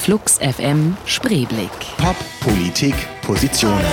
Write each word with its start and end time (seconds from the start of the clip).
Flux 0.00 0.38
FM 0.38 0.96
Spreeblick. 1.04 1.70
Pop, 1.98 2.16
Politik, 2.40 2.94
Positionen. 3.20 3.84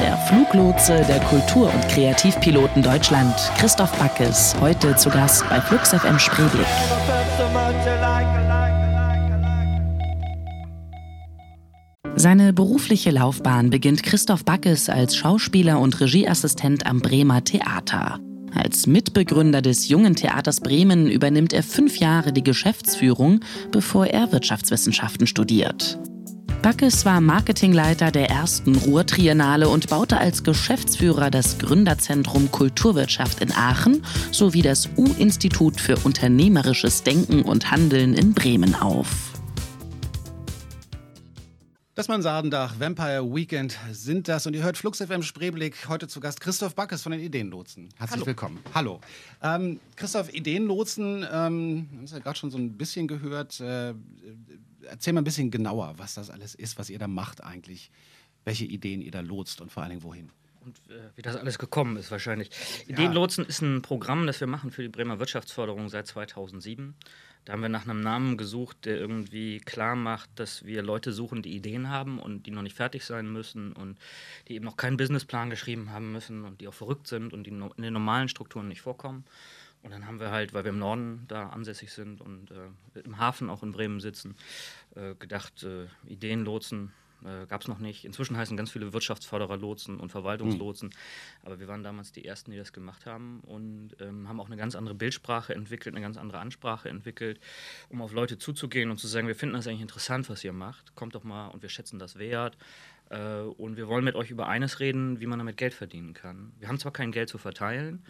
Der 0.00 0.16
Fluglotse 0.26 1.04
der 1.06 1.20
Kultur- 1.20 1.70
und 1.70 1.88
Kreativpiloten 1.88 2.82
Deutschland, 2.82 3.34
Christoph 3.58 3.92
Backes, 3.98 4.56
heute 4.58 4.96
zu 4.96 5.10
Gast 5.10 5.46
bei 5.50 5.60
Flux 5.60 5.90
FM 5.90 6.18
Spreeblick. 6.18 6.66
Seine 12.14 12.54
berufliche 12.54 13.10
Laufbahn 13.10 13.68
beginnt 13.68 14.02
Christoph 14.02 14.46
Backes 14.46 14.88
als 14.88 15.14
Schauspieler 15.14 15.78
und 15.78 16.00
Regieassistent 16.00 16.86
am 16.86 17.00
Bremer 17.00 17.44
Theater. 17.44 18.18
Als 18.54 18.86
Mitbegründer 18.86 19.62
des 19.62 19.88
Jungen 19.88 20.14
Theaters 20.14 20.60
Bremen 20.60 21.10
übernimmt 21.10 21.52
er 21.52 21.62
fünf 21.62 21.98
Jahre 21.98 22.32
die 22.32 22.44
Geschäftsführung, 22.44 23.40
bevor 23.72 24.06
er 24.06 24.30
Wirtschaftswissenschaften 24.30 25.26
studiert. 25.26 25.98
Backes 26.62 27.04
war 27.04 27.20
Marketingleiter 27.20 28.10
der 28.10 28.30
ersten 28.30 28.76
Ruhrtriennale 28.76 29.68
und 29.68 29.90
baute 29.90 30.16
als 30.16 30.44
Geschäftsführer 30.44 31.30
das 31.30 31.58
Gründerzentrum 31.58 32.50
Kulturwirtschaft 32.50 33.42
in 33.42 33.52
Aachen 33.52 34.02
sowie 34.30 34.62
das 34.62 34.88
U-Institut 34.96 35.78
für 35.78 35.96
unternehmerisches 36.04 37.02
Denken 37.02 37.42
und 37.42 37.70
Handeln 37.70 38.14
in 38.14 38.32
Bremen 38.32 38.74
auf. 38.76 39.33
Das 41.94 42.08
Mansardendach, 42.08 42.80
Vampire 42.80 43.22
Weekend 43.32 43.78
sind 43.92 44.26
das. 44.26 44.48
Und 44.48 44.54
ihr 44.54 44.64
hört 44.64 44.76
Flux 44.76 44.98
FM 45.00 45.22
Spreeblick. 45.22 45.88
Heute 45.88 46.08
zu 46.08 46.18
Gast 46.18 46.40
Christoph 46.40 46.74
Backes 46.74 47.02
von 47.02 47.12
den 47.12 47.20
Ideenlotsen. 47.20 47.88
Herzlich 47.96 48.16
Hallo. 48.16 48.26
willkommen. 48.26 48.58
Hallo. 48.74 49.00
Ähm, 49.40 49.78
Christoph, 49.94 50.34
Ideenlotsen, 50.34 51.22
ähm, 51.22 51.88
haben 51.92 52.02
es 52.02 52.10
ja 52.10 52.18
gerade 52.18 52.36
schon 52.36 52.50
so 52.50 52.58
ein 52.58 52.76
bisschen 52.76 53.06
gehört. 53.06 53.60
Äh, 53.60 53.94
erzähl 54.82 55.12
mal 55.12 55.20
ein 55.20 55.24
bisschen 55.24 55.52
genauer, 55.52 55.94
was 55.96 56.14
das 56.14 56.30
alles 56.30 56.56
ist, 56.56 56.80
was 56.80 56.90
ihr 56.90 56.98
da 56.98 57.06
macht 57.06 57.44
eigentlich. 57.44 57.92
Welche 58.44 58.64
Ideen 58.64 59.00
ihr 59.00 59.12
da 59.12 59.20
lotst 59.20 59.60
und 59.60 59.70
vor 59.70 59.84
allen 59.84 59.90
Dingen 59.90 60.02
wohin. 60.02 60.30
Und 60.64 60.78
äh, 60.90 61.10
wie 61.14 61.22
das 61.22 61.36
alles 61.36 61.60
gekommen 61.60 61.96
ist 61.96 62.10
wahrscheinlich. 62.10 62.50
Ideenlotsen 62.88 63.46
ist 63.46 63.62
ein 63.62 63.82
Programm, 63.82 64.26
das 64.26 64.40
wir 64.40 64.48
machen 64.48 64.72
für 64.72 64.82
die 64.82 64.88
Bremer 64.88 65.20
Wirtschaftsförderung 65.20 65.88
seit 65.88 66.08
2007. 66.08 66.96
Da 67.44 67.52
haben 67.52 67.62
wir 67.62 67.68
nach 67.68 67.86
einem 67.86 68.00
Namen 68.00 68.38
gesucht, 68.38 68.86
der 68.86 68.96
irgendwie 68.96 69.60
klar 69.60 69.96
macht, 69.96 70.30
dass 70.36 70.64
wir 70.64 70.82
Leute 70.82 71.12
suchen, 71.12 71.42
die 71.42 71.54
Ideen 71.54 71.90
haben 71.90 72.18
und 72.18 72.46
die 72.46 72.50
noch 72.50 72.62
nicht 72.62 72.76
fertig 72.76 73.04
sein 73.04 73.30
müssen 73.30 73.72
und 73.72 73.98
die 74.48 74.54
eben 74.54 74.64
noch 74.64 74.78
keinen 74.78 74.96
Businessplan 74.96 75.50
geschrieben 75.50 75.90
haben 75.90 76.10
müssen 76.12 76.44
und 76.44 76.60
die 76.60 76.68
auch 76.68 76.74
verrückt 76.74 77.06
sind 77.06 77.32
und 77.34 77.44
die 77.44 77.50
in 77.50 77.82
den 77.82 77.92
normalen 77.92 78.28
Strukturen 78.28 78.68
nicht 78.68 78.80
vorkommen. 78.80 79.24
Und 79.82 79.90
dann 79.90 80.06
haben 80.06 80.18
wir 80.18 80.30
halt, 80.30 80.54
weil 80.54 80.64
wir 80.64 80.70
im 80.70 80.78
Norden 80.78 81.26
da 81.28 81.50
ansässig 81.50 81.92
sind 81.92 82.22
und 82.22 82.50
äh, 82.50 83.00
im 83.00 83.18
Hafen 83.18 83.50
auch 83.50 83.62
in 83.62 83.72
Bremen 83.72 84.00
sitzen, 84.00 84.34
äh, 84.94 85.14
gedacht, 85.16 85.62
äh, 85.62 85.86
Ideenlotsen 86.06 86.92
äh, 87.24 87.46
gab 87.46 87.62
es 87.62 87.68
noch 87.68 87.78
nicht. 87.78 88.04
Inzwischen 88.04 88.36
heißen 88.36 88.56
ganz 88.56 88.70
viele 88.70 88.92
Wirtschaftsförderer 88.92 89.56
Lotsen 89.56 89.98
und 89.98 90.10
Verwaltungslotsen. 90.10 90.90
Aber 91.42 91.60
wir 91.60 91.68
waren 91.68 91.82
damals 91.82 92.12
die 92.12 92.24
Ersten, 92.24 92.50
die 92.50 92.56
das 92.56 92.72
gemacht 92.72 93.06
haben 93.06 93.40
und 93.40 93.96
ähm, 94.00 94.28
haben 94.28 94.40
auch 94.40 94.46
eine 94.46 94.56
ganz 94.56 94.74
andere 94.74 94.94
Bildsprache 94.94 95.54
entwickelt, 95.54 95.94
eine 95.94 96.04
ganz 96.04 96.16
andere 96.16 96.38
Ansprache 96.38 96.88
entwickelt, 96.88 97.40
um 97.88 98.02
auf 98.02 98.12
Leute 98.12 98.38
zuzugehen 98.38 98.90
und 98.90 98.98
zu 98.98 99.06
sagen, 99.06 99.26
wir 99.26 99.34
finden 99.34 99.54
das 99.54 99.66
eigentlich 99.66 99.82
interessant, 99.82 100.28
was 100.28 100.44
ihr 100.44 100.52
macht. 100.52 100.94
Kommt 100.94 101.14
doch 101.14 101.24
mal 101.24 101.48
und 101.48 101.62
wir 101.62 101.68
schätzen 101.68 101.98
das 101.98 102.18
wert. 102.18 102.56
Äh, 103.10 103.40
und 103.40 103.76
wir 103.76 103.88
wollen 103.88 104.04
mit 104.04 104.16
euch 104.16 104.30
über 104.30 104.48
eines 104.48 104.80
reden, 104.80 105.20
wie 105.20 105.26
man 105.26 105.38
damit 105.38 105.56
Geld 105.56 105.74
verdienen 105.74 106.14
kann. 106.14 106.52
Wir 106.58 106.68
haben 106.68 106.78
zwar 106.78 106.92
kein 106.92 107.12
Geld 107.12 107.28
zu 107.28 107.38
verteilen, 107.38 108.02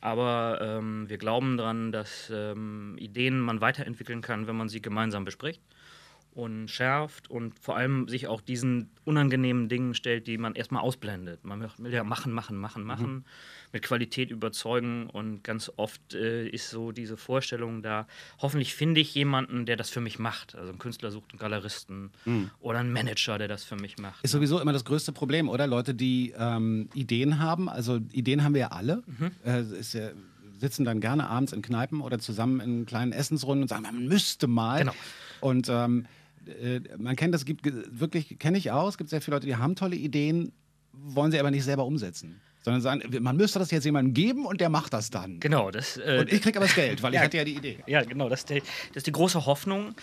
aber 0.00 0.58
ähm, 0.60 1.08
wir 1.08 1.18
glauben 1.18 1.56
daran, 1.56 1.92
dass 1.92 2.30
ähm, 2.34 2.96
Ideen 2.98 3.40
man 3.40 3.60
weiterentwickeln 3.60 4.20
kann, 4.20 4.46
wenn 4.46 4.56
man 4.56 4.68
sie 4.68 4.82
gemeinsam 4.82 5.24
bespricht 5.24 5.62
und 6.34 6.68
schärft 6.68 7.30
und 7.30 7.58
vor 7.58 7.76
allem 7.76 8.08
sich 8.08 8.26
auch 8.26 8.40
diesen 8.40 8.90
unangenehmen 9.04 9.68
Dingen 9.68 9.94
stellt, 9.94 10.26
die 10.26 10.38
man 10.38 10.54
erstmal 10.54 10.82
ausblendet. 10.82 11.44
Man 11.44 11.60
will 11.60 11.92
ja 11.92 12.04
machen, 12.04 12.32
machen, 12.32 12.56
machen, 12.56 12.84
machen, 12.84 13.24
mit 13.72 13.82
Qualität 13.82 14.30
überzeugen 14.30 15.08
und 15.10 15.44
ganz 15.44 15.70
oft 15.76 16.14
äh, 16.14 16.48
ist 16.48 16.70
so 16.70 16.92
diese 16.92 17.16
Vorstellung 17.16 17.82
da, 17.82 18.06
hoffentlich 18.38 18.74
finde 18.74 19.00
ich 19.00 19.14
jemanden, 19.14 19.66
der 19.66 19.76
das 19.76 19.90
für 19.90 20.00
mich 20.00 20.18
macht. 20.18 20.54
Also 20.54 20.72
ein 20.72 20.78
Künstler 20.78 21.10
sucht 21.10 21.32
einen 21.32 21.38
Galeristen 21.38 22.10
oder 22.60 22.78
einen 22.78 22.92
Manager, 22.92 23.38
der 23.38 23.48
das 23.48 23.64
für 23.64 23.76
mich 23.76 23.98
macht. 23.98 24.24
Ist 24.24 24.32
sowieso 24.32 24.60
immer 24.60 24.72
das 24.72 24.84
größte 24.84 25.12
Problem, 25.12 25.48
oder? 25.48 25.66
Leute, 25.66 25.94
die 25.94 26.32
ähm, 26.36 26.88
Ideen 26.94 27.38
haben. 27.38 27.68
Also 27.68 28.00
Ideen 28.12 28.42
haben 28.44 28.54
wir 28.54 28.62
ja 28.62 28.68
alle. 28.68 29.02
Äh, 29.44 29.62
ist 29.62 29.94
ja, 29.94 30.10
sitzen 30.58 30.84
dann 30.84 31.00
gerne 31.00 31.28
abends 31.28 31.52
in 31.52 31.60
Kneipen 31.60 32.00
oder 32.00 32.18
zusammen 32.18 32.60
in 32.60 32.86
kleinen 32.86 33.12
Essensrunden 33.12 33.62
und 33.62 33.68
sagen, 33.68 33.82
man 33.82 34.06
müsste 34.06 34.46
mal. 34.46 34.78
Genau. 34.78 34.94
Und 35.40 35.68
ähm, 35.68 36.06
äh, 36.46 36.80
man 36.98 37.16
kennt 37.16 37.34
das, 37.34 37.44
gibt 37.44 37.64
wirklich, 37.64 38.38
kenne 38.38 38.58
ich 38.58 38.70
aus, 38.70 38.94
es 38.94 38.98
gibt 38.98 39.10
sehr 39.10 39.20
viele 39.20 39.36
Leute, 39.36 39.46
die 39.46 39.56
haben 39.56 39.76
tolle 39.76 39.96
Ideen, 39.96 40.52
wollen 40.92 41.32
sie 41.32 41.40
aber 41.40 41.50
nicht 41.50 41.64
selber 41.64 41.84
umsetzen. 41.84 42.40
Sondern 42.62 42.80
sagen, 42.80 43.02
man 43.20 43.36
müsste 43.36 43.58
das 43.58 43.70
jetzt 43.70 43.84
jemandem 43.84 44.14
geben 44.14 44.46
und 44.46 44.60
der 44.60 44.68
macht 44.68 44.92
das 44.92 45.10
dann. 45.10 45.40
Genau, 45.40 45.70
das, 45.70 45.96
äh, 45.96 46.18
Und 46.20 46.32
ich 46.32 46.40
kriege 46.42 46.58
aber 46.58 46.66
das 46.66 46.74
Geld, 46.76 47.02
weil 47.02 47.12
ich 47.12 47.18
Ja. 47.18 47.24
hatte 47.24 47.36
ja 47.38 47.44
die 47.44 47.56
Idee. 47.56 47.78
Ja, 47.86 48.02
genau. 48.02 48.28
Das 48.28 48.40
ist, 48.40 48.50
der, 48.50 48.58
das 48.60 48.98
ist 48.98 49.06
die 49.08 49.12
große 49.12 49.46
Hoffnung, 49.46 49.94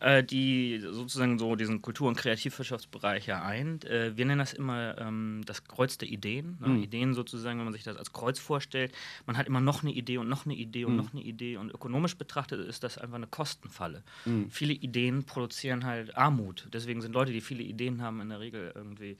äh, 0.00 0.24
die 0.24 0.80
sozusagen 0.90 1.38
so 1.38 1.54
diesen 1.56 1.80
Kultur- 1.80 2.08
und 2.08 2.16
Kreativwirtschaftsbereich 2.16 3.26
ja 3.26 3.42
eint. 3.42 3.84
Äh, 3.84 4.16
wir 4.16 4.24
nennen 4.26 4.38
das 4.40 4.52
immer 4.52 4.98
ähm, 4.98 5.42
das 5.46 5.64
Kreuz 5.64 5.96
der 5.98 6.08
Ideen. 6.08 6.58
Ne? 6.60 6.78
Ideen 6.82 7.14
sozusagen, 7.14 7.58
wenn 7.58 7.64
man 7.66 7.72
sich 7.74 7.84
das 7.84 7.96
als 7.96 8.12
Kreuz 8.12 8.38
vorstellt. 8.38 8.92
Man 9.26 9.36
hat 9.36 9.46
immer 9.46 9.60
noch 9.60 9.82
eine 9.82 9.92
Idee 9.92 10.18
und 10.18 10.28
noch 10.28 10.44
eine 10.44 10.54
Idee 10.54 10.84
und 10.84 10.96
noch 10.96 11.12
eine 11.12 11.22
Idee. 11.22 11.56
Und 11.56 11.70
ökonomisch 11.70 12.16
betrachtet 12.16 12.66
ist 12.66 12.82
das 12.82 12.98
einfach 12.98 13.16
eine 13.16 13.26
Kostenfalle. 13.28 14.02
Viele 14.50 14.72
Ideen 14.72 15.24
produzieren 15.24 15.84
halt 15.84 16.16
Armut. 16.16 16.68
Deswegen 16.72 17.00
sind 17.00 17.12
Leute, 17.12 17.32
die 17.32 17.40
viele 17.40 17.62
Ideen 17.62 18.02
haben, 18.02 18.20
in 18.20 18.28
der 18.30 18.40
Regel 18.40 18.72
irgendwie 18.74 19.16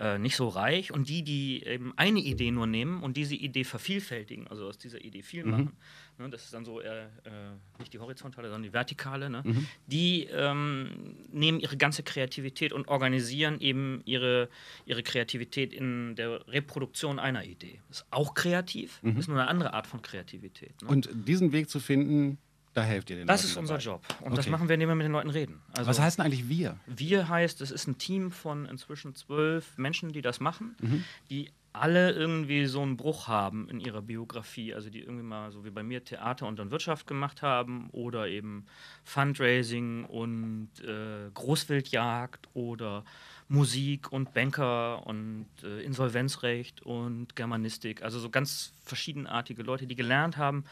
äh, 0.00 0.18
nicht 0.18 0.34
so 0.34 0.48
reich. 0.48 0.92
Und 0.92 1.08
die, 1.08 1.22
die 1.22 1.62
eben 1.64 1.92
eine 1.96 2.20
Idee 2.20 2.50
nur 2.50 2.66
nehmen 2.66 3.02
und 3.02 3.16
diese 3.16 3.34
Idee 3.34 3.64
vervielfältigen, 3.64 4.48
also 4.48 4.66
aus 4.66 4.78
dieser 4.78 5.04
Idee 5.04 5.22
viel 5.22 5.44
machen, 5.44 5.76
ne, 6.18 6.30
das 6.30 6.44
ist 6.44 6.54
dann 6.54 6.64
so 6.64 6.80
eher 6.80 7.10
äh, 7.24 7.30
nicht 7.78 7.92
die 7.92 7.98
horizontale, 7.98 8.48
sondern 8.48 8.62
die 8.62 8.72
vertikale, 8.72 9.28
ne, 9.28 9.42
die 9.86 10.24
ähm, 10.32 11.16
nehmen 11.30 11.60
ihre 11.60 11.76
ganze 11.76 12.02
Kreativität 12.02 12.72
und 12.72 12.88
organisieren 12.88 13.60
eben 13.60 14.00
ihre, 14.06 14.48
ihre 14.86 15.02
Kreativität 15.02 15.74
in 15.74 16.16
der 16.16 16.48
Reproduktion 16.48 17.18
einer 17.18 17.44
Idee. 17.44 17.80
Ist 17.90 18.06
auch 18.10 18.32
kreativ, 18.32 19.00
ist 19.02 19.28
nur 19.28 19.38
eine 19.38 19.48
andere 19.48 19.74
Art 19.74 19.86
von 19.86 20.00
Kreativität. 20.00 20.80
Ne? 20.82 20.88
Und 20.88 21.10
diesen 21.12 21.52
Weg 21.52 21.68
zu 21.68 21.78
finden, 21.78 22.38
da 22.80 22.86
helft 22.86 23.10
ihr 23.10 23.16
den 23.16 23.26
das 23.26 23.42
Leuten 23.42 23.50
ist 23.52 23.56
unser 23.58 23.74
dabei. 23.74 23.84
Job. 23.84 24.02
Und 24.22 24.36
das 24.38 24.46
Okay. 24.46 24.50
machen 24.50 24.68
wir, 24.68 24.74
indem 24.74 24.88
wir 24.88 24.94
mit 24.96 25.04
den 25.04 25.12
Leuten 25.12 25.30
reden. 25.30 25.60
Also 25.72 25.88
Was 25.90 26.00
heißt 26.00 26.18
denn 26.18 26.26
eigentlich 26.26 26.48
wir? 26.48 26.76
wir 26.86 27.28
heißt, 27.28 27.60
es 27.60 27.70
ist 27.70 27.86
ein 27.86 27.98
Team 27.98 28.30
von 28.32 28.66
inzwischen 28.66 29.14
zwölf 29.14 29.76
Menschen, 29.78 30.12
die 30.12 30.22
das 30.22 30.40
machen, 30.40 30.76
Mhm. 30.80 31.04
die 31.30 31.50
alle 31.72 32.10
irgendwie 32.10 32.66
so 32.66 32.82
einen 32.82 32.96
Bruch 32.96 33.28
haben 33.28 33.68
in 33.68 33.78
ihrer 33.78 34.02
Biografie, 34.02 34.74
also 34.74 34.90
die 34.90 34.98
irgendwie 35.00 35.22
mal 35.22 35.52
so 35.52 35.64
wie 35.64 35.70
bei 35.70 35.84
mir 35.84 36.02
Theater 36.04 36.48
und 36.48 36.58
dann 36.58 36.72
Wirtschaft 36.72 37.06
gemacht 37.06 37.42
haben 37.42 37.90
oder 37.92 38.26
eben 38.26 38.66
Fundraising 39.04 40.04
und 40.04 40.68
äh, 40.84 41.30
Großwildjagd 41.34 42.48
oder 42.54 43.04
Musik 43.48 44.10
und 44.12 44.32
Banker 44.34 45.06
und 45.06 45.46
äh, 45.62 45.82
Insolvenzrecht 45.82 46.82
und 46.82 47.36
Germanistik, 47.36 48.02
also 48.02 48.18
so 48.18 48.30
ganz 48.30 48.72
verschiedenartige 48.84 49.62
Leute, 49.62 49.86
die 49.86 49.96
gelernt 49.96 50.36
haben, 50.36 50.64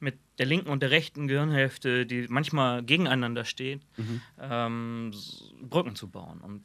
mit 0.00 0.18
der 0.38 0.46
linken 0.46 0.68
und 0.68 0.82
der 0.82 0.90
rechten 0.90 1.26
Gehirnhälfte, 1.28 2.06
die 2.06 2.26
manchmal 2.28 2.82
gegeneinander 2.82 3.44
steht, 3.44 3.80
ähm, 4.40 5.10
s- 5.12 5.52
Brücken 5.62 5.94
zu 5.96 6.08
bauen 6.08 6.40
und 6.40 6.62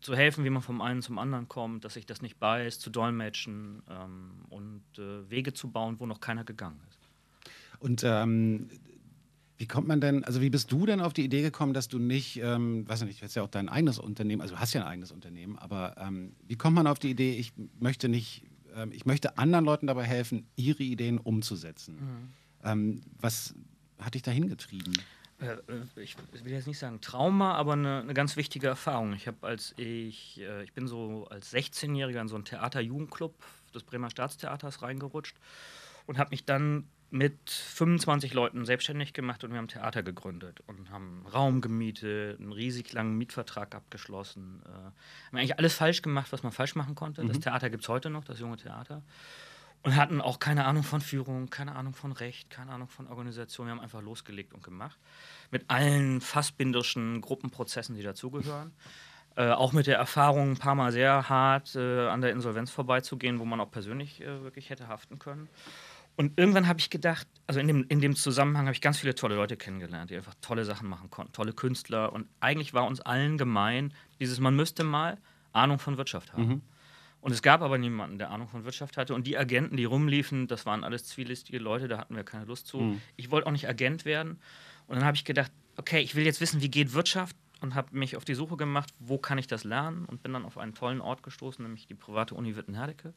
zu 0.00 0.16
helfen, 0.16 0.44
wie 0.44 0.50
man 0.50 0.62
vom 0.62 0.80
einen 0.80 1.00
zum 1.00 1.18
anderen 1.18 1.48
kommt, 1.48 1.84
dass 1.84 1.94
sich 1.94 2.06
das 2.06 2.22
nicht 2.22 2.38
beißt, 2.40 2.80
zu 2.80 2.90
dolmetschen 2.90 3.82
ähm, 3.88 4.30
und 4.48 4.82
äh, 4.98 5.30
Wege 5.30 5.52
zu 5.52 5.70
bauen, 5.70 5.96
wo 6.00 6.06
noch 6.06 6.20
keiner 6.20 6.42
gegangen 6.44 6.80
ist. 6.90 6.98
Und 7.78 8.02
ähm, 8.04 8.68
wie 9.58 9.66
kommt 9.68 9.86
man 9.86 10.00
denn, 10.00 10.24
also 10.24 10.40
wie 10.40 10.50
bist 10.50 10.72
du 10.72 10.86
denn 10.86 11.00
auf 11.00 11.12
die 11.12 11.24
Idee 11.24 11.42
gekommen, 11.42 11.72
dass 11.72 11.86
du 11.86 12.00
nicht, 12.00 12.40
ähm, 12.42 12.88
weiß 12.88 13.02
ich 13.02 13.06
nicht, 13.06 13.20
du 13.20 13.24
hast 13.26 13.36
ja 13.36 13.44
auch 13.44 13.48
dein 13.48 13.68
eigenes 13.68 14.00
Unternehmen, 14.00 14.42
also 14.42 14.54
du 14.56 14.60
hast 14.60 14.72
ja 14.72 14.80
ein 14.82 14.88
eigenes 14.88 15.12
Unternehmen, 15.12 15.56
aber 15.56 15.94
ähm, 15.98 16.34
wie 16.48 16.56
kommt 16.56 16.74
man 16.74 16.88
auf 16.88 16.98
die 16.98 17.10
Idee, 17.10 17.36
ich 17.36 17.52
möchte 17.78 18.08
nicht, 18.08 18.42
ähm, 18.74 18.90
ich 18.90 19.06
möchte 19.06 19.38
anderen 19.38 19.64
Leuten 19.64 19.86
dabei 19.86 20.02
helfen, 20.04 20.46
ihre 20.56 20.82
Ideen 20.82 21.18
umzusetzen? 21.18 22.32
Ähm, 22.64 23.02
was 23.20 23.54
hat 23.98 24.14
dich 24.14 24.22
dahin 24.22 24.48
getrieben? 24.48 24.92
Äh, 25.40 25.56
ich 25.96 26.16
will 26.44 26.52
jetzt 26.52 26.66
nicht 26.66 26.78
sagen 26.78 27.00
Trauma, 27.00 27.54
aber 27.54 27.72
eine, 27.72 28.00
eine 28.00 28.14
ganz 28.14 28.36
wichtige 28.36 28.68
Erfahrung. 28.68 29.12
Ich 29.14 29.26
habe 29.26 29.46
als 29.46 29.74
ich, 29.76 30.40
äh, 30.40 30.62
ich 30.62 30.72
bin 30.72 30.86
so 30.86 31.26
als 31.30 31.52
16-Jähriger 31.52 32.20
in 32.20 32.28
so 32.28 32.36
einen 32.36 32.44
Theater-Jugendclub 32.44 33.34
des 33.74 33.82
Bremer 33.82 34.10
Staatstheaters 34.10 34.82
reingerutscht 34.82 35.36
und 36.06 36.18
habe 36.18 36.30
mich 36.30 36.44
dann 36.44 36.86
mit 37.10 37.50
25 37.50 38.32
Leuten 38.32 38.64
selbstständig 38.64 39.12
gemacht 39.12 39.44
und 39.44 39.50
wir 39.50 39.58
haben 39.58 39.68
Theater 39.68 40.02
gegründet 40.02 40.60
und 40.66 40.90
haben 40.90 41.26
Raum 41.32 41.60
gemietet, 41.60 42.40
einen 42.40 42.52
riesig 42.52 42.90
langen 42.94 43.18
Mietvertrag 43.18 43.74
abgeschlossen. 43.74 44.62
Äh, 44.64 44.68
haben 44.68 44.94
eigentlich 45.32 45.58
alles 45.58 45.74
falsch 45.74 46.00
gemacht, 46.00 46.32
was 46.32 46.42
man 46.42 46.52
falsch 46.52 46.74
machen 46.74 46.94
konnte. 46.94 47.24
Das 47.26 47.40
Theater 47.40 47.68
gibt 47.68 47.82
es 47.82 47.88
heute 47.90 48.08
noch, 48.08 48.24
das 48.24 48.40
junge 48.40 48.56
Theater. 48.56 49.02
Und 49.82 49.96
hatten 49.96 50.20
auch 50.20 50.38
keine 50.38 50.64
Ahnung 50.64 50.82
von 50.82 51.00
Führung, 51.00 51.50
keine 51.50 51.74
Ahnung 51.74 51.94
von 51.94 52.12
Recht, 52.12 52.50
keine 52.50 52.72
Ahnung 52.72 52.88
von 52.88 53.08
Organisation. 53.08 53.66
Wir 53.66 53.72
haben 53.72 53.80
einfach 53.80 54.02
losgelegt 54.02 54.54
und 54.54 54.62
gemacht. 54.62 54.98
Mit 55.50 55.68
allen 55.68 56.20
fassbinderschen 56.20 57.20
Gruppenprozessen, 57.20 57.94
die 57.94 58.02
dazugehören. 58.02 58.72
Äh, 59.34 59.48
auch 59.48 59.72
mit 59.72 59.86
der 59.86 59.96
Erfahrung, 59.96 60.50
ein 60.50 60.56
paar 60.58 60.74
Mal 60.74 60.92
sehr 60.92 61.30
hart 61.30 61.74
äh, 61.74 62.08
an 62.08 62.20
der 62.20 62.32
Insolvenz 62.32 62.70
vorbeizugehen, 62.70 63.38
wo 63.38 63.46
man 63.46 63.60
auch 63.60 63.70
persönlich 63.70 64.20
äh, 64.20 64.42
wirklich 64.42 64.68
hätte 64.68 64.88
haften 64.88 65.18
können. 65.18 65.48
Und 66.16 66.38
irgendwann 66.38 66.68
habe 66.68 66.80
ich 66.80 66.90
gedacht, 66.90 67.26
also 67.46 67.58
in 67.58 67.66
dem, 67.66 67.86
in 67.88 68.00
dem 68.00 68.14
Zusammenhang 68.14 68.66
habe 68.66 68.74
ich 68.74 68.82
ganz 68.82 68.98
viele 68.98 69.14
tolle 69.14 69.34
Leute 69.34 69.56
kennengelernt, 69.56 70.10
die 70.10 70.16
einfach 70.16 70.34
tolle 70.42 70.66
Sachen 70.66 70.86
machen 70.86 71.08
konnten, 71.08 71.32
tolle 71.32 71.54
Künstler. 71.54 72.12
Und 72.12 72.26
eigentlich 72.40 72.74
war 72.74 72.86
uns 72.86 73.00
allen 73.00 73.38
gemein, 73.38 73.94
dieses, 74.20 74.38
man 74.38 74.54
müsste 74.54 74.84
mal 74.84 75.16
Ahnung 75.52 75.78
von 75.78 75.96
Wirtschaft 75.96 76.34
haben. 76.34 76.46
Mhm. 76.46 76.62
Und 77.22 77.30
es 77.30 77.40
gab 77.40 77.62
aber 77.62 77.78
niemanden, 77.78 78.18
der 78.18 78.30
Ahnung 78.30 78.48
von 78.48 78.64
Wirtschaft 78.64 78.96
hatte. 78.96 79.14
Und 79.14 79.28
die 79.28 79.38
Agenten, 79.38 79.76
die 79.76 79.84
rumliefen, 79.84 80.48
das 80.48 80.66
waren 80.66 80.82
alles 80.82 81.04
zwielistige 81.04 81.60
Leute, 81.60 81.86
da 81.86 81.96
hatten 81.96 82.16
wir 82.16 82.24
keine 82.24 82.46
Lust 82.46 82.66
zu. 82.66 82.78
Mhm. 82.78 83.00
Ich 83.16 83.30
wollte 83.30 83.46
auch 83.46 83.52
nicht 83.52 83.68
Agent 83.68 84.04
werden. 84.04 84.40
Und 84.88 84.96
dann 84.96 85.04
habe 85.04 85.16
ich 85.16 85.24
gedacht, 85.24 85.52
okay, 85.76 86.00
ich 86.00 86.16
will 86.16 86.24
jetzt 86.24 86.40
wissen, 86.40 86.60
wie 86.62 86.68
geht 86.68 86.94
Wirtschaft 86.94 87.36
und 87.60 87.76
habe 87.76 87.96
mich 87.96 88.16
auf 88.16 88.24
die 88.24 88.34
Suche 88.34 88.56
gemacht, 88.56 88.92
wo 88.98 89.18
kann 89.18 89.38
ich 89.38 89.46
das 89.46 89.62
lernen 89.62 90.04
und 90.04 90.24
bin 90.24 90.32
dann 90.32 90.44
auf 90.44 90.58
einen 90.58 90.74
tollen 90.74 91.00
Ort 91.00 91.22
gestoßen, 91.22 91.64
nämlich 91.64 91.86
die 91.86 91.94
private 91.94 92.34
Uni 92.34 92.56
Witten-Herdecke, 92.56 93.14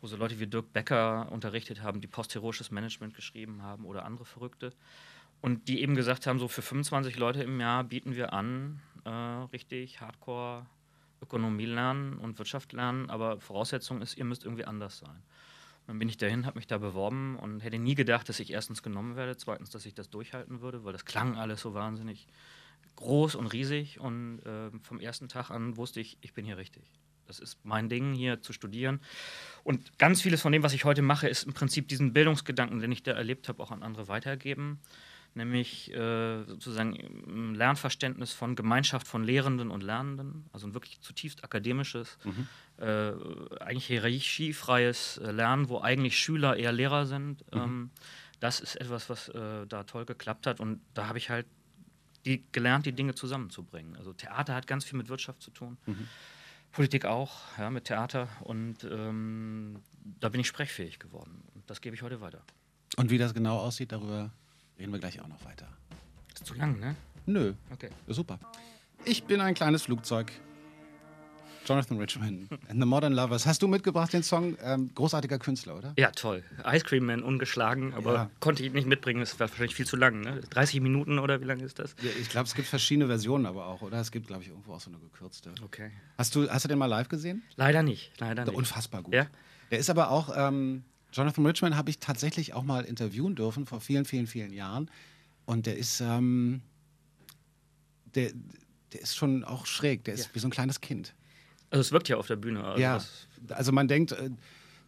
wo 0.00 0.06
so 0.06 0.16
Leute 0.16 0.40
wie 0.40 0.46
Dirk 0.46 0.72
Becker 0.72 1.30
unterrichtet 1.30 1.82
haben, 1.82 2.00
die 2.00 2.06
postheroisches 2.06 2.70
Management 2.70 3.14
geschrieben 3.14 3.62
haben 3.62 3.84
oder 3.84 4.06
andere 4.06 4.24
Verrückte. 4.24 4.72
Und 5.42 5.68
die 5.68 5.82
eben 5.82 5.94
gesagt 5.94 6.26
haben, 6.26 6.38
so 6.38 6.48
für 6.48 6.62
25 6.62 7.18
Leute 7.18 7.42
im 7.42 7.60
Jahr 7.60 7.84
bieten 7.84 8.16
wir 8.16 8.32
an, 8.32 8.80
äh, 9.04 9.10
richtig 9.10 10.00
Hardcore 10.00 10.64
Ökonomie 11.24 11.66
lernen 11.66 12.18
und 12.18 12.38
Wirtschaft 12.38 12.72
lernen, 12.72 13.10
aber 13.10 13.40
Voraussetzung 13.40 14.02
ist, 14.02 14.16
ihr 14.16 14.24
müsst 14.24 14.44
irgendwie 14.44 14.64
anders 14.64 14.98
sein. 14.98 15.22
Und 15.80 15.88
dann 15.88 15.98
bin 15.98 16.08
ich 16.08 16.16
dahin, 16.16 16.46
habe 16.46 16.58
mich 16.58 16.66
da 16.66 16.78
beworben 16.78 17.36
und 17.36 17.60
hätte 17.60 17.78
nie 17.78 17.94
gedacht, 17.94 18.28
dass 18.28 18.40
ich 18.40 18.50
erstens 18.50 18.82
genommen 18.82 19.16
werde, 19.16 19.36
zweitens, 19.36 19.70
dass 19.70 19.86
ich 19.86 19.94
das 19.94 20.10
durchhalten 20.10 20.60
würde, 20.60 20.84
weil 20.84 20.92
das 20.92 21.04
klang 21.04 21.36
alles 21.36 21.60
so 21.60 21.74
wahnsinnig 21.74 22.26
groß 22.96 23.34
und 23.34 23.46
riesig 23.48 23.98
und 24.00 24.40
äh, 24.40 24.70
vom 24.82 25.00
ersten 25.00 25.28
Tag 25.28 25.50
an 25.50 25.76
wusste 25.76 26.00
ich, 26.00 26.18
ich 26.20 26.32
bin 26.32 26.44
hier 26.44 26.58
richtig. 26.58 26.84
Das 27.26 27.38
ist 27.40 27.58
mein 27.64 27.88
Ding, 27.88 28.12
hier 28.12 28.42
zu 28.42 28.52
studieren. 28.52 29.00
Und 29.62 29.98
ganz 29.98 30.20
vieles 30.20 30.42
von 30.42 30.52
dem, 30.52 30.62
was 30.62 30.74
ich 30.74 30.84
heute 30.84 31.00
mache, 31.00 31.26
ist 31.26 31.44
im 31.44 31.54
Prinzip 31.54 31.88
diesen 31.88 32.12
Bildungsgedanken, 32.12 32.80
den 32.80 32.92
ich 32.92 33.02
da 33.02 33.12
erlebt 33.12 33.48
habe, 33.48 33.62
auch 33.62 33.70
an 33.70 33.82
andere 33.82 34.08
weitergeben 34.08 34.78
nämlich 35.34 35.92
äh, 35.92 36.44
sozusagen 36.44 36.94
ein 37.26 37.54
Lernverständnis 37.54 38.32
von 38.32 38.56
Gemeinschaft 38.56 39.06
von 39.06 39.24
Lehrenden 39.24 39.70
und 39.70 39.82
Lernenden, 39.82 40.44
also 40.52 40.66
ein 40.66 40.74
wirklich 40.74 41.00
zutiefst 41.00 41.44
akademisches, 41.44 42.18
mhm. 42.24 42.46
äh, 42.78 43.12
eigentlich 43.60 43.86
hierarchiefreies 43.86 45.18
äh, 45.18 45.30
Lernen, 45.30 45.68
wo 45.68 45.80
eigentlich 45.80 46.18
Schüler 46.18 46.56
eher 46.56 46.72
Lehrer 46.72 47.06
sind. 47.06 47.44
Mhm. 47.52 47.60
Ähm, 47.60 47.90
das 48.40 48.60
ist 48.60 48.76
etwas, 48.76 49.08
was 49.08 49.28
äh, 49.28 49.66
da 49.66 49.84
toll 49.84 50.04
geklappt 50.04 50.46
hat 50.46 50.60
und 50.60 50.80
da 50.94 51.08
habe 51.08 51.18
ich 51.18 51.30
halt 51.30 51.46
die, 52.24 52.44
gelernt, 52.52 52.86
die 52.86 52.92
Dinge 52.92 53.14
zusammenzubringen. 53.14 53.96
Also 53.96 54.12
Theater 54.12 54.54
hat 54.54 54.66
ganz 54.66 54.84
viel 54.84 54.96
mit 54.96 55.08
Wirtschaft 55.08 55.42
zu 55.42 55.50
tun. 55.50 55.76
Mhm. 55.86 56.08
Politik 56.72 57.04
auch, 57.04 57.36
ja, 57.56 57.70
mit 57.70 57.84
Theater. 57.84 58.28
Und 58.40 58.84
ähm, 58.84 59.76
da 60.20 60.28
bin 60.28 60.40
ich 60.40 60.48
sprechfähig 60.48 60.98
geworden. 60.98 61.42
Und 61.54 61.68
das 61.70 61.80
gebe 61.80 61.94
ich 61.94 62.02
heute 62.02 62.20
weiter. 62.20 62.42
Und 62.96 63.10
wie 63.10 63.18
das 63.18 63.32
genau 63.32 63.58
aussieht, 63.58 63.92
darüber 63.92 64.32
Reden 64.78 64.92
wir 64.92 64.98
gleich 64.98 65.20
auch 65.20 65.28
noch 65.28 65.44
weiter. 65.44 65.68
Das 66.32 66.42
ist 66.42 66.46
zu 66.46 66.54
lang, 66.54 66.78
ne? 66.80 66.96
Nö. 67.26 67.54
Okay. 67.72 67.90
Super. 68.08 68.38
Ich 69.04 69.24
bin 69.24 69.40
ein 69.40 69.54
kleines 69.54 69.82
Flugzeug. 69.82 70.32
Jonathan 71.66 71.98
Richman 71.98 72.48
and 72.68 72.80
the 72.80 72.86
Modern 72.86 73.14
Lovers. 73.14 73.46
Hast 73.46 73.62
du 73.62 73.68
mitgebracht 73.68 74.12
den 74.12 74.22
Song? 74.22 74.56
Ähm, 74.62 74.90
großartiger 74.94 75.38
Künstler, 75.38 75.76
oder? 75.76 75.94
Ja, 75.96 76.10
toll. 76.10 76.42
Ice 76.66 76.84
Cream 76.84 77.06
Man, 77.06 77.22
ungeschlagen, 77.22 77.94
aber 77.94 78.14
ja. 78.14 78.30
konnte 78.40 78.62
ich 78.62 78.72
nicht 78.72 78.86
mitbringen. 78.86 79.20
Das 79.20 79.38
war 79.40 79.48
wahrscheinlich 79.48 79.74
viel 79.74 79.86
zu 79.86 79.96
lang. 79.96 80.20
Ne? 80.20 80.42
30 80.50 80.80
Minuten 80.80 81.18
oder 81.18 81.40
wie 81.40 81.44
lange 81.44 81.64
ist 81.64 81.78
das? 81.78 81.96
Ja, 82.02 82.10
ich 82.20 82.28
glaube, 82.28 82.46
es 82.46 82.54
gibt 82.54 82.68
verschiedene 82.68 83.06
Versionen 83.06 83.46
aber 83.46 83.66
auch, 83.66 83.80
oder? 83.80 83.98
Es 83.98 84.10
gibt, 84.10 84.26
glaube 84.26 84.42
ich, 84.42 84.50
irgendwo 84.50 84.74
auch 84.74 84.80
so 84.80 84.90
eine 84.90 84.98
gekürzte. 84.98 85.52
Okay. 85.64 85.90
Hast 86.18 86.34
du, 86.34 86.50
hast 86.50 86.64
du 86.64 86.68
den 86.68 86.78
mal 86.78 86.86
live 86.86 87.08
gesehen? 87.08 87.42
Leider 87.56 87.82
nicht. 87.82 88.12
Leider 88.20 88.44
nicht. 88.44 88.54
Unfassbar 88.54 89.02
gut. 89.02 89.14
Ja? 89.14 89.26
Der 89.70 89.78
ist 89.78 89.88
aber 89.88 90.10
auch, 90.10 90.34
ähm, 90.36 90.84
Jonathan 91.14 91.46
Richman 91.46 91.76
habe 91.76 91.90
ich 91.90 92.00
tatsächlich 92.00 92.54
auch 92.54 92.64
mal 92.64 92.84
interviewen 92.84 93.36
dürfen 93.36 93.66
vor 93.66 93.80
vielen, 93.80 94.04
vielen, 94.04 94.26
vielen 94.26 94.52
Jahren. 94.52 94.90
Und 95.46 95.66
der 95.66 95.76
ist, 95.76 96.00
ähm, 96.00 96.60
der, 98.14 98.32
der 98.92 99.00
ist 99.00 99.16
schon 99.16 99.44
auch 99.44 99.66
schräg. 99.66 100.04
Der 100.04 100.14
ist 100.14 100.26
ja. 100.26 100.34
wie 100.34 100.38
so 100.40 100.48
ein 100.48 100.50
kleines 100.50 100.80
Kind. 100.80 101.14
Also 101.70 101.80
es 101.80 101.92
wirkt 101.92 102.08
ja 102.08 102.16
auf 102.16 102.26
der 102.26 102.36
Bühne. 102.36 102.64
Also 102.64 102.82
ja, 102.82 103.00
also 103.50 103.72
man 103.72 103.86
denkt, 103.86 104.12
äh, 104.12 104.30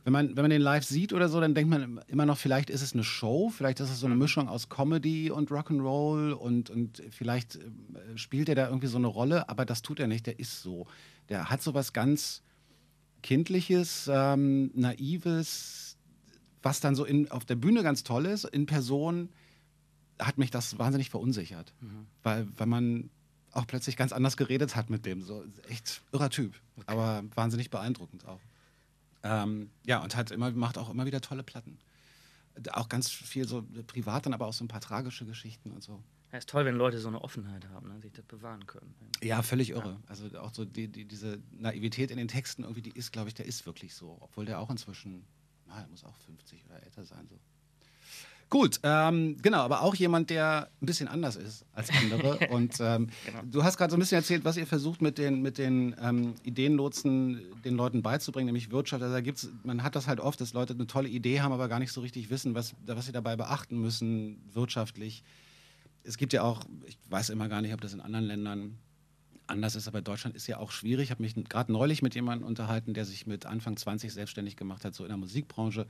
wenn 0.02 0.12
man, 0.12 0.36
wenn 0.36 0.42
man 0.42 0.50
den 0.50 0.62
live 0.62 0.84
sieht 0.84 1.12
oder 1.12 1.28
so, 1.28 1.40
dann 1.40 1.54
denkt 1.54 1.70
man 1.70 2.00
immer 2.08 2.26
noch, 2.26 2.38
vielleicht 2.38 2.70
ist 2.70 2.82
es 2.82 2.92
eine 2.92 3.04
Show, 3.04 3.50
vielleicht 3.50 3.80
ist 3.80 3.90
es 3.90 4.00
so 4.00 4.06
eine 4.06 4.14
mhm. 4.14 4.22
Mischung 4.22 4.48
aus 4.48 4.68
Comedy 4.68 5.30
und 5.30 5.50
Rock'n'Roll 5.50 6.32
und, 6.32 6.70
und 6.70 7.02
vielleicht 7.10 7.56
äh, 7.56 7.60
spielt 8.16 8.48
er 8.48 8.54
da 8.54 8.66
irgendwie 8.66 8.86
so 8.86 8.98
eine 8.98 9.08
Rolle, 9.08 9.48
aber 9.48 9.64
das 9.64 9.82
tut 9.82 10.00
er 10.00 10.06
nicht, 10.06 10.26
der 10.26 10.38
ist 10.38 10.62
so. 10.62 10.86
Der 11.28 11.50
hat 11.50 11.62
so 11.62 11.74
was 11.74 11.92
ganz 11.92 12.42
Kindliches, 13.22 14.08
ähm, 14.12 14.70
Naives, 14.74 15.85
was 16.66 16.80
dann 16.80 16.96
so 16.96 17.04
in, 17.04 17.30
auf 17.30 17.44
der 17.44 17.54
Bühne 17.54 17.84
ganz 17.84 18.02
toll 18.02 18.26
ist, 18.26 18.44
in 18.44 18.66
Person 18.66 19.28
hat 20.18 20.36
mich 20.36 20.50
das 20.50 20.80
wahnsinnig 20.80 21.10
verunsichert, 21.10 21.72
mhm. 21.80 22.08
weil, 22.24 22.48
weil 22.56 22.66
man 22.66 23.08
auch 23.52 23.68
plötzlich 23.68 23.96
ganz 23.96 24.12
anders 24.12 24.36
geredet 24.36 24.74
hat 24.74 24.90
mit 24.90 25.06
dem. 25.06 25.22
So 25.22 25.44
echt 25.68 26.02
irrer 26.10 26.28
Typ, 26.28 26.60
okay. 26.74 26.86
aber 26.88 27.22
wahnsinnig 27.36 27.70
beeindruckend 27.70 28.26
auch. 28.26 28.40
Ähm, 29.22 29.70
ja, 29.84 30.02
und 30.02 30.16
hat 30.16 30.32
immer, 30.32 30.50
macht 30.50 30.76
auch 30.76 30.90
immer 30.90 31.06
wieder 31.06 31.20
tolle 31.20 31.44
Platten. 31.44 31.78
Auch 32.72 32.88
ganz 32.88 33.10
viel 33.10 33.46
so 33.46 33.64
privat, 33.86 34.26
dann 34.26 34.34
aber 34.34 34.46
auch 34.46 34.52
so 34.52 34.64
ein 34.64 34.68
paar 34.68 34.80
tragische 34.80 35.24
Geschichten 35.24 35.70
und 35.70 35.84
so. 35.84 36.02
Ja, 36.32 36.38
ist 36.38 36.48
toll, 36.48 36.64
wenn 36.64 36.74
Leute 36.74 36.98
so 36.98 37.06
eine 37.06 37.22
Offenheit 37.22 37.68
haben, 37.68 37.88
ne, 37.88 38.00
sich 38.00 38.12
das 38.12 38.24
bewahren 38.24 38.66
können. 38.66 38.92
Ja, 39.22 39.42
völlig 39.42 39.70
irre. 39.70 39.90
Ja. 39.90 40.00
Also 40.08 40.36
auch 40.40 40.52
so 40.52 40.64
die, 40.64 40.88
die, 40.88 41.04
diese 41.04 41.40
Naivität 41.52 42.10
in 42.10 42.16
den 42.16 42.26
Texten, 42.26 42.62
irgendwie, 42.62 42.82
die 42.82 42.90
ist, 42.90 43.12
glaube 43.12 43.28
ich, 43.28 43.34
der 43.34 43.46
ist 43.46 43.66
wirklich 43.66 43.94
so. 43.94 44.18
Obwohl 44.20 44.46
der 44.46 44.58
auch 44.58 44.70
inzwischen 44.70 45.24
er 45.80 45.88
muss 45.88 46.04
auch 46.04 46.16
50 46.26 46.64
oder 46.66 46.82
älter 46.82 47.04
sein. 47.04 47.26
So. 47.28 47.36
Gut, 48.48 48.78
ähm, 48.84 49.36
genau, 49.42 49.58
aber 49.58 49.82
auch 49.82 49.96
jemand, 49.96 50.30
der 50.30 50.70
ein 50.80 50.86
bisschen 50.86 51.08
anders 51.08 51.34
ist 51.34 51.64
als 51.72 51.90
andere. 51.90 52.38
Und 52.50 52.76
ähm, 52.78 53.08
genau. 53.24 53.40
du 53.44 53.64
hast 53.64 53.76
gerade 53.76 53.90
so 53.90 53.96
ein 53.96 54.00
bisschen 54.00 54.18
erzählt, 54.18 54.44
was 54.44 54.56
ihr 54.56 54.68
versucht 54.68 55.02
mit 55.02 55.18
den, 55.18 55.42
mit 55.42 55.58
den 55.58 55.96
ähm, 56.00 56.34
Ideenlotsen 56.44 57.40
den 57.64 57.74
Leuten 57.74 58.02
beizubringen, 58.02 58.46
nämlich 58.46 58.70
Wirtschaft. 58.70 59.02
Also 59.02 59.14
da 59.14 59.20
gibt's, 59.20 59.48
man 59.64 59.82
hat 59.82 59.96
das 59.96 60.06
halt 60.06 60.20
oft, 60.20 60.40
dass 60.40 60.52
Leute 60.52 60.74
eine 60.74 60.86
tolle 60.86 61.08
Idee 61.08 61.40
haben, 61.40 61.52
aber 61.52 61.68
gar 61.68 61.80
nicht 61.80 61.90
so 61.90 62.00
richtig 62.00 62.30
wissen, 62.30 62.54
was, 62.54 62.74
was 62.86 63.06
sie 63.06 63.12
dabei 63.12 63.34
beachten 63.34 63.80
müssen, 63.80 64.40
wirtschaftlich. 64.52 65.24
Es 66.04 66.16
gibt 66.16 66.32
ja 66.32 66.42
auch, 66.42 66.62
ich 66.86 66.98
weiß 67.10 67.30
immer 67.30 67.48
gar 67.48 67.62
nicht, 67.62 67.74
ob 67.74 67.80
das 67.80 67.94
in 67.94 68.00
anderen 68.00 68.26
Ländern 68.26 68.78
anders 69.46 69.76
ist, 69.76 69.88
aber 69.88 70.02
Deutschland 70.02 70.36
ist 70.36 70.46
ja 70.46 70.58
auch 70.58 70.70
schwierig. 70.70 71.04
Ich 71.04 71.10
habe 71.10 71.22
mich 71.22 71.34
gerade 71.34 71.72
neulich 71.72 72.02
mit 72.02 72.14
jemandem 72.14 72.46
unterhalten, 72.46 72.94
der 72.94 73.04
sich 73.04 73.26
mit 73.26 73.46
Anfang 73.46 73.76
20 73.76 74.12
selbstständig 74.12 74.56
gemacht 74.56 74.84
hat, 74.84 74.94
so 74.94 75.04
in 75.04 75.08
der 75.08 75.16
Musikbranche. 75.16 75.86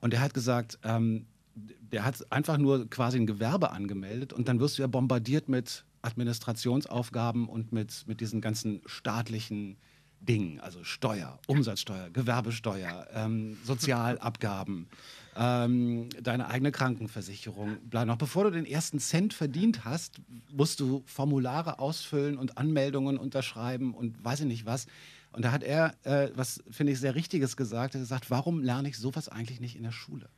Und 0.00 0.12
der 0.12 0.20
hat 0.20 0.34
gesagt, 0.34 0.78
ähm, 0.84 1.26
der 1.54 2.04
hat 2.04 2.30
einfach 2.30 2.58
nur 2.58 2.88
quasi 2.90 3.18
ein 3.18 3.26
Gewerbe 3.26 3.70
angemeldet 3.70 4.32
und 4.32 4.48
dann 4.48 4.60
wirst 4.60 4.78
du 4.78 4.82
ja 4.82 4.88
bombardiert 4.88 5.48
mit 5.48 5.84
Administrationsaufgaben 6.02 7.48
und 7.48 7.72
mit, 7.72 8.04
mit 8.06 8.20
diesen 8.20 8.40
ganzen 8.40 8.82
staatlichen 8.86 9.76
Dingen, 10.20 10.60
also 10.60 10.82
Steuer, 10.84 11.38
Umsatzsteuer, 11.46 12.10
Gewerbesteuer, 12.10 13.06
ähm, 13.14 13.56
Sozialabgaben, 13.64 14.88
ähm, 15.36 16.08
deine 16.22 16.48
eigene 16.48 16.72
Krankenversicherung. 16.72 17.78
Noch 17.92 18.16
bevor 18.16 18.44
du 18.44 18.50
den 18.50 18.66
ersten 18.66 18.98
Cent 18.98 19.34
verdient 19.34 19.84
hast, 19.84 20.20
musst 20.52 20.80
du 20.80 21.02
Formulare 21.06 21.78
ausfüllen 21.78 22.38
und 22.38 22.58
Anmeldungen 22.58 23.18
unterschreiben 23.18 23.94
und 23.94 24.22
weiß 24.24 24.40
ich 24.40 24.46
nicht 24.46 24.66
was. 24.66 24.86
Und 25.32 25.44
da 25.44 25.52
hat 25.52 25.62
er, 25.62 25.94
äh, 26.04 26.30
was 26.34 26.62
finde 26.70 26.92
ich 26.92 27.00
sehr 27.00 27.14
Richtiges 27.14 27.56
gesagt, 27.56 27.94
er 27.94 28.00
hat 28.00 28.04
gesagt, 28.04 28.30
warum 28.30 28.62
lerne 28.62 28.88
ich 28.88 28.96
sowas 28.96 29.28
eigentlich 29.28 29.60
nicht 29.60 29.76
in 29.76 29.82
der 29.82 29.92
Schule? 29.92 30.28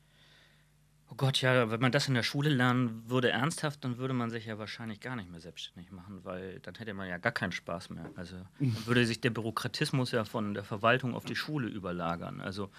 Oh 1.11 1.15
Gott, 1.17 1.41
ja, 1.41 1.71
wenn 1.71 1.79
man 1.79 1.91
das 1.91 2.07
in 2.07 2.13
der 2.13 2.21
Schule 2.21 2.49
lernen 2.49 3.03
würde 3.07 3.31
ernsthaft, 3.31 3.83
dann 3.83 3.97
würde 3.97 4.13
man 4.13 4.29
sich 4.29 4.45
ja 4.45 4.59
wahrscheinlich 4.59 4.99
gar 4.99 5.15
nicht 5.15 5.29
mehr 5.29 5.39
selbstständig 5.39 5.91
machen, 5.91 6.19
weil 6.23 6.59
dann 6.59 6.75
hätte 6.75 6.93
man 6.93 7.09
ja 7.09 7.17
gar 7.17 7.31
keinen 7.31 7.51
Spaß 7.51 7.89
mehr. 7.89 8.11
Also 8.15 8.35
dann 8.59 8.85
würde 8.85 9.05
sich 9.07 9.19
der 9.19 9.31
Bürokratismus 9.31 10.11
ja 10.11 10.23
von 10.23 10.53
der 10.53 10.63
Verwaltung 10.63 11.15
auf 11.15 11.25
die 11.25 11.35
Schule 11.35 11.67
überlagern. 11.67 12.41
Also 12.41 12.69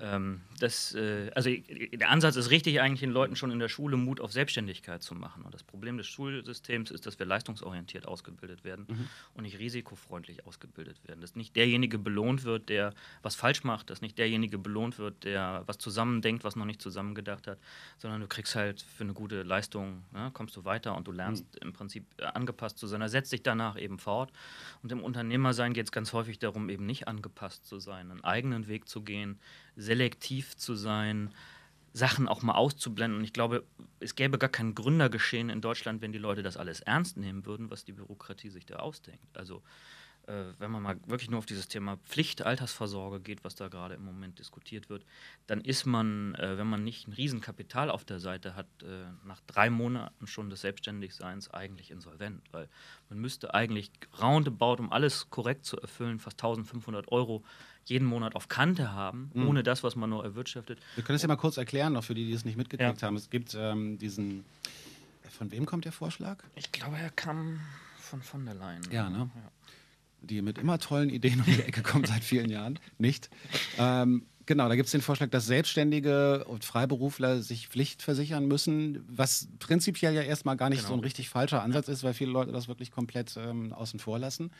ähm, 0.00 0.40
das, 0.58 0.94
äh, 0.94 1.30
also 1.34 1.50
der 1.50 2.10
Ansatz 2.10 2.34
ist 2.34 2.50
richtig, 2.50 2.80
eigentlich 2.80 3.00
den 3.00 3.10
Leuten 3.10 3.36
schon 3.36 3.52
in 3.52 3.60
der 3.60 3.68
Schule 3.68 3.96
Mut 3.96 4.20
auf 4.20 4.32
Selbstständigkeit 4.32 5.02
zu 5.02 5.14
machen. 5.14 5.44
Und 5.44 5.54
das 5.54 5.62
Problem 5.62 5.98
des 5.98 6.08
Schulsystems 6.08 6.90
ist, 6.90 7.06
dass 7.06 7.18
wir 7.20 7.26
leistungsorientiert 7.26 8.06
ausgebildet 8.06 8.64
werden 8.64 8.86
mhm. 8.88 9.08
und 9.34 9.44
nicht 9.44 9.58
risikofreundlich 9.60 10.46
ausgebildet 10.46 10.96
werden. 11.06 11.20
Dass 11.20 11.36
nicht 11.36 11.54
derjenige 11.54 11.98
belohnt 11.98 12.44
wird, 12.44 12.70
der 12.70 12.92
was 13.22 13.36
falsch 13.36 13.62
macht, 13.62 13.88
dass 13.88 14.00
nicht 14.00 14.18
derjenige 14.18 14.58
belohnt 14.58 14.98
wird, 14.98 15.22
der 15.22 15.62
was 15.66 15.78
zusammendenkt, 15.78 16.42
was 16.42 16.56
noch 16.56 16.66
nicht 16.66 16.82
zusammengedacht 16.82 17.46
hat, 17.46 17.58
sondern 17.98 18.20
du 18.20 18.26
kriegst 18.26 18.56
halt 18.56 18.82
für 18.82 19.04
eine 19.04 19.12
gute 19.12 19.42
Leistung, 19.42 20.02
ne, 20.12 20.30
kommst 20.32 20.56
du 20.56 20.64
weiter 20.64 20.96
und 20.96 21.06
du 21.06 21.12
lernst 21.12 21.44
mhm. 21.54 21.68
im 21.68 21.72
Prinzip 21.72 22.04
äh, 22.16 22.24
angepasst 22.24 22.78
zu 22.78 22.88
sein. 22.88 23.00
Er 23.00 23.08
setzt 23.08 23.32
dich 23.32 23.44
danach 23.44 23.78
eben 23.78 23.98
fort. 23.98 24.32
Und 24.82 24.90
im 24.90 25.04
Unternehmersein 25.04 25.72
geht 25.72 25.86
es 25.86 25.92
ganz 25.92 26.12
häufig 26.12 26.40
darum, 26.40 26.68
eben 26.68 26.84
nicht 26.84 27.06
angepasst 27.06 27.64
zu 27.64 27.78
sein, 27.78 28.10
einen 28.10 28.24
eigenen 28.24 28.66
Weg 28.66 28.88
zu 28.88 29.02
gehen, 29.02 29.38
selektiv 29.76 30.56
zu 30.56 30.74
sein, 30.74 31.34
Sachen 31.92 32.26
auch 32.26 32.42
mal 32.42 32.54
auszublenden. 32.54 33.18
Und 33.18 33.24
ich 33.24 33.32
glaube, 33.32 33.64
es 34.00 34.16
gäbe 34.16 34.36
gar 34.36 34.50
kein 34.50 34.74
Gründergeschehen 34.74 35.48
in 35.48 35.60
Deutschland, 35.60 36.02
wenn 36.02 36.12
die 36.12 36.18
Leute 36.18 36.42
das 36.42 36.56
alles 36.56 36.80
ernst 36.80 37.16
nehmen 37.16 37.46
würden, 37.46 37.70
was 37.70 37.84
die 37.84 37.92
Bürokratie 37.92 38.50
sich 38.50 38.66
da 38.66 38.76
ausdenkt. 38.76 39.36
Also 39.36 39.62
äh, 40.26 40.46
wenn 40.58 40.70
man 40.70 40.82
mal 40.82 40.96
wirklich 41.06 41.30
nur 41.30 41.38
auf 41.38 41.46
dieses 41.46 41.68
Thema 41.68 41.98
Pflicht, 41.98 42.42
Altersvorsorge 42.42 43.20
geht, 43.20 43.44
was 43.44 43.54
da 43.54 43.68
gerade 43.68 43.94
im 43.94 44.04
Moment 44.04 44.38
diskutiert 44.38 44.88
wird, 44.88 45.04
dann 45.46 45.60
ist 45.60 45.84
man, 45.86 46.34
äh, 46.34 46.56
wenn 46.56 46.66
man 46.66 46.82
nicht 46.82 47.06
ein 47.06 47.12
Riesenkapital 47.12 47.90
auf 47.90 48.04
der 48.04 48.20
Seite 48.20 48.56
hat, 48.56 48.66
äh, 48.82 49.04
nach 49.24 49.40
drei 49.46 49.70
Monaten 49.70 50.26
schon 50.26 50.50
des 50.50 50.62
Selbstständigseins 50.62 51.50
eigentlich 51.50 51.90
insolvent, 51.90 52.42
weil 52.52 52.68
man 53.08 53.20
müsste 53.20 53.54
eigentlich 53.54 53.90
roundabout, 54.20 54.76
um 54.80 54.92
alles 54.92 55.30
korrekt 55.30 55.64
zu 55.64 55.78
erfüllen, 55.78 56.18
fast 56.18 56.42
1500 56.42 57.12
Euro 57.12 57.44
jeden 57.84 58.06
Monat 58.06 58.34
auf 58.34 58.48
Kante 58.48 58.92
haben, 58.92 59.30
mhm. 59.34 59.48
ohne 59.48 59.62
das, 59.62 59.82
was 59.82 59.96
man 59.96 60.10
noch 60.10 60.22
erwirtschaftet. 60.22 60.78
Wir 60.94 61.04
können 61.04 61.16
es 61.16 61.22
ja 61.22 61.28
mal 61.28 61.36
kurz 61.36 61.56
erklären, 61.56 61.92
noch 61.92 62.04
für 62.04 62.14
die, 62.14 62.26
die 62.26 62.32
es 62.32 62.44
nicht 62.44 62.56
mitgekriegt 62.56 63.02
ja. 63.02 63.06
haben. 63.06 63.16
Es 63.16 63.30
gibt 63.30 63.54
ähm, 63.58 63.98
diesen, 63.98 64.44
von 65.30 65.50
wem 65.50 65.66
kommt 65.66 65.84
der 65.84 65.92
Vorschlag? 65.92 66.38
Ich 66.54 66.72
glaube, 66.72 66.96
er 66.96 67.10
kam 67.10 67.60
von 67.98 68.22
von 68.22 68.44
der 68.44 68.54
Leyen. 68.54 68.82
Ja, 68.90 69.08
ne? 69.08 69.30
Ja 69.34 69.50
die 70.26 70.42
mit 70.42 70.58
immer 70.58 70.78
tollen 70.78 71.10
Ideen 71.10 71.40
um 71.40 71.46
die 71.46 71.62
Ecke 71.62 71.82
kommt 71.82 72.06
seit 72.06 72.24
vielen 72.24 72.50
Jahren, 72.50 72.78
nicht. 72.98 73.30
Ähm, 73.78 74.26
genau, 74.46 74.68
da 74.68 74.76
gibt 74.76 74.86
es 74.86 74.92
den 74.92 75.00
Vorschlag, 75.00 75.30
dass 75.30 75.46
Selbstständige 75.46 76.44
und 76.44 76.64
Freiberufler 76.64 77.42
sich 77.42 77.68
Pflicht 77.68 78.02
versichern 78.02 78.46
müssen, 78.46 79.04
was 79.08 79.48
prinzipiell 79.58 80.14
ja 80.14 80.22
erstmal 80.22 80.56
gar 80.56 80.70
nicht 80.70 80.80
genau. 80.80 80.90
so 80.90 80.94
ein 80.94 81.00
richtig 81.00 81.28
falscher 81.28 81.62
Ansatz 81.62 81.88
ist, 81.88 82.02
weil 82.02 82.14
viele 82.14 82.30
Leute 82.30 82.52
das 82.52 82.68
wirklich 82.68 82.90
komplett 82.90 83.36
ähm, 83.36 83.72
außen 83.72 84.00
vor 84.00 84.18
lassen. 84.18 84.50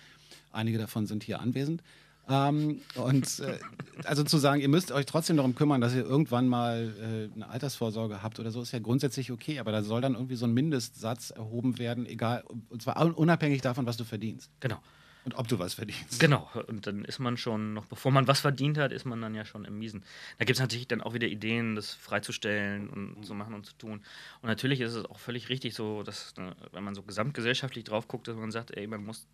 Einige 0.50 0.78
davon 0.78 1.06
sind 1.06 1.24
hier 1.24 1.40
anwesend. 1.40 1.82
Ähm, 2.28 2.80
und 2.94 3.40
äh, 3.40 3.58
also 4.04 4.24
zu 4.24 4.38
sagen, 4.38 4.60
ihr 4.60 4.68
müsst 4.68 4.92
euch 4.92 5.06
trotzdem 5.06 5.36
darum 5.36 5.54
kümmern, 5.54 5.80
dass 5.80 5.94
ihr 5.94 6.04
irgendwann 6.04 6.48
mal 6.48 6.94
äh, 6.98 7.34
eine 7.34 7.48
Altersvorsorge 7.48 8.22
habt 8.22 8.40
oder 8.40 8.50
so, 8.50 8.62
ist 8.62 8.72
ja 8.72 8.78
grundsätzlich 8.78 9.30
okay, 9.30 9.58
aber 9.58 9.72
da 9.72 9.82
soll 9.82 10.00
dann 10.00 10.14
irgendwie 10.14 10.36
so 10.36 10.46
ein 10.46 10.54
Mindestsatz 10.54 11.30
erhoben 11.30 11.78
werden, 11.78 12.06
egal, 12.06 12.44
und 12.70 12.82
zwar 12.82 12.96
unabhängig 13.16 13.60
davon, 13.60 13.86
was 13.86 13.96
du 13.96 14.04
verdienst. 14.04 14.50
Genau. 14.60 14.80
Und 15.24 15.36
ob 15.36 15.48
du 15.48 15.58
was 15.58 15.72
verdienst. 15.72 16.20
Genau, 16.20 16.50
und 16.66 16.86
dann 16.86 17.04
ist 17.04 17.18
man 17.18 17.38
schon, 17.38 17.72
noch 17.72 17.86
bevor 17.86 18.12
man 18.12 18.28
was 18.28 18.40
verdient 18.40 18.76
hat, 18.76 18.92
ist 18.92 19.06
man 19.06 19.22
dann 19.22 19.34
ja 19.34 19.46
schon 19.46 19.64
im 19.64 19.78
Miesen. 19.78 20.04
Da 20.38 20.44
gibt 20.44 20.56
es 20.56 20.60
natürlich 20.60 20.86
dann 20.86 21.00
auch 21.00 21.14
wieder 21.14 21.26
Ideen, 21.26 21.76
das 21.76 21.94
freizustellen 21.94 22.90
und 22.90 23.18
mhm. 23.18 23.22
zu 23.22 23.34
machen 23.34 23.54
und 23.54 23.64
zu 23.64 23.72
tun. 23.74 24.02
Und 24.42 24.48
natürlich 24.48 24.80
ist 24.80 24.94
es 24.94 25.06
auch 25.06 25.18
völlig 25.18 25.48
richtig 25.48 25.74
so, 25.74 26.02
dass, 26.02 26.36
ne, 26.36 26.54
wenn 26.72 26.84
man 26.84 26.94
so 26.94 27.02
gesamtgesellschaftlich 27.02 27.84
drauf 27.84 28.06
guckt, 28.06 28.28
dass 28.28 28.36
man 28.36 28.50
sagt, 28.50 28.76
ey, 28.76 28.86
man 28.86 29.02
muss 29.02 29.26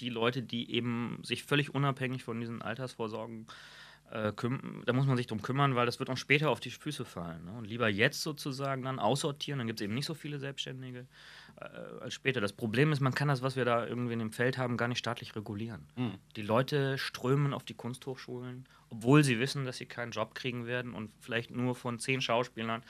die 0.00 0.08
Leute, 0.08 0.42
die 0.42 0.70
eben 0.72 1.18
sich 1.22 1.44
völlig 1.44 1.74
unabhängig 1.74 2.24
von 2.24 2.40
diesen 2.40 2.62
Altersvorsorgen 2.62 3.46
äh, 4.10 4.32
da 4.84 4.92
muss 4.92 5.06
man 5.06 5.16
sich 5.16 5.26
drum 5.26 5.42
kümmern, 5.42 5.74
weil 5.74 5.86
das 5.86 5.98
wird 5.98 6.10
auch 6.10 6.16
später 6.16 6.50
auf 6.50 6.60
die 6.60 6.70
Füße 6.70 7.04
fallen. 7.04 7.44
Ne? 7.44 7.52
Und 7.52 7.66
lieber 7.66 7.88
jetzt 7.88 8.22
sozusagen 8.22 8.82
dann 8.82 8.98
aussortieren, 8.98 9.58
dann 9.58 9.66
gibt 9.66 9.80
es 9.80 9.84
eben 9.84 9.94
nicht 9.94 10.06
so 10.06 10.14
viele 10.14 10.38
Selbstständige 10.38 11.06
äh, 11.60 11.64
als 12.00 12.14
später. 12.14 12.40
Das 12.40 12.52
Problem 12.52 12.92
ist, 12.92 13.00
man 13.00 13.14
kann 13.14 13.28
das, 13.28 13.42
was 13.42 13.56
wir 13.56 13.64
da 13.64 13.84
irgendwie 13.84 14.12
in 14.12 14.20
dem 14.20 14.32
Feld 14.32 14.58
haben, 14.58 14.76
gar 14.76 14.88
nicht 14.88 14.98
staatlich 14.98 15.34
regulieren. 15.34 15.86
Mhm. 15.96 16.14
Die 16.36 16.42
Leute 16.42 16.98
strömen 16.98 17.52
auf 17.52 17.64
die 17.64 17.74
Kunsthochschulen, 17.74 18.68
obwohl 18.90 19.24
sie 19.24 19.40
wissen, 19.40 19.64
dass 19.64 19.78
sie 19.78 19.86
keinen 19.86 20.12
Job 20.12 20.34
kriegen 20.34 20.66
werden 20.66 20.94
und 20.94 21.10
vielleicht 21.20 21.50
nur 21.50 21.74
von 21.74 21.98
zehn 21.98 22.20
Schauspielern 22.20 22.84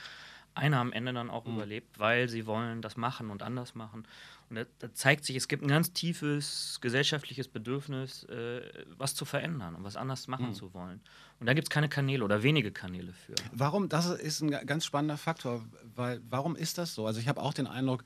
einer 0.55 0.79
am 0.79 0.93
Ende 0.93 1.13
dann 1.13 1.31
auch 1.31 1.47
mhm. 1.47 1.55
überlebt, 1.55 1.99
weil 1.99 2.29
sie 2.29 2.47
wollen 2.47 2.83
das 2.83 2.97
machen 2.97 3.31
und 3.31 3.43
anders 3.43 3.75
machen. 3.75 4.07
Und 4.49 4.57
da, 4.57 4.65
da, 4.79 4.95
zeigt 4.95 5.25
sich, 5.25 5.35
es 5.35 5.49
gibt 5.49 5.65
ein 5.65 5.69
ganz 5.69 5.93
tiefes 5.93 6.79
gesellschaftliches 6.81 7.49
Bedürfnis, 7.49 8.25
äh, 8.25 8.61
was 8.97 9.15
zu 9.15 9.25
verändern 9.25 9.75
und 9.75 9.83
was 9.83 9.97
anders 9.97 10.29
machen 10.29 10.49
mhm. 10.49 10.55
zu 10.55 10.73
wollen. 10.73 11.01
Und 11.41 11.47
da 11.47 11.55
gibt 11.55 11.67
es 11.67 11.71
keine 11.71 11.89
Kanäle 11.89 12.25
oder 12.25 12.43
wenige 12.43 12.71
Kanäle 12.71 13.13
für. 13.13 13.35
Warum, 13.53 13.89
das 13.89 14.07
ist 14.11 14.43
ein 14.43 14.51
ganz 14.51 14.85
spannender 14.85 15.17
Faktor, 15.17 15.65
weil 15.95 16.21
warum 16.31 16.55
ist 16.55 16.79
das 16.79 16.95
so? 16.95 17.07
Also 17.07 17.19
ich 17.19 17.29
habe 17.29 17.43
auch 17.43 17.55
den 17.55 17.67
Eindruck, 17.67 18.05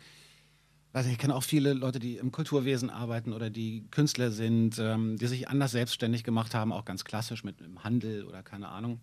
nicht, 0.92 1.06
ich 1.06 1.18
kenne 1.18 1.34
auch 1.34 1.42
viele 1.42 1.72
Leute, 1.72 1.98
die 1.98 2.16
im 2.16 2.32
Kulturwesen 2.32 2.90
arbeiten 2.90 3.32
oder 3.32 3.50
die 3.50 3.84
Künstler 3.90 4.30
sind, 4.30 4.78
ähm, 4.78 5.16
die 5.18 5.26
sich 5.26 5.48
anders 5.48 5.72
selbstständig 5.72 6.24
gemacht 6.24 6.54
haben, 6.54 6.72
auch 6.72 6.84
ganz 6.84 7.04
klassisch 7.04 7.44
mit 7.44 7.60
dem 7.60 7.84
Handel 7.84 8.24
oder 8.24 8.42
keine 8.42 8.68
Ahnung. 8.68 9.00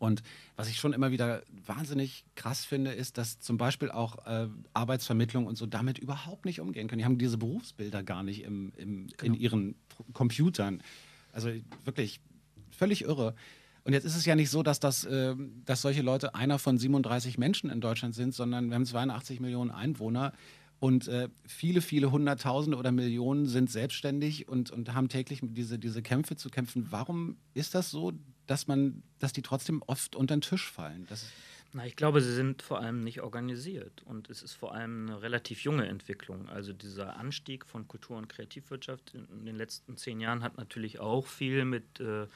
Und 0.00 0.22
was 0.56 0.68
ich 0.68 0.78
schon 0.78 0.94
immer 0.94 1.10
wieder 1.10 1.42
wahnsinnig 1.66 2.24
krass 2.34 2.64
finde, 2.64 2.92
ist, 2.92 3.18
dass 3.18 3.38
zum 3.38 3.58
Beispiel 3.58 3.90
auch 3.90 4.26
äh, 4.26 4.48
Arbeitsvermittlung 4.72 5.46
und 5.46 5.56
so 5.56 5.66
damit 5.66 5.98
überhaupt 5.98 6.46
nicht 6.46 6.60
umgehen 6.60 6.88
können. 6.88 7.00
Die 7.00 7.04
haben 7.04 7.18
diese 7.18 7.36
Berufsbilder 7.36 8.02
gar 8.02 8.22
nicht 8.22 8.42
im, 8.42 8.72
im, 8.76 9.08
genau. 9.08 9.22
in 9.22 9.34
ihren 9.34 9.74
Computern. 10.14 10.82
Also 11.32 11.50
wirklich 11.84 12.20
völlig 12.70 13.02
irre. 13.02 13.34
Und 13.84 13.92
jetzt 13.92 14.04
ist 14.04 14.16
es 14.16 14.24
ja 14.24 14.34
nicht 14.34 14.48
so, 14.48 14.62
dass, 14.62 14.80
das, 14.80 15.04
äh, 15.04 15.34
dass 15.66 15.82
solche 15.82 16.00
Leute 16.00 16.34
einer 16.34 16.58
von 16.58 16.78
37 16.78 17.36
Menschen 17.36 17.68
in 17.68 17.82
Deutschland 17.82 18.14
sind, 18.14 18.34
sondern 18.34 18.68
wir 18.70 18.76
haben 18.76 18.86
82 18.86 19.38
Millionen 19.40 19.70
Einwohner. 19.70 20.32
Und 20.78 21.08
äh, 21.08 21.28
viele, 21.46 21.82
viele 21.82 22.10
Hunderttausende 22.10 22.78
oder 22.78 22.90
Millionen 22.90 23.44
sind 23.44 23.70
selbstständig 23.70 24.48
und, 24.48 24.70
und 24.70 24.94
haben 24.94 25.10
täglich 25.10 25.40
diese, 25.42 25.78
diese 25.78 26.00
Kämpfe 26.00 26.36
zu 26.36 26.48
kämpfen. 26.48 26.86
Warum 26.88 27.36
ist 27.52 27.74
das 27.74 27.90
so, 27.90 28.12
dass 28.50 28.66
man, 28.66 29.04
dass 29.20 29.32
die 29.32 29.42
trotzdem 29.42 29.80
oft 29.86 30.16
unter 30.16 30.36
den 30.36 30.40
Tisch 30.40 30.68
fallen? 30.68 31.06
Na, 31.72 31.86
ich 31.86 31.94
glaube, 31.94 32.20
sie 32.20 32.34
sind 32.34 32.62
vor 32.62 32.80
allem 32.80 33.04
nicht 33.04 33.20
organisiert 33.20 34.02
und 34.04 34.28
es 34.28 34.42
ist 34.42 34.54
vor 34.54 34.74
allem 34.74 35.08
eine 35.08 35.22
relativ 35.22 35.62
junge 35.62 35.86
Entwicklung. 35.86 36.48
Also 36.48 36.72
dieser 36.72 37.16
Anstieg 37.16 37.64
von 37.64 37.86
Kultur- 37.86 38.18
und 38.18 38.28
Kreativwirtschaft 38.28 39.14
in 39.14 39.44
den 39.44 39.54
letzten 39.54 39.96
zehn 39.96 40.18
Jahren 40.18 40.42
hat 40.42 40.56
natürlich 40.56 40.98
auch 40.98 41.28
viel 41.28 41.64
mit 41.64 42.00
äh, 42.00 42.26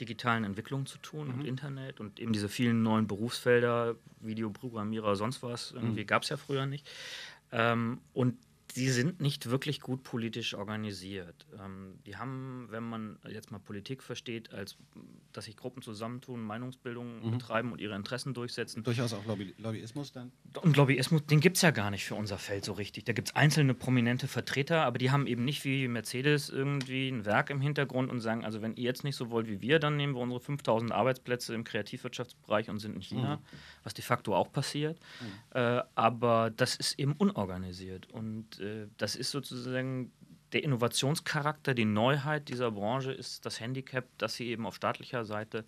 digitalen 0.00 0.42
Entwicklungen 0.42 0.86
zu 0.86 0.98
tun 0.98 1.28
mhm. 1.28 1.34
und 1.34 1.44
Internet 1.46 2.00
und 2.00 2.18
eben 2.18 2.32
diese 2.32 2.48
vielen 2.48 2.82
neuen 2.82 3.06
Berufsfelder, 3.06 3.94
Videoprogrammierer, 4.18 5.14
sonst 5.14 5.44
was, 5.44 5.70
irgendwie 5.70 6.02
mhm. 6.02 6.08
gab 6.08 6.24
es 6.24 6.30
ja 6.30 6.36
früher 6.36 6.66
nicht. 6.66 6.90
Ähm, 7.52 8.00
und 8.14 8.36
sie 8.74 8.88
sind 8.90 9.20
nicht 9.20 9.50
wirklich 9.50 9.80
gut 9.80 10.02
politisch 10.02 10.54
organisiert. 10.54 11.46
Ähm, 11.60 11.98
die 12.06 12.16
haben, 12.16 12.68
wenn 12.70 12.82
man 12.82 13.18
jetzt 13.28 13.50
mal 13.50 13.58
Politik 13.58 14.02
versteht, 14.02 14.52
als 14.52 14.76
dass 15.32 15.46
sich 15.46 15.56
Gruppen 15.56 15.82
zusammentun, 15.82 16.42
Meinungsbildung 16.42 17.24
mhm. 17.24 17.30
betreiben 17.32 17.72
und 17.72 17.80
ihre 17.80 17.94
Interessen 17.94 18.34
durchsetzen. 18.34 18.82
Durchaus 18.82 19.12
auch 19.12 19.24
Lobby 19.26 19.54
Lobbyismus 19.58 20.12
dann? 20.12 20.32
Und 20.60 20.76
Lobbyismus, 20.76 21.24
den 21.26 21.40
gibt 21.40 21.56
es 21.56 21.62
ja 21.62 21.70
gar 21.70 21.90
nicht 21.90 22.04
für 22.04 22.14
unser 22.14 22.38
Feld 22.38 22.64
so 22.64 22.72
richtig. 22.72 23.04
Da 23.04 23.12
gibt 23.12 23.28
es 23.28 23.36
einzelne 23.36 23.74
prominente 23.74 24.28
Vertreter, 24.28 24.82
aber 24.82 24.98
die 24.98 25.10
haben 25.10 25.26
eben 25.26 25.44
nicht 25.44 25.64
wie 25.64 25.88
Mercedes 25.88 26.48
irgendwie 26.50 27.08
ein 27.08 27.24
Werk 27.24 27.50
im 27.50 27.60
Hintergrund 27.60 28.10
und 28.10 28.20
sagen, 28.20 28.44
also 28.44 28.62
wenn 28.62 28.74
ihr 28.76 28.84
jetzt 28.84 29.04
nicht 29.04 29.16
so 29.16 29.30
wollt 29.30 29.48
wie 29.48 29.60
wir, 29.60 29.78
dann 29.78 29.96
nehmen 29.96 30.14
wir 30.14 30.20
unsere 30.20 30.40
5000 30.40 30.92
Arbeitsplätze 30.92 31.54
im 31.54 31.64
Kreativwirtschaftsbereich 31.64 32.68
und 32.68 32.78
sind 32.78 32.94
in 32.94 33.02
China, 33.02 33.36
mhm. 33.36 33.56
was 33.84 33.94
de 33.94 34.04
facto 34.04 34.34
auch 34.34 34.52
passiert. 34.52 34.98
Mhm. 35.20 35.58
Äh, 35.58 35.82
aber 35.94 36.50
das 36.50 36.76
ist 36.76 36.98
eben 36.98 37.12
unorganisiert 37.12 38.10
und 38.10 38.60
äh, 38.62 38.86
das 38.96 39.16
ist 39.16 39.30
sozusagen 39.30 40.12
der 40.52 40.64
Innovationscharakter, 40.64 41.74
die 41.74 41.84
Neuheit 41.84 42.48
dieser 42.48 42.70
Branche 42.70 43.12
ist 43.12 43.46
das 43.46 43.60
Handicap, 43.60 44.04
dass 44.18 44.34
sie 44.34 44.48
eben 44.48 44.66
auf 44.66 44.74
staatlicher 44.74 45.24
Seite 45.24 45.64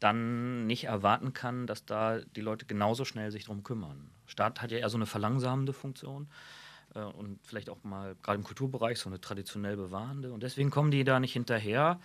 dann 0.00 0.66
nicht 0.66 0.84
erwarten 0.84 1.32
kann, 1.32 1.66
dass 1.66 1.84
da 1.84 2.18
die 2.18 2.40
Leute 2.40 2.66
genauso 2.66 3.04
schnell 3.04 3.30
sich 3.30 3.44
darum 3.44 3.62
kümmern. 3.62 4.10
Staat 4.26 4.60
hat 4.60 4.72
ja 4.72 4.78
eher 4.78 4.90
so 4.90 4.98
eine 4.98 5.06
verlangsamende 5.06 5.72
Funktion 5.72 6.28
äh, 6.94 7.00
und 7.00 7.38
vielleicht 7.44 7.70
auch 7.70 7.82
mal 7.84 8.16
gerade 8.22 8.38
im 8.38 8.44
Kulturbereich 8.44 8.98
so 8.98 9.08
eine 9.08 9.20
traditionell 9.20 9.76
bewahrende. 9.76 10.32
Und 10.32 10.42
deswegen 10.42 10.70
kommen 10.70 10.90
die 10.90 11.04
da 11.04 11.20
nicht 11.20 11.32
hinterher. 11.32 12.00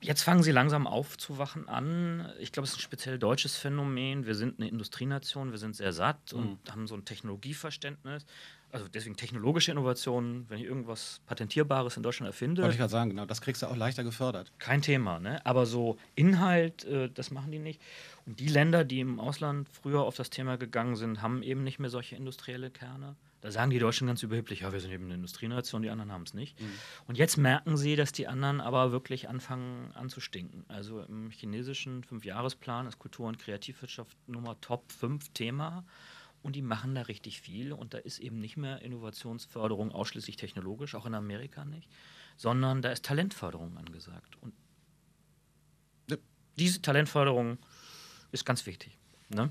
Jetzt 0.00 0.22
fangen 0.22 0.44
sie 0.44 0.52
langsam 0.52 0.86
aufzuwachen 0.86 1.68
an. 1.68 2.30
Ich 2.38 2.52
glaube, 2.52 2.64
es 2.64 2.70
ist 2.70 2.78
ein 2.78 2.82
speziell 2.82 3.18
deutsches 3.18 3.56
Phänomen. 3.56 4.26
Wir 4.26 4.36
sind 4.36 4.60
eine 4.60 4.68
Industrienation, 4.68 5.50
wir 5.50 5.58
sind 5.58 5.74
sehr 5.74 5.92
satt 5.92 6.32
mhm. 6.32 6.38
und 6.38 6.72
haben 6.72 6.86
so 6.86 6.94
ein 6.94 7.04
Technologieverständnis 7.04 8.24
also 8.70 8.86
deswegen 8.88 9.16
technologische 9.16 9.70
Innovationen, 9.70 10.44
wenn 10.48 10.58
ich 10.58 10.64
irgendwas 10.64 11.20
Patentierbares 11.26 11.96
in 11.96 12.02
Deutschland 12.02 12.28
erfinde. 12.28 12.62
Wollte 12.62 12.74
ich 12.74 12.78
gerade 12.78 12.90
sagen, 12.90 13.10
genau, 13.10 13.24
das 13.24 13.40
kriegst 13.40 13.62
du 13.62 13.66
auch 13.66 13.76
leichter 13.76 14.04
gefördert. 14.04 14.52
Kein 14.58 14.82
Thema, 14.82 15.18
ne? 15.18 15.44
Aber 15.46 15.66
so 15.66 15.96
Inhalt, 16.14 16.84
äh, 16.84 17.08
das 17.08 17.30
machen 17.30 17.50
die 17.50 17.58
nicht. 17.58 17.80
Und 18.26 18.40
die 18.40 18.48
Länder, 18.48 18.84
die 18.84 19.00
im 19.00 19.20
Ausland 19.20 19.68
früher 19.68 20.02
auf 20.02 20.16
das 20.16 20.30
Thema 20.30 20.58
gegangen 20.58 20.96
sind, 20.96 21.22
haben 21.22 21.42
eben 21.42 21.64
nicht 21.64 21.78
mehr 21.78 21.90
solche 21.90 22.16
industrielle 22.16 22.70
Kerne. 22.70 23.16
Da 23.40 23.52
sagen 23.52 23.70
die 23.70 23.78
Deutschen 23.78 24.08
ganz 24.08 24.22
überheblich, 24.22 24.60
ja, 24.60 24.72
wir 24.72 24.80
sind 24.80 24.90
eben 24.90 25.04
eine 25.04 25.14
Industrienation, 25.14 25.82
die 25.82 25.90
anderen 25.90 26.10
haben 26.10 26.24
es 26.24 26.34
nicht. 26.34 26.60
Mhm. 26.60 26.72
Und 27.06 27.18
jetzt 27.18 27.36
merken 27.36 27.76
sie, 27.76 27.94
dass 27.94 28.10
die 28.10 28.26
anderen 28.26 28.60
aber 28.60 28.90
wirklich 28.90 29.28
anfangen 29.28 29.92
anzustinken. 29.94 30.64
Also 30.68 31.00
im 31.02 31.30
chinesischen 31.30 32.02
Fünfjahresplan 32.02 32.86
ist 32.88 32.98
Kultur- 32.98 33.28
und 33.28 33.38
Kreativwirtschaft 33.38 34.16
Nummer 34.26 34.60
Top 34.60 34.90
5 34.90 35.28
Thema. 35.30 35.84
Und 36.42 36.54
die 36.56 36.62
machen 36.62 36.94
da 36.94 37.02
richtig 37.02 37.40
viel. 37.40 37.72
Und 37.72 37.94
da 37.94 37.98
ist 37.98 38.18
eben 38.18 38.38
nicht 38.38 38.56
mehr 38.56 38.80
Innovationsförderung 38.82 39.92
ausschließlich 39.92 40.36
technologisch, 40.36 40.94
auch 40.94 41.06
in 41.06 41.14
Amerika 41.14 41.64
nicht, 41.64 41.88
sondern 42.36 42.82
da 42.82 42.90
ist 42.90 43.04
Talentförderung 43.04 43.76
angesagt. 43.76 44.36
Und 44.40 44.54
diese 46.58 46.82
Talentförderung 46.82 47.58
ist 48.32 48.44
ganz 48.44 48.66
wichtig. 48.66 48.98
Ne? 49.28 49.50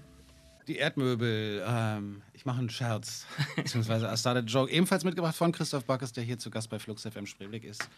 Die 0.67 0.75
Erdmöbel, 0.75 1.63
ähm, 1.65 2.21
ich 2.33 2.45
mache 2.45 2.59
einen 2.59 2.69
Scherz, 2.69 3.25
beziehungsweise 3.55 4.11
I 4.11 4.17
started 4.17 4.49
joke, 4.49 4.71
ebenfalls 4.71 5.03
mitgebracht 5.03 5.35
von 5.35 5.51
Christoph 5.51 5.85
Backes, 5.85 6.11
der 6.11 6.23
hier 6.23 6.37
zu 6.37 6.49
Gast 6.49 6.69
bei 6.69 6.79
Flux 6.79 7.03
FM 7.03 7.25
Spreeblick 7.25 7.63
ist. 7.63 7.89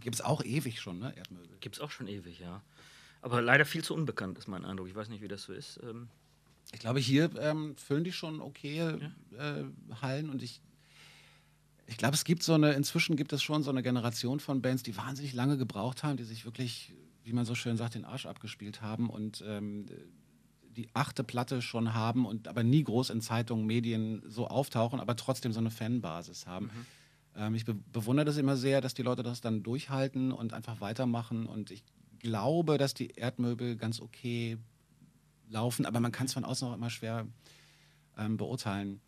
Gibt 0.00 0.14
es 0.14 0.20
auch 0.20 0.42
ewig 0.42 0.80
schon, 0.80 0.98
ne, 0.98 1.14
Erdmöbel? 1.16 1.56
Gibt 1.60 1.76
es 1.76 1.80
auch 1.80 1.90
schon 1.90 2.08
ewig, 2.08 2.40
ja. 2.40 2.62
Aber 3.20 3.42
leider 3.42 3.64
viel 3.64 3.84
zu 3.84 3.94
unbekannt 3.94 4.38
ist 4.38 4.46
mein 4.46 4.64
Eindruck. 4.64 4.88
Ich 4.88 4.94
weiß 4.94 5.08
nicht, 5.08 5.22
wie 5.22 5.28
das 5.28 5.42
so 5.42 5.52
ist. 5.52 5.80
Ähm 5.82 6.08
ich 6.76 6.80
glaube, 6.80 7.00
hier 7.00 7.30
ähm, 7.40 7.74
füllen 7.78 8.04
die 8.04 8.12
schon 8.12 8.42
okay 8.42 8.76
ja. 8.76 9.60
äh, 9.60 9.64
Hallen 10.02 10.28
und 10.28 10.42
ich 10.42 10.60
ich 11.86 11.96
glaube, 11.96 12.14
es 12.14 12.24
gibt 12.24 12.42
so 12.42 12.52
eine, 12.52 12.72
inzwischen 12.72 13.16
gibt 13.16 13.32
es 13.32 13.42
schon 13.42 13.62
so 13.62 13.70
eine 13.70 13.82
Generation 13.82 14.40
von 14.40 14.60
Bands, 14.60 14.82
die 14.82 14.96
wahnsinnig 14.96 15.32
lange 15.32 15.56
gebraucht 15.56 16.02
haben, 16.02 16.16
die 16.16 16.24
sich 16.24 16.44
wirklich, 16.44 16.92
wie 17.22 17.32
man 17.32 17.46
so 17.46 17.54
schön 17.54 17.76
sagt, 17.76 17.94
den 17.94 18.04
Arsch 18.04 18.26
abgespielt 18.26 18.82
haben 18.82 19.08
und 19.08 19.42
ähm, 19.46 19.86
die 20.76 20.88
achte 20.92 21.24
Platte 21.24 21.62
schon 21.62 21.94
haben 21.94 22.26
und 22.26 22.48
aber 22.48 22.62
nie 22.62 22.82
groß 22.84 23.10
in 23.10 23.22
Zeitungen, 23.22 23.66
Medien 23.66 24.22
so 24.26 24.48
auftauchen, 24.48 25.00
aber 25.00 25.16
trotzdem 25.16 25.52
so 25.52 25.60
eine 25.60 25.70
Fanbasis 25.70 26.46
haben. 26.46 26.66
Mhm. 26.66 26.86
Ähm, 27.36 27.54
ich 27.54 27.64
be 27.64 27.74
bewundere 27.74 28.26
das 28.26 28.36
immer 28.36 28.56
sehr, 28.56 28.82
dass 28.82 28.92
die 28.92 29.02
Leute 29.02 29.22
das 29.22 29.40
dann 29.40 29.62
durchhalten 29.62 30.32
und 30.32 30.52
einfach 30.52 30.80
weitermachen. 30.80 31.46
Und 31.46 31.70
ich 31.70 31.84
glaube, 32.18 32.76
dass 32.76 32.92
die 32.92 33.12
Erdmöbel 33.12 33.76
ganz 33.76 34.00
okay 34.00 34.58
laufen, 35.48 35.86
aber 35.86 36.00
man 36.00 36.12
kann 36.12 36.26
es 36.26 36.34
von 36.34 36.44
außen 36.44 36.68
auch 36.68 36.74
immer 36.74 36.90
schwer 36.90 37.26
ähm, 38.16 38.36
beurteilen. 38.36 39.00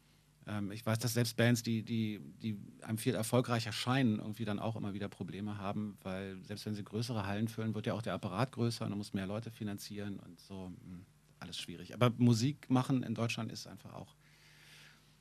Ähm, 0.46 0.70
ich 0.70 0.84
weiß, 0.84 0.98
dass 0.98 1.14
selbst 1.14 1.36
Bands, 1.36 1.62
die, 1.62 1.82
die, 1.82 2.20
die 2.42 2.58
einem 2.82 2.98
viel 2.98 3.14
erfolgreicher 3.14 3.72
scheinen, 3.72 4.18
irgendwie 4.18 4.44
dann 4.44 4.58
auch 4.58 4.76
immer 4.76 4.94
wieder 4.94 5.08
Probleme 5.08 5.58
haben, 5.58 5.98
weil 6.02 6.42
selbst 6.44 6.66
wenn 6.66 6.74
sie 6.74 6.84
größere 6.84 7.26
Hallen 7.26 7.48
füllen, 7.48 7.74
wird 7.74 7.86
ja 7.86 7.94
auch 7.94 8.02
der 8.02 8.14
Apparat 8.14 8.52
größer 8.52 8.84
und 8.84 8.90
man 8.90 8.98
muss 8.98 9.14
mehr 9.14 9.26
Leute 9.26 9.50
finanzieren 9.50 10.18
und 10.20 10.38
so. 10.40 10.66
Hm 10.66 11.04
alles 11.40 11.58
schwierig. 11.58 11.94
Aber 11.94 12.12
Musik 12.18 12.68
machen 12.70 13.02
in 13.02 13.14
Deutschland 13.14 13.52
ist 13.52 13.66
einfach 13.66 13.94
auch 13.94 14.14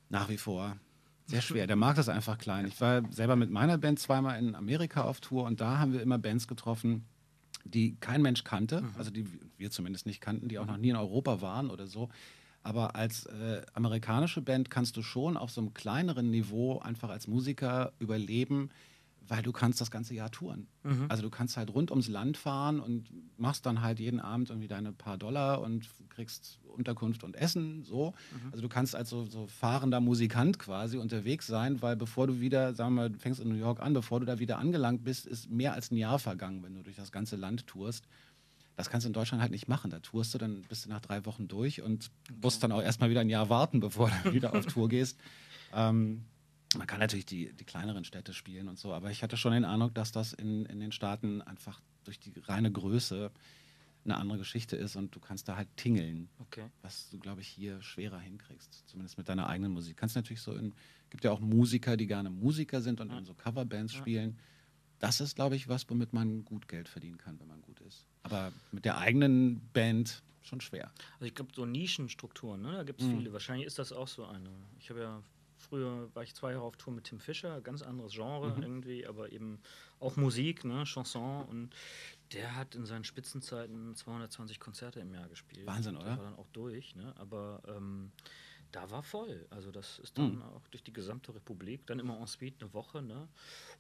nach 0.10 0.30
wie 0.30 0.38
vor 0.38 0.78
sehr 1.26 1.42
schwer. 1.42 1.68
Der 1.68 1.76
Markt 1.76 2.00
ist 2.00 2.08
einfach 2.08 2.38
klein. 2.38 2.68
Ich 2.68 2.80
war 2.80 3.02
selber 3.12 3.36
mit 3.36 3.50
meiner 3.50 3.78
Band 3.78 4.00
zweimal 4.00 4.40
in 4.40 4.56
Amerika 4.56 5.04
auf 5.04 5.20
Tour 5.20 5.44
und 5.44 5.60
da 5.60 5.78
haben 5.78 5.92
wir 5.92 6.02
immer 6.02 6.18
Bands 6.18 6.48
getroffen, 6.48 7.06
die 7.70 7.98
kein 8.00 8.22
Mensch 8.22 8.44
kannte, 8.44 8.82
mhm. 8.82 8.90
also 8.98 9.12
die 9.12 9.26
wir 9.58 9.72
zumindest 9.72 10.06
nicht 10.06 10.22
kannten, 10.22 10.48
die 10.48 10.60
auch 10.60 10.66
noch 10.66 10.78
nie 10.78 10.90
in 10.90 10.96
Europa 10.96 11.42
waren 11.42 11.70
oder 11.70 11.88
so. 11.88 12.10
Aber 12.64 12.96
als 12.96 13.26
äh, 13.28 13.62
amerikanische 13.74 14.42
Band 14.42 14.70
kannst 14.70 14.98
du 14.98 15.02
schon 15.02 15.38
auf 15.38 15.52
so 15.52 15.62
einem 15.62 15.74
kleineren 15.74 16.30
Niveau 16.30 16.80
einfach 16.80 17.10
als 17.10 17.28
Musiker 17.28 17.94
überleben, 18.00 18.70
weil 19.28 19.44
du 19.44 19.52
kannst 19.52 19.82
das 19.82 19.92
ganze 19.92 20.14
Jahr 20.14 20.32
touren. 20.32 20.68
Mhm. 20.84 21.06
Also 21.10 21.24
du 21.24 21.30
kannst 21.30 21.58
halt 21.58 21.74
rund 21.74 21.92
ums 21.92 22.08
Land 22.08 22.38
fahren 22.38 22.80
und 22.80 23.10
machst 23.38 23.66
dann 23.66 23.82
halt 23.82 24.00
jeden 24.00 24.20
Abend 24.20 24.50
irgendwie 24.50 24.68
deine 24.68 24.94
paar 24.94 25.18
Dollar 25.18 25.62
und 25.62 25.90
kriegst 26.10 26.60
Unterkunft 26.66 27.24
und 27.24 27.36
Essen, 27.36 27.84
so. 27.84 28.14
Mhm. 28.32 28.52
Also 28.52 28.62
du 28.62 28.70
kannst 28.70 28.96
als 28.96 29.10
so, 29.10 29.26
so, 29.26 29.48
fahrender 29.48 30.00
Musikant 30.00 30.60
quasi 30.60 30.98
unterwegs 30.98 31.48
sein, 31.48 31.82
weil 31.82 31.96
bevor 31.96 32.28
du 32.28 32.40
wieder, 32.40 32.74
sagen 32.74 32.96
wir 32.96 33.02
mal, 33.04 33.10
du 33.10 33.20
fängst 33.20 33.40
in 33.40 33.50
New 33.50 33.56
York 33.56 33.82
an, 33.82 33.94
bevor 33.94 34.20
du 34.20 34.26
da 34.26 34.40
wieder 34.40 34.60
angelangt 34.60 35.04
bist, 35.04 35.26
ist 35.26 35.50
mehr 35.50 35.74
als 35.74 35.92
ein 35.92 35.98
Jahr 35.98 36.20
vergangen, 36.20 36.64
wenn 36.64 36.76
du 36.76 36.84
durch 36.84 36.96
das 36.96 37.12
ganze 37.12 37.36
Land 37.36 37.68
tourst. 37.68 38.08
Das 38.76 38.92
kannst 38.92 39.06
du 39.06 39.10
in 39.10 39.14
Deutschland 39.14 39.42
halt 39.42 39.52
nicht 39.52 39.68
machen. 39.68 39.90
Da 39.90 40.00
tourst 40.00 40.34
du, 40.34 40.38
dann 40.38 40.62
bist 40.70 40.86
du 40.86 40.90
nach 40.90 41.02
drei 41.02 41.26
Wochen 41.26 41.48
durch 41.48 41.82
und 41.82 42.12
okay. 42.30 42.40
musst 42.44 42.64
dann 42.64 42.72
auch 42.72 42.82
erstmal 42.82 43.10
wieder 43.10 43.22
ein 43.22 43.30
Jahr 43.30 43.50
warten, 43.50 43.80
bevor 43.80 44.12
du 44.24 44.34
wieder 44.34 44.54
auf 44.54 44.68
Tour 44.68 44.88
gehst. 44.88 45.18
Ähm, 45.74 46.26
man 46.78 46.88
kann 46.88 47.00
natürlich 47.00 47.26
die, 47.26 47.54
die 47.54 47.66
kleineren 47.66 48.04
Städte 48.04 48.34
spielen 48.34 48.68
und 48.68 48.78
so, 48.78 48.94
aber 48.94 49.12
ich 49.12 49.24
hatte 49.24 49.38
schon 49.38 49.54
den 49.54 49.66
Eindruck, 49.66 49.94
dass 49.96 50.12
das 50.12 50.34
in, 50.34 50.66
in 50.66 50.80
den 50.80 50.92
Staaten 50.92 51.42
einfach 51.42 51.82
durch 52.04 52.20
die 52.20 52.34
reine 52.40 52.72
Größe 52.72 53.32
eine 54.06 54.18
andere 54.18 54.38
Geschichte 54.38 54.76
ist 54.76 54.96
und 54.96 55.14
du 55.14 55.20
kannst 55.20 55.48
da 55.50 55.58
halt 55.58 55.68
tingeln, 55.76 56.30
okay. 56.40 56.70
was 56.82 57.10
du, 57.10 57.20
glaube 57.20 57.42
ich, 57.42 57.48
hier 57.48 57.82
schwerer 57.82 58.20
hinkriegst, 58.20 58.84
zumindest 58.88 59.18
mit 59.18 59.28
deiner 59.28 59.48
eigenen 59.48 59.74
Musik. 59.74 59.98
Kannst 59.98 60.16
natürlich 60.16 60.42
so 60.42 60.54
in, 60.54 60.74
gibt 61.10 61.26
ja 61.26 61.32
auch 61.32 61.42
Musiker, 61.42 61.98
die 61.98 62.08
gerne 62.08 62.30
Musiker 62.30 62.82
sind 62.82 63.02
und 63.02 63.12
ja. 63.12 63.18
in 63.18 63.26
so 63.26 63.34
Coverbands 63.34 63.94
ja. 63.94 64.00
spielen. 64.00 64.40
Das 65.00 65.20
ist, 65.20 65.36
glaube 65.36 65.56
ich, 65.56 65.68
was, 65.68 65.90
womit 65.90 66.14
man 66.14 66.46
gut 66.46 66.68
Geld 66.68 66.88
verdienen 66.88 67.18
kann, 67.18 67.40
wenn 67.40 67.48
man 67.48 67.62
gut 67.62 67.82
ist. 67.82 68.08
Aber 68.24 68.52
mit 68.72 68.86
der 68.86 68.98
eigenen 68.98 69.62
Band 69.74 70.24
schon 70.42 70.62
schwer. 70.62 70.92
Also 71.16 71.26
ich 71.26 71.36
glaube, 71.36 71.52
so 71.54 71.66
Nischenstrukturen, 71.66 72.62
ne? 72.62 72.74
da 72.78 72.84
gibt 72.84 73.02
es 73.02 73.08
mhm. 73.08 73.18
viele. 73.18 73.34
Wahrscheinlich 73.34 73.68
ist 73.68 73.78
das 73.78 73.92
auch 73.92 74.08
so 74.08 74.26
eine. 74.26 74.50
Ich 74.80 74.90
habe 74.90 75.02
ja 75.02 75.22
Früher 75.70 76.14
war 76.16 76.24
ich 76.24 76.34
zwei 76.36 76.52
Jahre 76.52 76.64
auf 76.64 76.78
Tour 76.78 76.94
mit 76.94 77.06
Tim 77.06 77.20
Fischer, 77.20 77.62
ganz 77.62 77.82
anderes 77.82 78.14
Genre 78.14 78.56
mhm. 78.56 78.64
irgendwie, 78.64 79.06
aber 79.06 79.32
eben 79.32 79.60
auch 80.00 80.16
Musik, 80.16 80.64
ne, 80.64 80.84
Chanson. 80.86 81.46
Und 81.46 81.76
der 82.34 82.56
hat 82.56 82.76
in 82.76 82.86
seinen 82.86 83.04
Spitzenzeiten 83.04 83.96
220 83.96 84.60
Konzerte 84.60 85.00
im 85.00 85.14
Jahr 85.14 85.28
gespielt. 85.28 85.66
Wahnsinn, 85.66 85.96
oder? 85.98 86.06
Der 86.06 86.18
war 86.18 86.24
dann 86.26 86.36
auch 86.36 86.50
durch, 86.54 86.96
ne? 86.96 87.14
Aber 87.18 87.62
ähm, 87.68 88.12
da 88.72 88.90
war 88.92 89.04
voll. 89.04 89.46
Also 89.50 89.72
das 89.72 90.00
ist 90.00 90.18
dann 90.18 90.36
mhm. 90.36 90.42
auch 90.42 90.68
durch 90.70 90.84
die 90.84 90.94
gesamte 90.94 91.34
Republik, 91.34 91.86
dann 91.88 92.00
immer 92.00 92.20
en 92.20 92.28
suite 92.28 92.62
eine 92.62 92.74
Woche, 92.74 93.02
ne? 93.02 93.28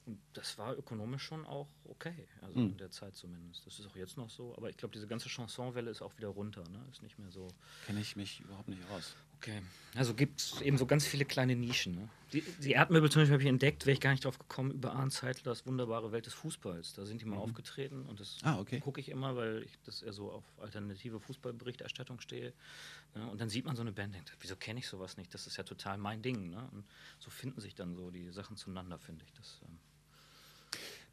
Und 0.05 0.19
das 0.33 0.57
war 0.57 0.77
ökonomisch 0.77 1.23
schon 1.23 1.45
auch 1.45 1.67
okay, 1.85 2.27
also 2.41 2.59
mhm. 2.59 2.71
in 2.71 2.77
der 2.77 2.91
Zeit 2.91 3.15
zumindest. 3.15 3.65
Das 3.65 3.79
ist 3.79 3.87
auch 3.87 3.95
jetzt 3.95 4.17
noch 4.17 4.29
so, 4.29 4.55
aber 4.55 4.69
ich 4.69 4.77
glaube, 4.77 4.93
diese 4.93 5.07
ganze 5.07 5.29
Chansonwelle 5.29 5.91
ist 5.91 6.01
auch 6.01 6.15
wieder 6.17 6.29
runter, 6.29 6.63
ne? 6.69 6.85
Ist 6.91 7.03
nicht 7.03 7.19
mehr 7.19 7.31
so. 7.31 7.47
Kenne 7.85 7.99
ich 7.99 8.15
mich 8.15 8.39
überhaupt 8.39 8.69
nicht 8.69 8.81
aus. 8.91 9.15
Okay. 9.37 9.61
Also 9.95 10.13
gibt 10.13 10.39
es 10.39 10.61
eben 10.61 10.77
so 10.77 10.85
ganz 10.85 11.05
viele 11.05 11.25
kleine 11.25 11.55
Nischen. 11.55 11.95
Ne? 11.95 12.09
Die, 12.33 12.41
die, 12.61 12.71
Erdmöbel 12.71 13.09
zum 13.09 13.21
Beispiel 13.21 13.33
habe 13.33 13.43
ich 13.43 13.49
entdeckt, 13.49 13.85
wäre 13.85 13.93
ich 13.93 14.01
gar 14.01 14.11
nicht 14.11 14.25
drauf 14.25 14.37
gekommen, 14.37 14.71
über 14.71 14.93
Arndt 14.93 15.13
Zeitler, 15.13 15.51
das 15.51 15.65
wunderbare 15.65 16.11
Welt 16.11 16.25
des 16.25 16.33
Fußballs. 16.33 16.93
Da 16.93 17.05
sind 17.05 17.21
die 17.21 17.25
mal 17.25 17.37
mhm. 17.37 17.41
aufgetreten 17.41 18.05
und 18.05 18.19
das 18.19 18.37
ah, 18.43 18.59
okay. 18.59 18.79
gucke 18.79 18.99
ich 18.99 19.09
immer, 19.09 19.35
weil 19.35 19.63
ich 19.63 19.71
das 19.85 20.01
eher 20.01 20.13
so 20.13 20.31
auf 20.31 20.43
alternative 20.59 21.19
Fußballberichterstattung 21.19 22.19
stehe. 22.19 22.53
Ja, 23.15 23.25
und 23.27 23.39
dann 23.39 23.49
sieht 23.49 23.65
man 23.65 23.75
so 23.75 23.81
eine 23.81 23.91
Band 23.91 24.09
und 24.09 24.15
denkt, 24.15 24.35
wieso 24.41 24.55
kenne 24.55 24.79
ich 24.79 24.87
sowas 24.87 25.17
nicht? 25.17 25.33
Das 25.33 25.47
ist 25.47 25.57
ja 25.57 25.63
total 25.63 25.97
mein 25.97 26.21
Ding. 26.21 26.49
Ne? 26.49 26.67
Und 26.73 26.83
so 27.19 27.29
finden 27.29 27.61
sich 27.61 27.73
dann 27.73 27.95
so 27.95 28.11
die 28.11 28.29
Sachen 28.31 28.57
zueinander, 28.57 28.99
finde 28.99 29.23
ich. 29.25 29.33
Das, 29.33 29.61
ähm 29.63 29.77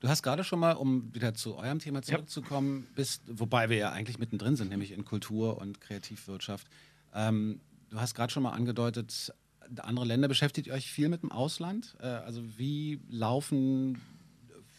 Du 0.00 0.10
hast 0.10 0.22
gerade 0.22 0.44
schon 0.44 0.58
mal, 0.58 0.72
um 0.72 1.14
wieder 1.14 1.32
zu 1.32 1.56
eurem 1.56 1.78
Thema 1.78 2.02
zurückzukommen, 2.02 2.82
ja. 2.82 2.96
bist, 2.96 3.22
wobei 3.26 3.70
wir 3.70 3.78
ja 3.78 3.92
eigentlich 3.92 4.18
mittendrin 4.18 4.54
sind, 4.54 4.68
nämlich 4.68 4.90
in 4.90 5.06
Kultur 5.06 5.56
und 5.56 5.80
Kreativwirtschaft. 5.80 6.66
Ähm, 7.14 7.60
Du 7.94 8.00
hast 8.00 8.16
gerade 8.16 8.33
schon 8.33 8.42
mal 8.42 8.50
angedeutet, 8.50 9.33
andere 9.78 10.04
Länder 10.04 10.26
beschäftigt 10.26 10.66
ihr 10.66 10.72
euch 10.72 10.90
viel 10.90 11.09
mit 11.09 11.22
dem 11.22 11.30
Ausland. 11.30 11.94
Äh, 12.00 12.07
also 12.07 12.42
wie 12.59 13.00
laufen 13.09 14.02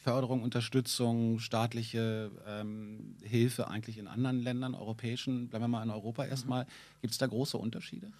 Förderung, 0.04 0.44
Unterstützung, 0.44 1.40
staatliche 1.40 2.30
ähm, 2.46 3.16
Hilfe 3.24 3.70
eigentlich 3.70 4.00
in 4.00 4.10
anderen 4.10 4.42
Ländern, 4.42 4.76
europäischen, 4.76 5.48
bleiben 5.48 5.64
wir 5.64 5.70
mal 5.70 5.84
in 5.84 5.92
Europa 5.92 6.26
mhm. 6.26 6.30
erstmal. 6.30 6.68
Gibt 7.02 7.14
es 7.14 7.18
da 7.18 7.26
große 7.26 7.56
Unterschiede? 7.58 8.12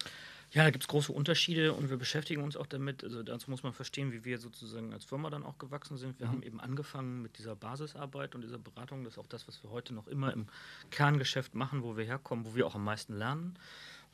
Ja, 0.52 0.64
da 0.64 0.70
gibt 0.70 0.84
es 0.84 0.88
große 0.88 1.12
Unterschiede 1.12 1.74
und 1.74 1.90
wir 1.90 1.98
beschäftigen 1.98 2.42
uns 2.42 2.56
auch 2.56 2.66
damit. 2.66 3.04
Also 3.04 3.22
dazu 3.22 3.50
muss 3.50 3.62
man 3.62 3.74
verstehen, 3.74 4.12
wie 4.12 4.24
wir 4.24 4.38
sozusagen 4.38 4.94
als 4.94 5.04
Firma 5.04 5.28
dann 5.28 5.44
auch 5.44 5.58
gewachsen 5.58 5.98
sind. 5.98 6.18
Wir 6.20 6.28
mhm. 6.28 6.30
haben 6.30 6.42
eben 6.42 6.60
angefangen 6.60 7.20
mit 7.20 7.36
dieser 7.36 7.54
Basisarbeit 7.54 8.34
und 8.34 8.40
dieser 8.40 8.58
Beratung. 8.58 9.04
Das 9.04 9.12
ist 9.12 9.18
auch 9.18 9.26
das, 9.26 9.46
was 9.46 9.62
wir 9.62 9.70
heute 9.70 9.92
noch 9.92 10.06
immer 10.06 10.32
im 10.32 10.46
Kerngeschäft 10.90 11.54
machen, 11.54 11.82
wo 11.82 11.98
wir 11.98 12.06
herkommen, 12.06 12.46
wo 12.46 12.54
wir 12.54 12.66
auch 12.66 12.76
am 12.76 12.84
meisten 12.84 13.18
lernen. 13.18 13.58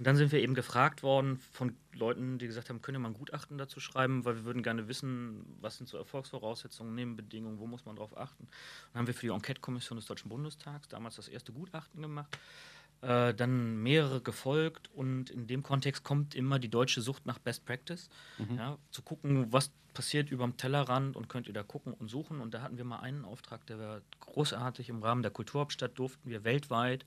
Und 0.03 0.07
dann 0.07 0.17
sind 0.17 0.33
wir 0.33 0.41
eben 0.41 0.55
gefragt 0.55 1.05
worden 1.05 1.37
von 1.53 1.77
Leuten, 1.95 2.37
die 2.39 2.49
gesagt 2.49 2.71
haben, 2.71 2.81
mal 3.01 3.11
ein 3.11 3.15
Gutachten 3.15 3.57
dazu 3.57 3.79
schreiben, 3.79 4.25
weil 4.25 4.35
wir 4.35 4.45
würden 4.45 4.65
gerne 4.65 4.89
wissen, 4.89 5.47
was 5.61 5.77
sind 5.77 5.89
so 5.89 5.97
Erfolgsvoraussetzungen, 5.97 6.93
Nebenbedingungen, 6.93 7.61
wo 7.61 7.69
muss 7.69 7.85
man 7.85 7.95
drauf 7.95 8.19
achten. 8.19 8.49
Dann 8.93 8.99
haben 8.99 9.07
wir 9.07 9.15
für 9.15 9.27
die 9.29 9.33
Enquete-Kommission 9.33 9.95
des 9.95 10.07
Deutschen 10.07 10.29
Bundestags 10.29 10.89
damals 10.89 11.15
das 11.15 11.29
erste 11.29 11.53
Gutachten 11.53 12.03
gemacht, 12.03 12.37
äh, 13.03 13.33
dann 13.33 13.81
mehrere 13.81 14.21
gefolgt 14.21 14.91
und 14.93 15.31
in 15.31 15.47
dem 15.47 15.63
Kontext 15.63 16.03
kommt 16.03 16.35
immer 16.35 16.59
die 16.59 16.69
deutsche 16.69 17.01
Sucht 17.01 17.25
nach 17.25 17.39
Best 17.39 17.65
Practice, 17.65 18.11
mhm. 18.39 18.57
ja, 18.57 18.79
zu 18.91 19.03
gucken, 19.03 19.53
was 19.53 19.71
passiert 19.95 20.33
über 20.33 20.43
dem 20.43 20.57
Tellerrand 20.57 21.15
und 21.15 21.29
könnt 21.29 21.47
ihr 21.47 21.55
da 21.55 21.63
gucken 21.63 21.93
und 21.93 22.09
suchen. 22.09 22.41
Und 22.41 22.55
da 22.55 22.63
hatten 22.63 22.77
wir 22.77 22.85
mal 22.85 22.99
einen 22.99 23.25
Auftrag, 23.25 23.65
der 23.67 23.79
war 23.79 24.01
großartig. 24.19 24.89
Im 24.89 25.01
Rahmen 25.01 25.23
der 25.23 25.31
Kulturhauptstadt 25.31 25.97
durften 25.97 26.29
wir 26.29 26.43
weltweit 26.43 27.07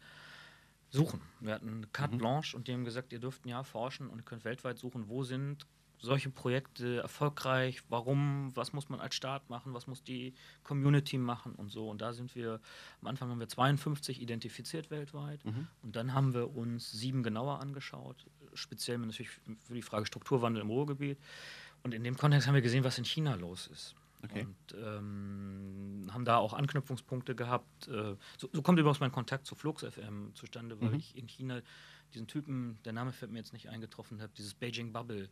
suchen. 0.96 1.22
Wir 1.40 1.54
hatten 1.54 1.70
eine 1.70 1.88
Carte 1.88 2.16
mhm. 2.16 2.20
Blanche 2.20 2.56
und 2.56 2.68
die 2.68 2.74
haben 2.74 2.86
gesagt, 2.86 3.14
ihr 3.14 3.20
dürft 3.20 3.46
ein 3.46 3.50
Jahr 3.50 3.64
forschen 3.64 4.10
und 4.10 4.26
könnt 4.26 4.46
weltweit 4.46 4.78
suchen, 4.78 5.08
wo 5.08 5.24
sind 5.24 5.66
solche 6.00 6.30
Projekte 6.30 7.02
erfolgreich, 7.02 7.82
warum, 7.90 8.52
was 8.56 8.74
muss 8.74 8.90
man 8.90 9.00
als 9.00 9.16
Staat 9.16 9.50
machen, 9.50 9.74
was 9.74 9.88
muss 9.88 10.04
die 10.04 10.34
Community 10.64 11.18
machen 11.18 11.54
und 11.54 11.72
so. 11.72 11.90
Und 11.90 12.02
da 12.02 12.14
sind 12.14 12.36
wir, 12.36 12.60
am 13.02 13.08
Anfang 13.08 13.30
haben 13.30 13.40
wir 13.40 13.48
52 13.48 14.22
identifiziert 14.22 14.92
weltweit 14.92 15.44
mhm. 15.46 15.68
und 15.84 15.96
dann 15.96 16.14
haben 16.14 16.34
wir 16.34 16.56
uns 16.56 16.92
sieben 16.92 17.24
genauer 17.24 17.60
angeschaut, 17.60 18.26
speziell 18.54 18.98
natürlich 19.00 19.30
für 19.30 19.74
die 19.74 19.82
Frage 19.82 20.06
Strukturwandel 20.06 20.62
im 20.62 20.70
Ruhrgebiet. 20.70 21.18
Und 21.84 21.94
in 21.94 22.04
dem 22.04 22.18
Kontext 22.18 22.48
haben 22.48 22.56
wir 22.56 22.62
gesehen, 22.62 22.84
was 22.84 22.98
in 22.98 23.06
China 23.06 23.36
los 23.36 23.68
ist. 23.68 23.96
Okay. 24.24 24.42
Und 24.42 24.76
ähm, 24.78 26.10
haben 26.12 26.26
da 26.26 26.38
auch 26.38 26.54
Anknüpfungspunkte 26.54 27.36
gehabt. 27.36 27.88
Äh, 27.88 28.16
so, 28.38 28.50
so, 28.52 28.62
kommt 28.62 28.80
übrigens 28.80 29.00
mein 29.00 29.12
Kontakt 29.12 29.46
zu 29.46 29.56
Flux 29.56 29.84
FM 29.84 30.34
zustande, 30.34 30.80
weil 30.82 30.90
mhm. 30.90 30.96
ich 30.96 31.18
in 31.18 31.28
China 31.28 31.62
diesen 32.14 32.28
Typen, 32.28 32.80
der 32.86 32.94
Name 32.94 33.12
fällt 33.12 33.32
mir 33.32 33.40
jetzt 33.40 33.54
nicht 33.54 33.70
eingetroffen 33.70 34.22
habe, 34.22 34.32
dieses 34.38 34.54
Beijing 34.54 34.94
Bubble 34.94 35.30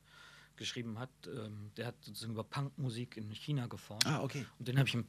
geschrieben 0.55 0.99
hat. 0.99 1.09
Ähm, 1.27 1.71
der 1.77 1.87
hat 1.87 1.95
sozusagen 2.01 2.33
über 2.33 2.43
Punkmusik 2.43 3.17
in 3.17 3.31
China 3.31 3.67
geforscht. 3.67 4.07
Ah, 4.07 4.21
okay. 4.21 4.45
Und 4.59 4.67
den 4.67 4.77
habe 4.77 4.87
ich 4.87 4.95
im 4.95 5.05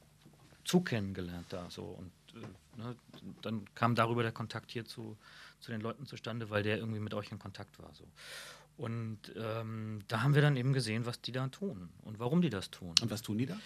Zug 0.63 0.87
kennengelernt 0.87 1.45
da 1.49 1.69
so. 1.69 1.83
Und 1.83 2.11
äh, 2.33 2.79
ne, 2.79 2.95
dann 3.41 3.65
kam 3.75 3.95
darüber 3.95 4.23
der 4.23 4.31
Kontakt 4.31 4.71
hier 4.71 4.85
zu, 4.85 5.17
zu 5.59 5.71
den 5.71 5.81
Leuten 5.81 6.05
zustande, 6.05 6.49
weil 6.49 6.63
der 6.63 6.77
irgendwie 6.77 6.99
mit 6.99 7.13
euch 7.13 7.31
in 7.31 7.39
Kontakt 7.39 7.77
war. 7.79 7.93
So. 7.93 8.05
Und 8.77 9.19
ähm, 9.37 9.99
da 10.07 10.21
haben 10.21 10.35
wir 10.35 10.41
dann 10.41 10.57
eben 10.57 10.73
gesehen, 10.73 11.05
was 11.05 11.21
die 11.21 11.31
da 11.31 11.47
tun 11.47 11.89
und 12.03 12.19
warum 12.19 12.41
die 12.41 12.49
das 12.49 12.71
tun. 12.71 12.93
Und 13.01 13.09
was 13.09 13.21
tun 13.21 13.37
die 13.37 13.45
da? 13.45 13.57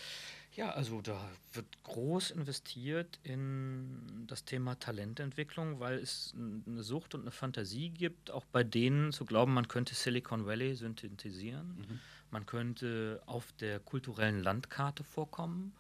Ja, 0.56 0.72
also 0.72 1.02
da 1.02 1.17
wird 1.54 1.67
groß 1.84 2.32
investiert 2.32 3.19
in 3.24 4.26
das 4.28 4.45
Thema 4.45 4.80
Talententwicklung, 4.80 5.80
weil 5.80 6.00
es 6.00 6.34
eine 6.36 6.84
Sucht 6.84 7.15
und 7.15 7.22
eine 7.22 7.32
Fantasie 7.32 7.89
gibt, 7.89 8.30
auch 8.32 8.45
bei 8.45 8.63
denen 8.63 9.12
zu 9.12 9.26
glauben, 9.26 9.54
man 9.54 9.67
könnte 9.67 9.95
Silicon 9.95 10.45
Valley 10.45 10.76
synthetisieren, 10.76 11.78
mhm. 11.78 12.00
man 12.32 12.45
könnte 12.45 13.22
auf 13.26 13.52
der 13.54 13.80
kulturellen 13.80 14.43
Landkarte 14.43 15.04
vorkommen. 15.04 15.74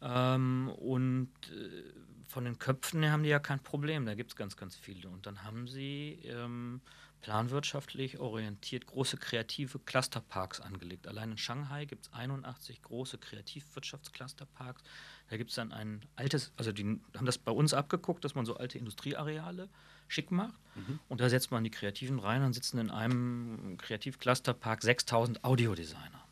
Ähm, 0.00 0.68
und 0.78 1.30
äh, 1.50 1.82
von 2.28 2.44
den 2.44 2.58
Köpfen 2.58 3.02
her 3.02 3.12
haben 3.12 3.22
die 3.22 3.30
ja 3.30 3.38
kein 3.38 3.60
Problem, 3.60 4.06
da 4.06 4.14
gibt 4.14 4.30
es 4.30 4.36
ganz, 4.36 4.56
ganz 4.56 4.76
viele. 4.76 5.08
Und 5.08 5.26
dann 5.26 5.42
haben 5.42 5.66
sie 5.66 6.20
ähm, 6.24 6.80
planwirtschaftlich 7.24 8.18
orientiert 8.18 8.84
große 8.84 9.16
kreative 9.16 9.78
Clusterparks 9.78 10.60
angelegt. 10.60 11.06
Allein 11.06 11.30
in 11.30 11.38
Shanghai 11.38 11.86
gibt 11.86 12.04
es 12.04 12.12
81 12.12 12.82
große 12.82 13.16
Kreativwirtschaftsclusterparks. 13.16 14.82
Da 15.30 15.38
gibt 15.38 15.48
es 15.48 15.56
dann 15.56 15.72
ein 15.72 16.02
altes, 16.16 16.52
also 16.58 16.70
die 16.70 17.00
haben 17.16 17.24
das 17.24 17.38
bei 17.38 17.50
uns 17.50 17.72
abgeguckt, 17.72 18.26
dass 18.26 18.34
man 18.34 18.44
so 18.44 18.58
alte 18.58 18.76
Industrieareale 18.76 19.70
schick 20.06 20.30
macht. 20.30 20.58
Mhm. 20.74 20.98
Und 21.08 21.22
da 21.22 21.30
setzt 21.30 21.50
man 21.50 21.64
die 21.64 21.70
Kreativen 21.70 22.18
rein 22.18 22.42
und 22.42 22.52
sitzen 22.52 22.76
in 22.76 22.90
einem 22.90 23.78
Kreativclusterpark 23.78 24.82
6000 24.82 25.44
Audiodesigner. 25.44 26.28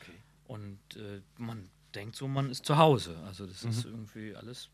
Okay. 0.00 0.18
Und 0.48 0.80
äh, 0.96 1.20
man 1.38 1.70
denkt 1.94 2.16
so, 2.16 2.26
man 2.26 2.50
ist 2.50 2.66
zu 2.66 2.76
Hause. 2.76 3.16
Also 3.24 3.46
das 3.46 3.62
mhm. 3.62 3.70
ist 3.70 3.84
irgendwie 3.84 4.34
alles 4.34 4.68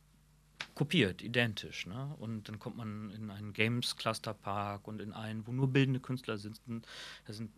kopiert, 0.74 1.22
identisch. 1.22 1.86
Ne? 1.86 2.14
Und 2.18 2.48
dann 2.48 2.58
kommt 2.58 2.76
man 2.76 3.10
in 3.10 3.30
einen 3.30 3.52
Games 3.52 3.96
Cluster 3.96 4.34
Park 4.34 4.86
und 4.88 5.00
in 5.00 5.12
einen, 5.12 5.46
wo 5.46 5.52
nur 5.52 5.68
bildende 5.68 6.00
Künstler 6.00 6.38
sitzen. 6.38 6.82
Da 7.26 7.32
sind 7.32 7.50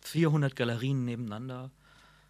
400 0.00 0.54
Galerien 0.54 1.04
nebeneinander. 1.04 1.70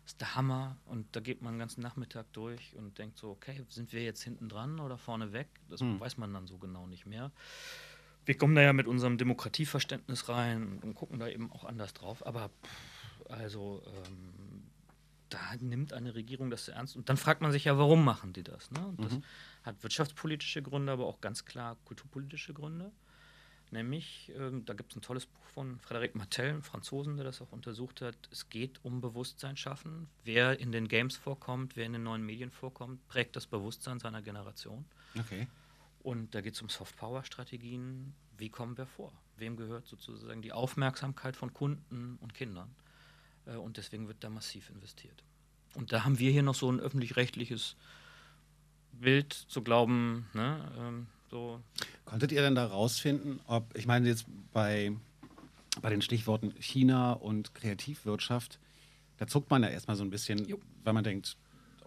Das 0.04 0.12
ist 0.12 0.20
der 0.20 0.34
Hammer. 0.34 0.76
Und 0.87 1.06
da 1.16 1.20
geht 1.20 1.42
man 1.42 1.54
den 1.54 1.58
ganzen 1.60 1.80
Nachmittag 1.80 2.32
durch 2.32 2.76
und 2.76 2.98
denkt 2.98 3.18
so, 3.18 3.30
okay, 3.30 3.64
sind 3.68 3.92
wir 3.92 4.02
jetzt 4.02 4.22
hinten 4.22 4.48
dran 4.48 4.80
oder 4.80 4.98
vorne 4.98 5.32
weg? 5.32 5.48
Das 5.68 5.80
hm. 5.80 5.98
weiß 5.98 6.18
man 6.18 6.32
dann 6.32 6.46
so 6.46 6.58
genau 6.58 6.87
nicht 6.87 7.06
mehr. 7.06 7.32
Wir 8.26 8.37
kommen 8.37 8.54
da 8.54 8.62
ja 8.62 8.72
mit 8.72 8.87
unserem 8.87 9.18
Demokratieverständnis 9.18 10.28
rein 10.28 10.78
und 10.82 10.94
gucken 10.94 11.18
da 11.18 11.28
eben 11.28 11.52
auch 11.52 11.64
anders 11.64 11.92
drauf. 11.92 12.24
Aber 12.26 12.48
pff, 12.48 13.30
also 13.30 13.82
ähm, 13.87 14.53
da 15.35 15.57
nimmt 15.61 15.92
eine 15.92 16.14
Regierung 16.14 16.51
das 16.51 16.68
ernst. 16.68 16.97
Und 16.97 17.09
dann 17.09 17.16
fragt 17.16 17.42
man 17.42 17.53
sich 17.53 17.64
ja, 17.64 17.77
warum 17.77 18.05
machen 18.05 18.33
die 18.33 18.42
das? 18.42 18.70
Ne? 18.70 18.87
Und 18.87 19.05
das 19.05 19.12
mhm 19.12 19.23
hat 19.64 19.83
wirtschaftspolitische 19.83 20.62
Gründe, 20.62 20.92
aber 20.92 21.07
auch 21.07 21.20
ganz 21.20 21.44
klar 21.44 21.77
kulturpolitische 21.85 22.53
Gründe. 22.53 22.92
Nämlich, 23.70 24.31
ähm, 24.37 24.64
da 24.66 24.75
gibt 24.75 24.92
es 24.92 24.97
ein 24.97 25.03
tolles 25.03 25.27
Buch 25.27 25.44
von 25.47 25.81
Frédéric 25.81 26.11
Martel, 26.16 26.51
einem 26.51 26.62
Franzosen, 26.62 27.16
der 27.16 27.25
das 27.25 27.40
auch 27.40 27.51
untersucht 27.51 28.03
hat. 28.03 28.16
Es 28.31 28.49
geht 28.51 28.85
um 28.85 29.01
Bewusstsein 29.01 29.57
schaffen. 29.57 30.09
Wer 30.23 30.61
in 30.61 30.70
den 30.70 30.87
Games 30.87 31.16
vorkommt, 31.16 31.75
wer 31.75 31.87
in 31.87 31.94
den 31.94 32.03
neuen 32.03 32.25
Medien 32.25 32.51
vorkommt, 32.51 33.07
prägt 33.09 33.35
das 33.37 33.47
Bewusstsein 33.47 33.99
seiner 33.99 34.23
Generation. 34.23 34.85
Okay. 35.18 35.49
Und 36.03 36.35
da 36.35 36.42
geht 36.42 36.55
es 36.55 36.62
um 36.62 36.68
Soft-Power-Strategien. 36.68 38.14
Wie 38.37 38.51
kommen 38.51 38.77
wir 38.77 38.87
vor? 38.87 39.12
Wem 39.38 39.57
gehört 39.57 39.87
sozusagen 39.87 40.42
die 40.42 40.53
Aufmerksamkeit 40.53 41.35
von 41.35 41.53
Kunden 41.55 42.18
und 42.20 42.35
Kindern? 42.35 42.70
Äh, 43.46 43.57
und 43.57 43.76
deswegen 43.76 44.09
wird 44.09 44.22
da 44.22 44.30
massiv 44.30 44.70
investiert. 44.70 45.22
Und 45.74 45.92
da 45.92 46.04
haben 46.04 46.18
wir 46.18 46.30
hier 46.30 46.42
noch 46.42 46.54
so 46.54 46.70
ein 46.70 46.80
öffentlich-rechtliches 46.80 47.76
wild 48.92 49.33
zu 49.33 49.62
glauben, 49.62 50.26
ne? 50.35 50.70
Ähm, 50.78 51.07
so. 51.30 51.61
Konntet 52.04 52.30
ihr 52.30 52.42
denn 52.42 52.54
da 52.54 52.66
rausfinden, 52.66 53.40
ob, 53.46 53.76
ich 53.76 53.87
meine 53.87 54.09
jetzt 54.09 54.26
bei, 54.52 54.92
bei 55.83 55.90
den 55.90 56.00
Stichworten 56.00 56.54
China 56.61 57.12
und 57.12 57.54
Kreativwirtschaft, 57.54 58.61
da 59.16 59.26
zuckt 59.26 59.50
man 59.50 59.62
ja 59.62 59.68
erstmal 59.68 59.96
so 59.96 60.04
ein 60.04 60.11
bisschen, 60.11 60.44
jo. 60.46 60.61
weil 60.85 60.92
man 60.92 61.02
denkt, 61.02 61.37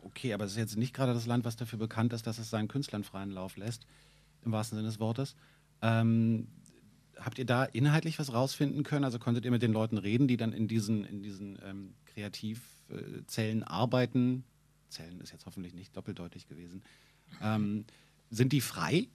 okay, 0.03 0.33
aber 0.33 0.45
es 0.45 0.51
ist 0.51 0.57
jetzt 0.57 0.77
nicht 0.77 0.93
gerade 0.93 1.13
das 1.13 1.27
Land, 1.27 1.45
was 1.45 1.55
dafür 1.55 1.79
bekannt 1.79 2.13
ist, 2.13 2.27
dass 2.27 2.39
es 2.39 2.49
seinen 2.49 2.67
Künstlern 2.67 3.05
freien 3.05 3.31
Lauf 3.31 3.55
lässt, 3.55 3.85
im 4.43 4.51
wahrsten 4.51 4.77
Sinne 4.77 4.89
des 4.89 4.99
Wortes. 4.99 5.35
Ähm, 5.81 6.47
habt 7.19 7.39
ihr 7.39 7.45
da 7.45 7.63
inhaltlich 7.63 8.19
was 8.19 8.33
rausfinden 8.33 8.83
können? 8.83 9.05
Also 9.05 9.19
konntet 9.19 9.45
ihr 9.45 9.51
mit 9.51 9.61
den 9.61 9.73
Leuten 9.73 9.97
reden, 9.97 10.27
die 10.27 10.37
dann 10.37 10.53
in 10.53 10.67
diesen, 10.67 11.05
in 11.05 11.21
diesen 11.21 11.59
ähm, 11.63 11.93
Kreativzellen 12.05 13.63
arbeiten, 13.63 14.43
Zellen 14.89 15.19
ist 15.21 15.31
jetzt 15.31 15.45
hoffentlich 15.45 15.73
nicht 15.73 15.95
doppeldeutig 15.95 16.47
gewesen. 16.47 16.81
Ähm, 17.41 17.85
sind 18.29 18.53
die 18.53 18.61
frei? 18.61 19.07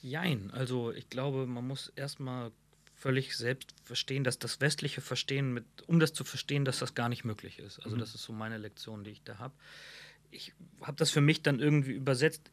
Jein, 0.00 0.50
also 0.52 0.92
ich 0.92 1.08
glaube, 1.08 1.46
man 1.46 1.66
muss 1.66 1.92
erstmal 1.96 2.52
völlig 2.94 3.36
selbst 3.36 3.74
verstehen, 3.84 4.24
dass 4.24 4.38
das 4.38 4.60
westliche 4.60 5.00
Verstehen, 5.00 5.54
mit, 5.54 5.64
um 5.86 6.00
das 6.00 6.12
zu 6.12 6.24
verstehen, 6.24 6.64
dass 6.64 6.80
das 6.80 6.94
gar 6.94 7.08
nicht 7.08 7.24
möglich 7.24 7.58
ist. 7.58 7.78
Also 7.80 7.96
mhm. 7.96 8.00
das 8.00 8.14
ist 8.14 8.24
so 8.24 8.32
meine 8.32 8.58
Lektion, 8.58 9.04
die 9.04 9.10
ich 9.10 9.22
da 9.22 9.38
habe. 9.38 9.54
Ich 10.30 10.52
habe 10.82 10.96
das 10.96 11.10
für 11.10 11.20
mich 11.20 11.42
dann 11.42 11.60
irgendwie 11.60 11.92
übersetzt. 11.92 12.50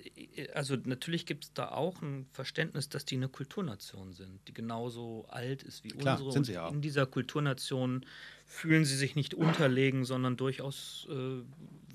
Also 0.54 0.76
natürlich 0.84 1.26
gibt 1.26 1.44
es 1.44 1.54
da 1.54 1.70
auch 1.70 2.02
ein 2.02 2.26
Verständnis, 2.32 2.90
dass 2.90 3.06
die 3.06 3.16
eine 3.16 3.30
Kulturnation 3.30 4.14
sind, 4.14 4.40
die 4.48 4.54
genauso 4.54 5.26
alt 5.30 5.64
ist 5.64 5.84
wie 5.84 5.90
Klar, 5.90 6.16
unsere. 6.16 6.32
Sind 6.32 6.46
sie 6.46 6.58
auch. 6.58 6.72
In 6.72 6.82
dieser 6.82 7.06
Kulturnation 7.06 8.06
fühlen 8.46 8.86
sie 8.86 8.96
sich 8.96 9.16
nicht 9.16 9.34
unterlegen, 9.34 10.06
sondern 10.06 10.38
durchaus 10.38 11.08
äh, 11.10 11.42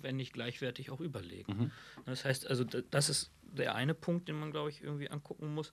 wenn 0.03 0.17
nicht 0.17 0.33
gleichwertig, 0.33 0.91
auch 0.91 1.01
überlegen. 1.01 1.53
Mhm. 1.53 1.71
Das 2.07 2.25
heißt, 2.25 2.47
also 2.47 2.65
das 2.65 3.09
ist 3.09 3.31
der 3.43 3.75
eine 3.75 3.95
Punkt, 3.95 4.29
den 4.29 4.39
man, 4.39 4.51
glaube 4.51 4.71
ich, 4.71 4.83
irgendwie 4.83 5.11
angucken 5.11 5.55
muss. 5.55 5.73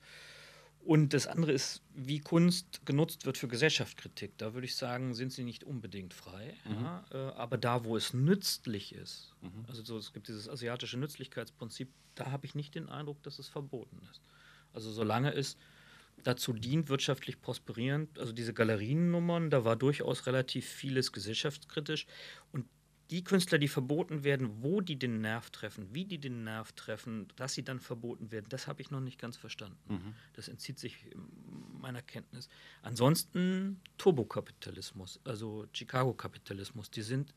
Und 0.88 1.14
das 1.14 1.28
andere 1.28 1.52
ist, 1.52 1.82
wie 1.94 2.22
Kunst 2.22 2.86
genutzt 2.86 3.26
wird 3.26 3.38
für 3.38 3.50
Gesellschaftskritik. 3.50 4.38
Da 4.38 4.54
würde 4.54 4.68
ich 4.68 4.78
sagen, 4.78 5.14
sind 5.14 5.34
sie 5.34 5.44
nicht 5.44 5.66
unbedingt 5.66 6.14
frei. 6.14 6.54
Mhm. 6.64 6.76
Ja, 6.82 7.06
äh, 7.12 7.18
aber 7.34 7.58
da, 7.58 7.84
wo 7.84 7.98
es 7.98 8.14
nützlich 8.14 8.96
ist, 8.96 9.36
mhm. 9.42 9.66
also 9.68 9.84
so, 9.84 9.98
es 9.98 10.14
gibt 10.14 10.30
dieses 10.30 10.48
asiatische 10.48 10.98
Nützlichkeitsprinzip, 10.98 11.90
da 12.16 12.32
habe 12.32 12.46
ich 12.46 12.56
nicht 12.56 12.74
den 12.74 12.88
Eindruck, 12.88 13.22
dass 13.24 13.38
es 13.38 13.50
verboten 13.50 14.00
ist. 14.10 14.22
Also 14.72 14.90
solange 14.90 15.34
es 15.34 15.58
dazu 16.24 16.54
dient, 16.54 16.88
wirtschaftlich 16.88 17.42
prosperierend, 17.42 18.18
also 18.18 18.32
diese 18.32 18.54
Galeriennummern, 18.54 19.50
da 19.50 19.66
war 19.66 19.76
durchaus 19.76 20.26
relativ 20.26 20.66
vieles 20.66 21.12
gesellschaftskritisch. 21.12 22.08
Und 22.54 22.66
die 23.10 23.24
Künstler, 23.24 23.58
die 23.58 23.68
verboten 23.68 24.24
werden, 24.24 24.62
wo 24.62 24.82
die 24.82 24.98
den 24.98 25.22
Nerv 25.22 25.50
treffen, 25.50 25.88
wie 25.94 26.06
die 26.06 26.18
den 26.18 26.44
Nerv 26.44 26.74
treffen, 26.74 27.28
dass 27.38 27.54
sie 27.54 27.64
dann 27.64 27.80
verboten 27.80 28.32
werden, 28.32 28.48
das 28.50 28.68
habe 28.68 28.82
ich 28.82 28.92
noch 28.92 29.00
nicht 29.00 29.20
ganz 29.20 29.38
verstanden. 29.38 29.78
Mhm. 29.88 30.14
Das 30.34 30.48
entzieht 30.48 30.78
sich 30.78 31.06
meiner 31.80 32.02
Kenntnis. 32.02 32.50
Ansonsten 32.82 33.80
Turbokapitalismus, 33.98 35.20
also 35.24 35.68
Chicago-Kapitalismus, 35.72 36.92
die 36.92 37.02
sind 37.02 37.34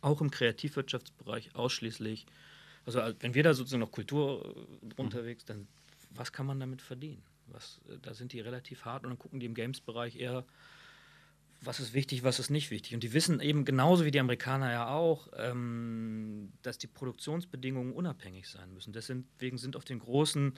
auch 0.00 0.20
im 0.20 0.30
Kreativwirtschaftsbereich 0.30 1.54
ausschließlich, 1.54 2.26
also 2.86 3.00
wenn 3.20 3.34
wir 3.34 3.42
da 3.42 3.52
sozusagen 3.52 3.80
noch 3.80 3.92
Kultur 3.92 4.54
äh, 4.82 5.00
unterwegs, 5.00 5.44
dann 5.44 5.66
was 6.10 6.32
kann 6.32 6.46
man 6.46 6.58
damit 6.58 6.82
verdienen? 6.82 7.22
Was, 7.46 7.80
äh, 7.88 7.98
da 8.00 8.14
sind 8.14 8.32
die 8.32 8.40
relativ 8.40 8.84
hart 8.84 9.04
und 9.04 9.10
dann 9.10 9.18
gucken 9.18 9.40
die 9.40 9.46
im 9.46 9.54
Games-Bereich 9.54 10.16
eher 10.16 10.44
was 11.62 11.78
ist 11.78 11.92
wichtig, 11.92 12.24
was 12.24 12.38
ist 12.38 12.50
nicht 12.50 12.70
wichtig. 12.70 12.94
Und 12.94 13.02
die 13.02 13.12
wissen 13.12 13.40
eben 13.40 13.64
genauso 13.64 14.04
wie 14.04 14.10
die 14.10 14.20
Amerikaner 14.20 14.72
ja 14.72 14.88
auch, 14.88 15.28
ähm, 15.36 16.52
dass 16.62 16.78
die 16.78 16.86
Produktionsbedingungen 16.86 17.92
unabhängig 17.92 18.48
sein 18.48 18.72
müssen. 18.72 18.92
Deswegen 18.92 19.58
sind 19.58 19.76
auf 19.76 19.84
den 19.84 19.98
großen 19.98 20.54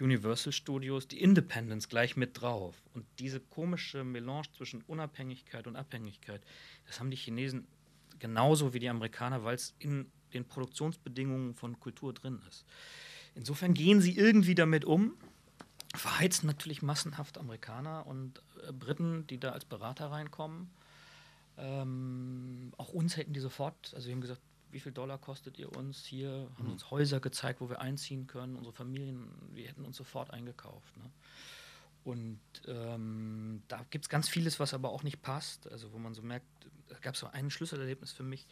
Universal 0.00 0.52
Studios 0.52 1.08
die 1.08 1.20
Independents 1.20 1.88
gleich 1.88 2.16
mit 2.16 2.40
drauf. 2.40 2.74
Und 2.94 3.04
diese 3.18 3.40
komische 3.40 4.02
Melange 4.02 4.46
zwischen 4.56 4.82
Unabhängigkeit 4.82 5.66
und 5.66 5.76
Abhängigkeit, 5.76 6.42
das 6.86 7.00
haben 7.00 7.10
die 7.10 7.18
Chinesen 7.18 7.66
genauso 8.18 8.72
wie 8.72 8.78
die 8.78 8.88
Amerikaner, 8.88 9.44
weil 9.44 9.56
es 9.56 9.74
in 9.78 10.10
den 10.32 10.46
Produktionsbedingungen 10.46 11.54
von 11.54 11.78
Kultur 11.78 12.14
drin 12.14 12.40
ist. 12.48 12.64
Insofern 13.34 13.74
gehen 13.74 14.00
sie 14.00 14.16
irgendwie 14.16 14.54
damit 14.54 14.86
um 14.86 15.12
verheizen 15.98 16.46
natürlich 16.46 16.82
massenhaft 16.82 17.38
Amerikaner 17.38 18.06
und 18.06 18.42
äh, 18.66 18.72
Briten, 18.72 19.26
die 19.26 19.38
da 19.38 19.52
als 19.52 19.64
Berater 19.64 20.10
reinkommen. 20.10 20.70
Ähm, 21.58 22.72
auch 22.76 22.90
uns 22.90 23.16
hätten 23.16 23.32
die 23.32 23.40
sofort, 23.40 23.92
also 23.94 24.06
wir 24.06 24.14
haben 24.14 24.20
gesagt, 24.20 24.42
wie 24.70 24.80
viel 24.80 24.92
Dollar 24.92 25.18
kostet 25.18 25.58
ihr 25.58 25.74
uns 25.74 26.04
hier? 26.04 26.50
Haben 26.56 26.66
mhm. 26.66 26.72
uns 26.72 26.90
Häuser 26.90 27.20
gezeigt, 27.20 27.60
wo 27.60 27.68
wir 27.70 27.80
einziehen 27.80 28.26
können, 28.26 28.56
unsere 28.56 28.74
Familien, 28.74 29.28
wir 29.52 29.68
hätten 29.68 29.84
uns 29.84 29.96
sofort 29.96 30.30
eingekauft. 30.32 30.96
Ne? 30.96 31.10
Und 32.04 32.40
ähm, 32.68 33.62
da 33.68 33.84
gibt 33.90 34.04
es 34.04 34.08
ganz 34.08 34.28
vieles, 34.28 34.60
was 34.60 34.74
aber 34.74 34.90
auch 34.90 35.02
nicht 35.02 35.22
passt. 35.22 35.70
Also 35.70 35.92
wo 35.92 35.98
man 35.98 36.14
so 36.14 36.22
merkt, 36.22 36.46
da 36.88 36.96
gab 37.00 37.14
es 37.14 37.20
so 37.20 37.26
ein 37.28 37.50
Schlüsselerlebnis 37.50 38.12
für 38.12 38.22
mich. 38.22 38.46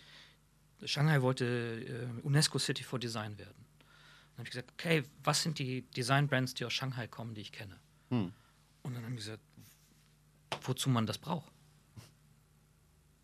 Shanghai 0.84 1.22
wollte 1.22 1.44
äh, 1.44 2.22
UNESCO 2.22 2.58
City 2.58 2.82
for 2.82 2.98
Design 2.98 3.38
werden. 3.38 3.63
Dann 4.34 4.38
habe 4.38 4.48
ich 4.48 4.50
gesagt, 4.50 4.72
okay, 4.72 5.04
was 5.22 5.42
sind 5.42 5.60
die 5.60 5.82
Design-Brands, 5.92 6.54
die 6.54 6.64
aus 6.64 6.72
Shanghai 6.72 7.06
kommen, 7.06 7.34
die 7.34 7.40
ich 7.40 7.52
kenne? 7.52 7.78
Hm. 8.10 8.32
Und 8.82 8.94
dann 8.94 9.04
haben 9.04 9.12
die 9.12 9.18
gesagt, 9.18 9.42
wozu 10.62 10.90
man 10.90 11.06
das 11.06 11.18
braucht. 11.18 11.52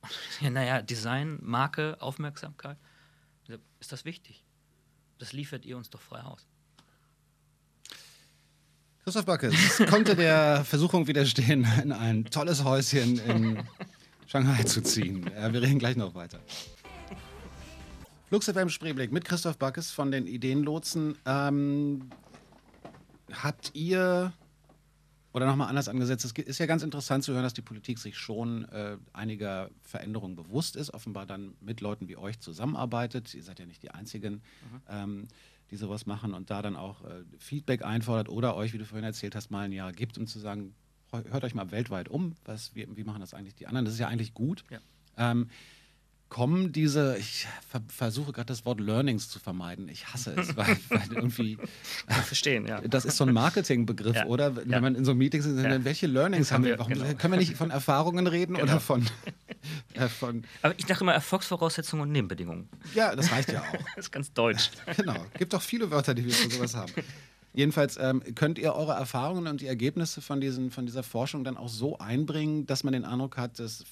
ja, 0.40 0.50
naja, 0.50 0.82
Design, 0.82 1.38
Marke, 1.42 2.00
Aufmerksamkeit. 2.00 2.78
Ist 3.80 3.92
das 3.92 4.04
wichtig? 4.04 4.44
Das 5.18 5.32
liefert 5.32 5.64
ihr 5.64 5.76
uns 5.76 5.90
doch 5.90 6.00
frei 6.00 6.20
aus. 6.20 6.46
Christoph 9.02 9.24
Backes 9.24 9.82
konnte 9.88 10.14
der 10.14 10.64
Versuchung 10.68 11.06
widerstehen, 11.08 11.66
in 11.82 11.90
ein 11.90 12.26
tolles 12.26 12.62
Häuschen 12.62 13.18
in 13.18 13.62
Shanghai 14.26 14.62
zu 14.62 14.82
ziehen. 14.82 15.24
wir 15.24 15.60
reden 15.60 15.78
gleich 15.78 15.96
noch 15.96 16.14
weiter. 16.14 16.40
Lux 18.32 18.46
FM 18.48 18.68
Spreeblick 18.68 19.10
mit 19.10 19.24
Christoph 19.24 19.58
Backes 19.58 19.90
von 19.90 20.12
den 20.12 20.28
Ideenlotsen. 20.28 21.16
Ähm, 21.26 22.10
habt 23.32 23.72
ihr, 23.74 24.32
oder 25.32 25.46
nochmal 25.46 25.68
anders 25.68 25.88
angesetzt, 25.88 26.24
es 26.24 26.32
ist 26.32 26.58
ja 26.58 26.66
ganz 26.66 26.84
interessant 26.84 27.24
zu 27.24 27.32
hören, 27.32 27.42
dass 27.42 27.54
die 27.54 27.62
Politik 27.62 27.98
sich 27.98 28.16
schon 28.16 28.66
äh, 28.66 28.98
einiger 29.12 29.68
Veränderungen 29.82 30.36
bewusst 30.36 30.76
ist, 30.76 30.94
offenbar 30.94 31.26
dann 31.26 31.54
mit 31.60 31.80
Leuten 31.80 32.06
wie 32.06 32.16
euch 32.16 32.38
zusammenarbeitet. 32.38 33.34
Ihr 33.34 33.42
seid 33.42 33.58
ja 33.58 33.66
nicht 33.66 33.82
die 33.82 33.90
Einzigen. 33.90 34.34
Mhm. 34.34 34.80
Ähm, 34.88 35.28
die 35.72 35.76
sowas 35.76 36.04
machen 36.04 36.34
und 36.34 36.50
da 36.50 36.62
dann 36.62 36.74
auch 36.74 37.04
äh, 37.04 37.22
Feedback 37.38 37.84
einfordert 37.84 38.28
oder 38.28 38.56
euch, 38.56 38.72
wie 38.72 38.78
du 38.78 38.84
vorhin 38.84 39.04
erzählt 39.04 39.36
hast, 39.36 39.52
mal 39.52 39.66
ein 39.66 39.72
Jahr 39.72 39.92
gibt, 39.92 40.18
um 40.18 40.26
zu 40.26 40.40
sagen, 40.40 40.74
hört 41.12 41.44
euch 41.44 41.54
mal 41.54 41.70
weltweit 41.70 42.08
um, 42.08 42.34
was, 42.44 42.74
wie, 42.74 42.88
wie 42.96 43.04
machen 43.04 43.20
das 43.20 43.34
eigentlich 43.34 43.54
die 43.54 43.68
anderen? 43.68 43.84
Das 43.84 43.94
ist 43.94 44.00
ja 44.00 44.08
eigentlich 44.08 44.34
gut. 44.34 44.64
Ja. 44.68 44.80
Ähm, 45.16 45.48
kommen 46.30 46.72
diese, 46.72 47.18
ich 47.18 47.46
ver 47.68 47.82
versuche 47.88 48.32
gerade 48.32 48.46
das 48.46 48.64
Wort 48.64 48.80
Learnings 48.80 49.28
zu 49.28 49.40
vermeiden. 49.40 49.88
Ich 49.88 50.06
hasse 50.06 50.32
es, 50.36 50.56
weil, 50.56 50.78
weil 50.88 51.12
irgendwie. 51.12 51.58
Verstehen, 52.06 52.66
ja. 52.66 52.80
Das 52.80 53.04
ist 53.04 53.16
so 53.16 53.24
ein 53.24 53.34
Marketingbegriff, 53.34 54.16
ja. 54.16 54.26
oder? 54.26 54.56
Wenn 54.56 54.70
ja. 54.70 54.80
man 54.80 54.94
in 54.94 55.04
so 55.04 55.14
Meetings 55.14 55.44
ist, 55.44 55.62
ja. 55.62 55.84
welche 55.84 56.06
Learnings 56.06 56.52
haben 56.52 56.64
wir? 56.64 56.78
Warum 56.78 56.94
genau. 56.94 57.04
können 57.14 57.32
wir 57.34 57.38
nicht 57.38 57.56
von 57.56 57.70
Erfahrungen 57.70 58.28
reden 58.28 58.54
genau. 58.54 58.64
oder 58.64 58.80
von, 58.80 59.04
äh, 59.94 60.08
von. 60.08 60.44
Aber 60.62 60.74
ich 60.78 60.86
dachte 60.86 61.02
immer 61.02 61.12
Erfolgsvoraussetzungen 61.12 62.04
und 62.04 62.12
Nebenbedingungen. 62.12 62.68
Ja, 62.94 63.14
das 63.14 63.32
reicht 63.32 63.52
ja 63.52 63.62
auch. 63.62 63.72
das 63.96 64.06
ist 64.06 64.12
ganz 64.12 64.32
deutsch. 64.32 64.70
genau. 64.96 65.26
Gibt 65.36 65.52
doch 65.52 65.62
viele 65.62 65.90
Wörter, 65.90 66.14
die 66.14 66.24
wir 66.24 66.32
für 66.32 66.48
sowas 66.48 66.76
haben. 66.76 66.92
Jedenfalls 67.52 67.96
ähm, 68.00 68.22
könnt 68.36 68.58
ihr 68.58 68.72
eure 68.74 68.92
Erfahrungen 68.92 69.48
und 69.48 69.60
die 69.60 69.66
Ergebnisse 69.66 70.20
von, 70.20 70.40
diesen, 70.40 70.70
von 70.70 70.86
dieser 70.86 71.02
Forschung 71.02 71.42
dann 71.42 71.56
auch 71.56 71.68
so 71.68 71.98
einbringen, 71.98 72.66
dass 72.66 72.84
man 72.84 72.92
den 72.92 73.04
Eindruck 73.04 73.36
hat, 73.36 73.58
dass 73.58 73.84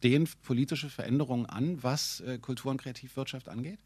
stehen 0.00 0.26
politische 0.42 0.88
Veränderungen 0.88 1.44
an, 1.44 1.82
was 1.82 2.20
äh, 2.20 2.38
Kultur- 2.38 2.70
und 2.70 2.80
Kreativwirtschaft 2.80 3.50
angeht? 3.50 3.78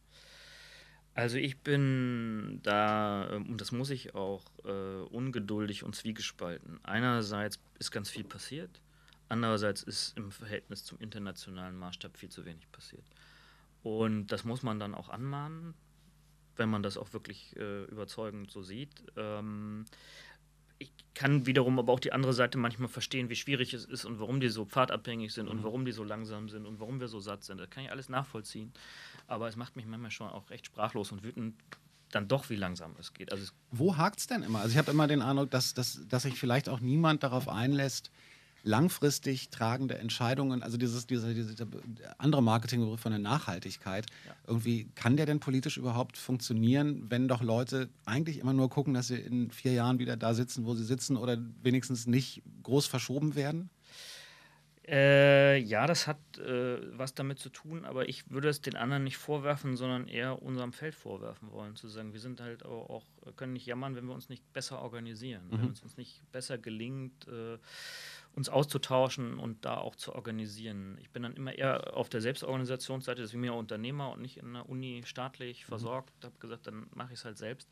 Also 1.15 1.39
ich 1.39 1.59
bin 1.59 2.61
da, 2.63 3.29
ähm, 3.33 3.47
und 3.51 3.61
das 3.61 3.73
muss 3.73 3.91
ich 3.91 4.15
auch, 4.15 4.45
äh, 4.65 5.03
ungeduldig 5.11 5.83
und 5.83 5.97
zwiegespalten. 5.97 6.79
Einerseits 6.85 7.59
ist 7.81 7.91
ganz 7.91 8.11
viel 8.11 8.23
passiert, 8.23 8.81
andererseits 9.29 9.83
ist 9.83 10.17
im 10.17 10.31
Verhältnis 10.31 10.85
zum 10.85 11.01
internationalen 11.01 11.77
Maßstab 11.77 12.17
viel 12.17 12.29
zu 12.29 12.45
wenig 12.45 12.71
passiert. 12.71 13.05
Und 13.83 14.29
das 14.29 14.45
muss 14.45 14.63
man 14.63 14.79
dann 14.79 14.95
auch 14.95 15.09
anmahnen, 15.09 15.75
wenn 16.55 16.69
man 16.69 16.85
das 16.85 16.97
auch 16.97 17.13
wirklich 17.13 17.57
äh, 17.57 17.85
überzeugend 17.87 18.53
so 18.53 18.63
sieht. 18.63 19.03
Ähm, 19.17 19.85
ich 20.79 20.93
kann 21.15 21.47
wiederum 21.47 21.79
aber 21.79 21.93
auch 21.93 22.01
die 22.01 22.13
andere 22.13 22.33
Seite 22.33 22.59
manchmal 22.59 22.89
verstehen, 22.89 23.31
wie 23.31 23.37
schwierig 23.37 23.73
es 23.73 23.85
ist 23.85 24.05
und 24.05 24.19
warum 24.19 24.41
die 24.41 24.49
so 24.49 24.65
pfadabhängig 24.65 25.33
sind 25.33 25.49
und 25.49 25.59
mhm. 25.59 25.65
warum 25.65 25.85
die 25.85 25.93
so 25.93 26.05
langsam 26.05 26.49
sind 26.49 26.67
und 26.67 26.81
warum 26.81 27.01
wir 27.01 27.09
so 27.09 27.21
satt 27.21 27.45
sind. 27.45 27.59
Das 27.59 27.71
kann 27.71 27.85
ich 27.85 27.91
alles 27.91 28.09
nachvollziehen. 28.09 28.73
Aber 29.27 29.49
es 29.49 29.57
macht 29.57 29.77
mich 29.77 29.87
manchmal 29.87 30.11
schon 30.11 30.29
auch 30.29 30.51
recht 30.51 30.67
sprachlos 30.67 31.13
und 31.13 31.23
wütend, 31.23 31.55
dann 32.11 32.29
doch, 32.29 32.51
wie 32.51 32.57
langsam 32.57 32.95
es 32.99 33.13
geht. 33.13 33.33
Also 33.33 33.53
Wo 33.71 33.97
hakt 33.97 34.21
es 34.21 34.27
denn 34.27 34.43
immer? 34.43 34.61
Also 34.61 34.73
ich 34.73 34.79
habe 34.79 34.91
immer 34.91 35.07
den 35.07 35.23
Eindruck, 35.23 35.51
dass, 35.51 35.75
dass, 35.75 36.07
dass 36.09 36.25
sich 36.25 36.39
vielleicht 36.39 36.69
auch 36.69 36.81
niemand 36.81 37.23
darauf 37.23 37.49
einlässt, 37.49 38.11
langfristig 38.65 39.51
tragende 39.51 39.99
Entscheidungen, 39.99 40.63
also 40.63 40.77
dieses, 40.79 41.07
dieser, 41.07 41.33
dieser 41.35 41.67
andere 42.19 42.43
Marketingbegriff 42.43 43.01
von 43.01 43.13
der 43.13 43.19
Nachhaltigkeit, 43.19 44.07
ja. 44.27 44.35
irgendwie 44.47 44.89
kann 44.95 45.17
der 45.17 45.27
denn 45.27 45.39
politisch 45.39 45.77
überhaupt 45.77 46.17
funktionieren, 46.17 47.11
wenn 47.11 47.29
doch 47.29 47.43
Leute 47.43 47.91
eigentlich 48.07 48.39
immer 48.39 48.55
nur 48.55 48.71
gucken, 48.71 48.95
dass 48.95 49.09
sie 49.09 49.17
in 49.17 49.51
vier 49.51 49.73
Jahren 49.73 49.99
wieder 49.99 50.17
da 50.17 50.33
sitzen, 50.33 50.65
wo 50.65 50.75
sie 50.75 50.85
sitzen 50.85 51.17
oder 51.17 51.39
wenigstens 51.63 52.07
nicht 52.07 52.43
groß 52.63 52.87
verschoben 52.87 53.35
werden? 53.35 53.71
Äh, 54.87 55.59
ja, 55.61 55.87
das 55.87 56.07
hat 56.07 56.19
äh, 56.37 56.77
was 56.99 57.15
damit 57.15 57.39
zu 57.39 57.49
tun, 57.49 57.87
aber 57.87 58.07
ich 58.07 58.31
würde 58.31 58.51
es 58.51 58.61
den 58.61 58.77
anderen 58.77 59.03
nicht 59.03 59.17
vorwerfen, 59.17 59.77
sondern 59.77 60.09
eher 60.09 60.43
unserem 60.43 60.75
Feld 60.75 60.95
vorwerfen 60.95 61.51
wollen, 61.53 61.75
zu 61.75 61.89
sagen, 61.89 62.13
wir 62.13 62.21
sind 62.21 62.43
halt 62.43 62.67
auch, 62.67 62.91
auch 62.91 63.37
können 63.37 63.55
nicht 63.55 63.65
jammern, 63.65 63.97
wenn 63.97 64.05
wir 64.05 64.15
uns 64.15 64.29
nicht 64.29 64.53
besser 64.53 64.83
organisieren, 64.83 65.49
mhm. 65.51 65.63
wenn 65.63 65.71
es 65.71 65.83
uns 65.83 65.97
nicht 65.97 66.31
besser 66.33 66.59
gelingt, 66.59 67.27
äh, 67.29 67.57
uns 68.35 68.49
auszutauschen 68.49 69.39
und 69.39 69.65
da 69.65 69.77
auch 69.77 69.95
zu 69.95 70.15
organisieren. 70.15 70.99
Ich 71.01 71.11
bin 71.11 71.23
dann 71.23 71.35
immer 71.35 71.57
eher 71.57 71.97
auf 71.97 72.09
der 72.09 72.21
Selbstorganisationsseite, 72.21 73.23
deswegen 73.23 73.43
bin 73.43 73.53
ich 73.53 73.57
Unternehmer 73.57 74.11
und 74.13 74.23
nicht 74.23 74.39
in 74.39 74.55
der 74.55 74.69
Uni 74.69 75.03
staatlich 75.05 75.63
mhm. 75.63 75.69
versorgt, 75.69 76.13
mhm. 76.21 76.27
habe 76.27 76.39
gesagt, 76.41 76.67
dann 76.67 76.87
mache 76.95 77.13
ich 77.13 77.21
es 77.21 77.25
halt 77.25 77.39
selbst. 77.39 77.69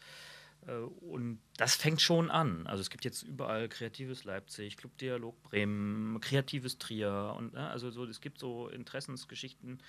Äh, 0.67 0.73
und 0.73 1.41
das 1.57 1.75
fängt 1.75 2.01
schon 2.01 2.31
an. 2.31 2.67
Also 2.67 2.81
es 2.81 2.91
gibt 2.91 3.05
jetzt 3.05 3.23
überall 3.23 3.69
Kreatives 3.69 4.25
Leipzig, 4.25 4.77
Club 4.77 4.97
Dialog 4.99 5.43
Bremen, 5.43 6.21
Kreatives 6.21 6.79
Trier 6.79 7.35
und 7.37 7.55
ne, 7.55 7.69
also 7.69 7.91
so, 7.91 8.05
es 8.05 8.21
gibt 8.21 8.39
so 8.39 8.69
Interessensgeschichten. 8.69 9.83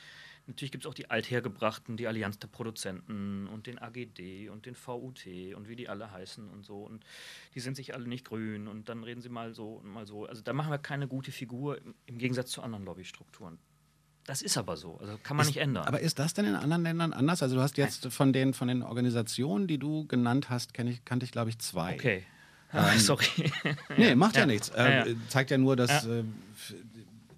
Natürlich 0.46 0.72
gibt 0.72 0.84
es 0.84 0.90
auch 0.90 0.94
die 0.94 1.10
althergebrachten, 1.10 1.96
die 1.96 2.08
Allianz 2.08 2.38
der 2.38 2.50
Produzenten 2.50 3.48
und 3.48 3.66
den 3.66 3.80
AGD 3.80 4.50
und 4.50 4.66
den 4.66 4.76
VUT 4.76 5.26
und 5.56 5.70
wie 5.70 5.76
die 5.76 5.88
alle 5.88 6.12
heißen 6.12 6.50
und 6.50 6.66
so. 6.66 6.80
Und 6.84 7.06
die 7.56 7.62
sind 7.62 7.76
sich 7.76 7.94
alle 7.94 8.08
nicht 8.08 8.26
grün 8.26 8.68
und 8.68 8.90
dann 8.90 9.04
reden 9.04 9.22
sie 9.22 9.30
mal 9.30 9.54
so 9.54 9.76
und 9.76 9.88
mal 9.88 10.06
so. 10.06 10.26
Also 10.26 10.42
da 10.42 10.52
machen 10.52 10.70
wir 10.70 10.80
keine 10.80 11.08
gute 11.08 11.32
Figur 11.32 11.80
im 12.06 12.18
Gegensatz 12.18 12.52
zu 12.52 12.62
anderen 12.62 12.84
Lobbystrukturen. 12.84 13.58
Das 14.26 14.42
ist 14.42 14.58
aber 14.58 14.78
so. 14.78 14.98
Also 15.00 15.18
kann 15.24 15.38
man 15.38 15.46
ist, 15.46 15.50
nicht 15.50 15.62
ändern. 15.62 15.86
Aber 15.86 16.00
ist 16.00 16.20
das 16.20 16.34
denn 16.34 16.46
in 16.46 16.56
anderen 16.56 16.84
Ländern 16.84 17.14
anders? 17.14 17.42
Also 17.44 17.56
du 17.56 17.62
hast 17.62 17.78
jetzt 17.78 18.08
von 18.08 18.34
den, 18.34 18.54
von 18.54 18.68
den 18.68 18.82
Organisationen, 18.82 19.68
die 19.68 19.78
du 19.78 20.06
genannt 20.08 20.50
hast, 20.50 20.78
ich, 20.78 21.06
kannte 21.06 21.26
ich, 21.26 21.32
glaube 21.32 21.50
ich, 21.50 21.60
zwei. 21.60 21.94
Okay. 21.94 22.26
Ähm, 22.74 22.84
Sorry. 23.00 23.26
nee, 23.98 24.16
macht 24.16 24.36
ja, 24.36 24.42
ja 24.42 24.46
nichts. 24.46 24.70
Äh, 24.70 25.10
ja. 25.10 25.16
Zeigt 25.28 25.52
ja 25.52 25.58
nur, 25.58 25.76
dass 25.76 26.06
äh, 26.06 26.24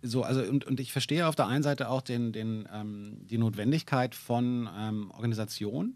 so, 0.05 0.23
also 0.23 0.41
und, 0.41 0.65
und 0.65 0.79
ich 0.79 0.91
verstehe 0.91 1.27
auf 1.27 1.35
der 1.35 1.47
einen 1.47 1.63
Seite 1.63 1.89
auch 1.89 2.01
den, 2.01 2.31
den, 2.31 2.67
ähm, 2.71 3.17
die 3.27 3.37
Notwendigkeit 3.37 4.15
von 4.15 4.69
ähm, 4.77 5.11
Organisation. 5.11 5.95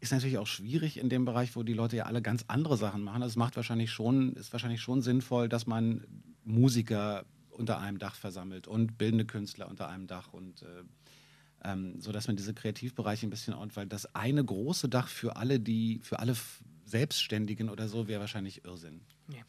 Ist 0.00 0.12
natürlich 0.12 0.38
auch 0.38 0.46
schwierig 0.46 0.98
in 0.98 1.08
dem 1.08 1.24
Bereich, 1.24 1.56
wo 1.56 1.62
die 1.62 1.72
Leute 1.72 1.96
ja 1.96 2.04
alle 2.04 2.20
ganz 2.20 2.44
andere 2.48 2.76
Sachen 2.76 3.02
machen. 3.02 3.22
Also 3.22 3.32
es 3.32 3.36
macht 3.36 3.56
wahrscheinlich 3.56 3.90
schon, 3.90 4.34
ist 4.34 4.52
wahrscheinlich 4.52 4.82
schon 4.82 5.00
sinnvoll, 5.00 5.48
dass 5.48 5.66
man 5.66 6.06
Musiker 6.44 7.24
unter 7.50 7.78
einem 7.78 7.98
Dach 7.98 8.14
versammelt 8.14 8.66
und 8.66 8.98
bildende 8.98 9.24
Künstler 9.24 9.68
unter 9.68 9.88
einem 9.88 10.06
Dach 10.06 10.32
und 10.32 10.62
äh, 10.62 10.66
ähm, 11.64 12.00
so 12.00 12.12
dass 12.12 12.26
man 12.26 12.36
diese 12.36 12.52
Kreativbereiche 12.52 13.26
ein 13.26 13.30
bisschen 13.30 13.54
ordnet, 13.54 13.76
weil 13.76 13.86
das 13.86 14.14
eine 14.14 14.44
große 14.44 14.88
Dach 14.88 15.08
für 15.08 15.36
alle, 15.36 15.58
die, 15.58 16.00
für 16.02 16.18
alle 16.18 16.34
Selbstständigen 16.84 17.70
oder 17.70 17.88
so, 17.88 18.06
wäre 18.06 18.20
wahrscheinlich 18.20 18.64
Irrsinn. 18.64 19.00
Ja. 19.28 19.42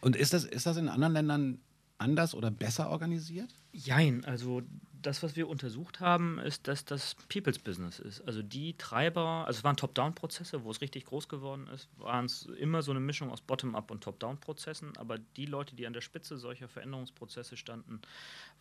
Und 0.00 0.16
ist 0.16 0.32
das, 0.32 0.44
ist 0.44 0.66
das 0.66 0.78
in 0.78 0.88
anderen 0.88 1.12
Ländern 1.12 1.60
anders 2.00 2.34
oder 2.34 2.50
besser 2.50 2.90
organisiert? 2.90 3.54
Jein, 3.72 4.24
also 4.24 4.62
das, 5.02 5.22
was 5.22 5.36
wir 5.36 5.48
untersucht 5.48 6.00
haben, 6.00 6.38
ist, 6.38 6.68
dass 6.68 6.84
das 6.84 7.16
People's 7.28 7.58
Business 7.58 7.98
ist. 7.98 8.20
Also 8.22 8.42
die 8.42 8.76
Treiber, 8.76 9.44
also 9.46 9.58
es 9.58 9.64
waren 9.64 9.76
Top-Down-Prozesse, 9.76 10.64
wo 10.64 10.70
es 10.70 10.80
richtig 10.80 11.06
groß 11.06 11.28
geworden 11.28 11.68
ist, 11.74 11.88
waren 11.98 12.26
es 12.26 12.46
immer 12.58 12.82
so 12.82 12.90
eine 12.90 13.00
Mischung 13.00 13.30
aus 13.30 13.40
Bottom-up 13.40 13.90
und 13.90 14.02
Top-Down-Prozessen. 14.02 14.96
Aber 14.98 15.18
die 15.18 15.46
Leute, 15.46 15.74
die 15.74 15.86
an 15.86 15.92
der 15.92 16.00
Spitze 16.00 16.36
solcher 16.36 16.68
Veränderungsprozesse 16.68 17.56
standen, 17.56 18.00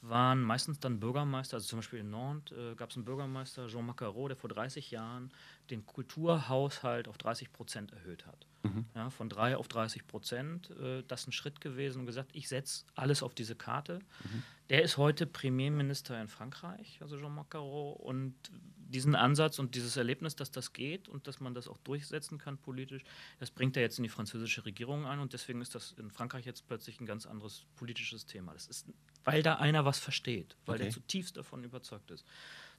waren 0.01 0.41
meistens 0.41 0.79
dann 0.79 0.99
Bürgermeister. 0.99 1.57
Also 1.57 1.67
zum 1.67 1.79
Beispiel 1.79 1.99
in 1.99 2.09
Nantes 2.09 2.57
äh, 2.57 2.75
gab 2.75 2.89
es 2.89 2.95
einen 2.95 3.05
Bürgermeister, 3.05 3.67
Jean 3.67 3.85
Macarot, 3.85 4.29
der 4.29 4.37
vor 4.37 4.49
30 4.49 4.91
Jahren 4.91 5.31
den 5.71 5.85
Kulturhaushalt 5.85 7.07
auf 7.07 7.17
30 7.17 7.51
Prozent 7.53 7.91
erhöht 7.91 8.25
hat. 8.25 8.47
Mhm. 8.63 8.85
Ja, 8.93 9.09
von 9.09 9.29
3 9.29 9.57
auf 9.57 9.67
30 9.67 10.07
Prozent. 10.07 10.69
Äh, 10.71 11.03
das 11.07 11.21
ist 11.21 11.27
ein 11.27 11.31
Schritt 11.31 11.61
gewesen 11.61 12.01
und 12.01 12.05
gesagt, 12.05 12.31
ich 12.33 12.49
setze 12.49 12.85
alles 12.95 13.23
auf 13.23 13.33
diese 13.33 13.55
Karte. 13.55 13.99
Mhm. 14.23 14.43
Der 14.69 14.83
ist 14.83 14.97
heute 14.97 15.25
Premierminister 15.25 16.19
in 16.21 16.27
Frankreich, 16.27 16.99
also 17.01 17.17
Jean-Marc 17.17 17.51
Carreau. 17.51 17.91
Und 17.91 18.35
diesen 18.77 19.15
Ansatz 19.15 19.59
und 19.59 19.75
dieses 19.75 19.97
Erlebnis, 19.97 20.35
dass 20.35 20.51
das 20.51 20.73
geht 20.73 21.07
und 21.07 21.27
dass 21.27 21.39
man 21.39 21.53
das 21.53 21.67
auch 21.67 21.77
durchsetzen 21.77 22.37
kann 22.37 22.57
politisch, 22.57 23.03
das 23.39 23.51
bringt 23.51 23.77
er 23.77 23.83
jetzt 23.83 23.99
in 23.99 24.03
die 24.03 24.09
französische 24.09 24.65
Regierung 24.65 25.05
ein. 25.05 25.19
Und 25.19 25.33
deswegen 25.33 25.61
ist 25.61 25.75
das 25.75 25.93
in 25.97 26.11
Frankreich 26.11 26.45
jetzt 26.45 26.67
plötzlich 26.67 26.99
ein 26.99 27.05
ganz 27.05 27.25
anderes 27.25 27.65
politisches 27.75 28.25
Thema. 28.25 28.53
Das 28.53 28.67
ist, 28.67 28.87
weil 29.23 29.41
da 29.41 29.55
einer 29.55 29.85
was 29.85 29.99
versteht, 29.99 30.57
weil 30.65 30.75
okay. 30.75 30.83
der 30.85 30.93
zutiefst 30.93 31.37
davon 31.37 31.63
überzeugt 31.63 32.11
ist. 32.11 32.25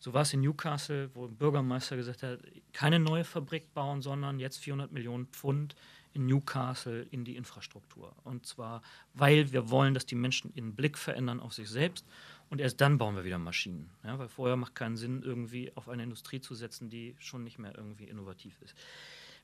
So 0.01 0.15
war 0.15 0.23
es 0.23 0.33
in 0.33 0.41
Newcastle, 0.41 1.11
wo 1.15 1.27
ein 1.27 1.37
Bürgermeister 1.37 1.97
gesagt 1.97 2.23
hat, 2.23 2.41
keine 2.73 2.99
neue 2.99 3.25
Fabrik 3.25 3.73
bauen, 3.75 4.01
sondern 4.01 4.41
jetzt 4.41 4.59
400 4.59 4.91
Millionen 4.91 5.27
Pfund 5.27 5.77
in 6.15 6.27
Newcastle 6.27 7.03
in 7.11 7.25
die 7.25 7.37
Infrastruktur. 7.37 8.15
Und 8.25 8.47
zwar, 8.47 8.83
weil 9.15 9.53
wir 9.53 9.71
wollen, 9.71 9.95
dass 9.95 10.07
die 10.07 10.15
Menschen 10.15 10.53
ihren 10.55 10.75
Blick 10.75 10.99
verändern 10.99 11.39
auf 11.39 11.53
sich 11.53 11.69
selbst 11.69 12.07
und 12.49 12.61
erst 12.61 12.81
dann 12.81 12.99
bauen 12.99 13.15
wir 13.15 13.25
wieder 13.25 13.39
Maschinen. 13.39 13.91
Ja, 14.03 14.19
weil 14.19 14.29
vorher 14.29 14.57
macht 14.57 14.75
keinen 14.75 14.97
Sinn, 14.97 15.23
irgendwie 15.23 15.71
auf 15.77 15.89
eine 15.89 16.03
Industrie 16.03 16.41
zu 16.41 16.55
setzen, 16.55 16.91
die 16.91 17.15
schon 17.19 17.45
nicht 17.45 17.59
mehr 17.59 17.77
irgendwie 17.77 18.05
innovativ 18.05 18.61
ist. 18.63 18.75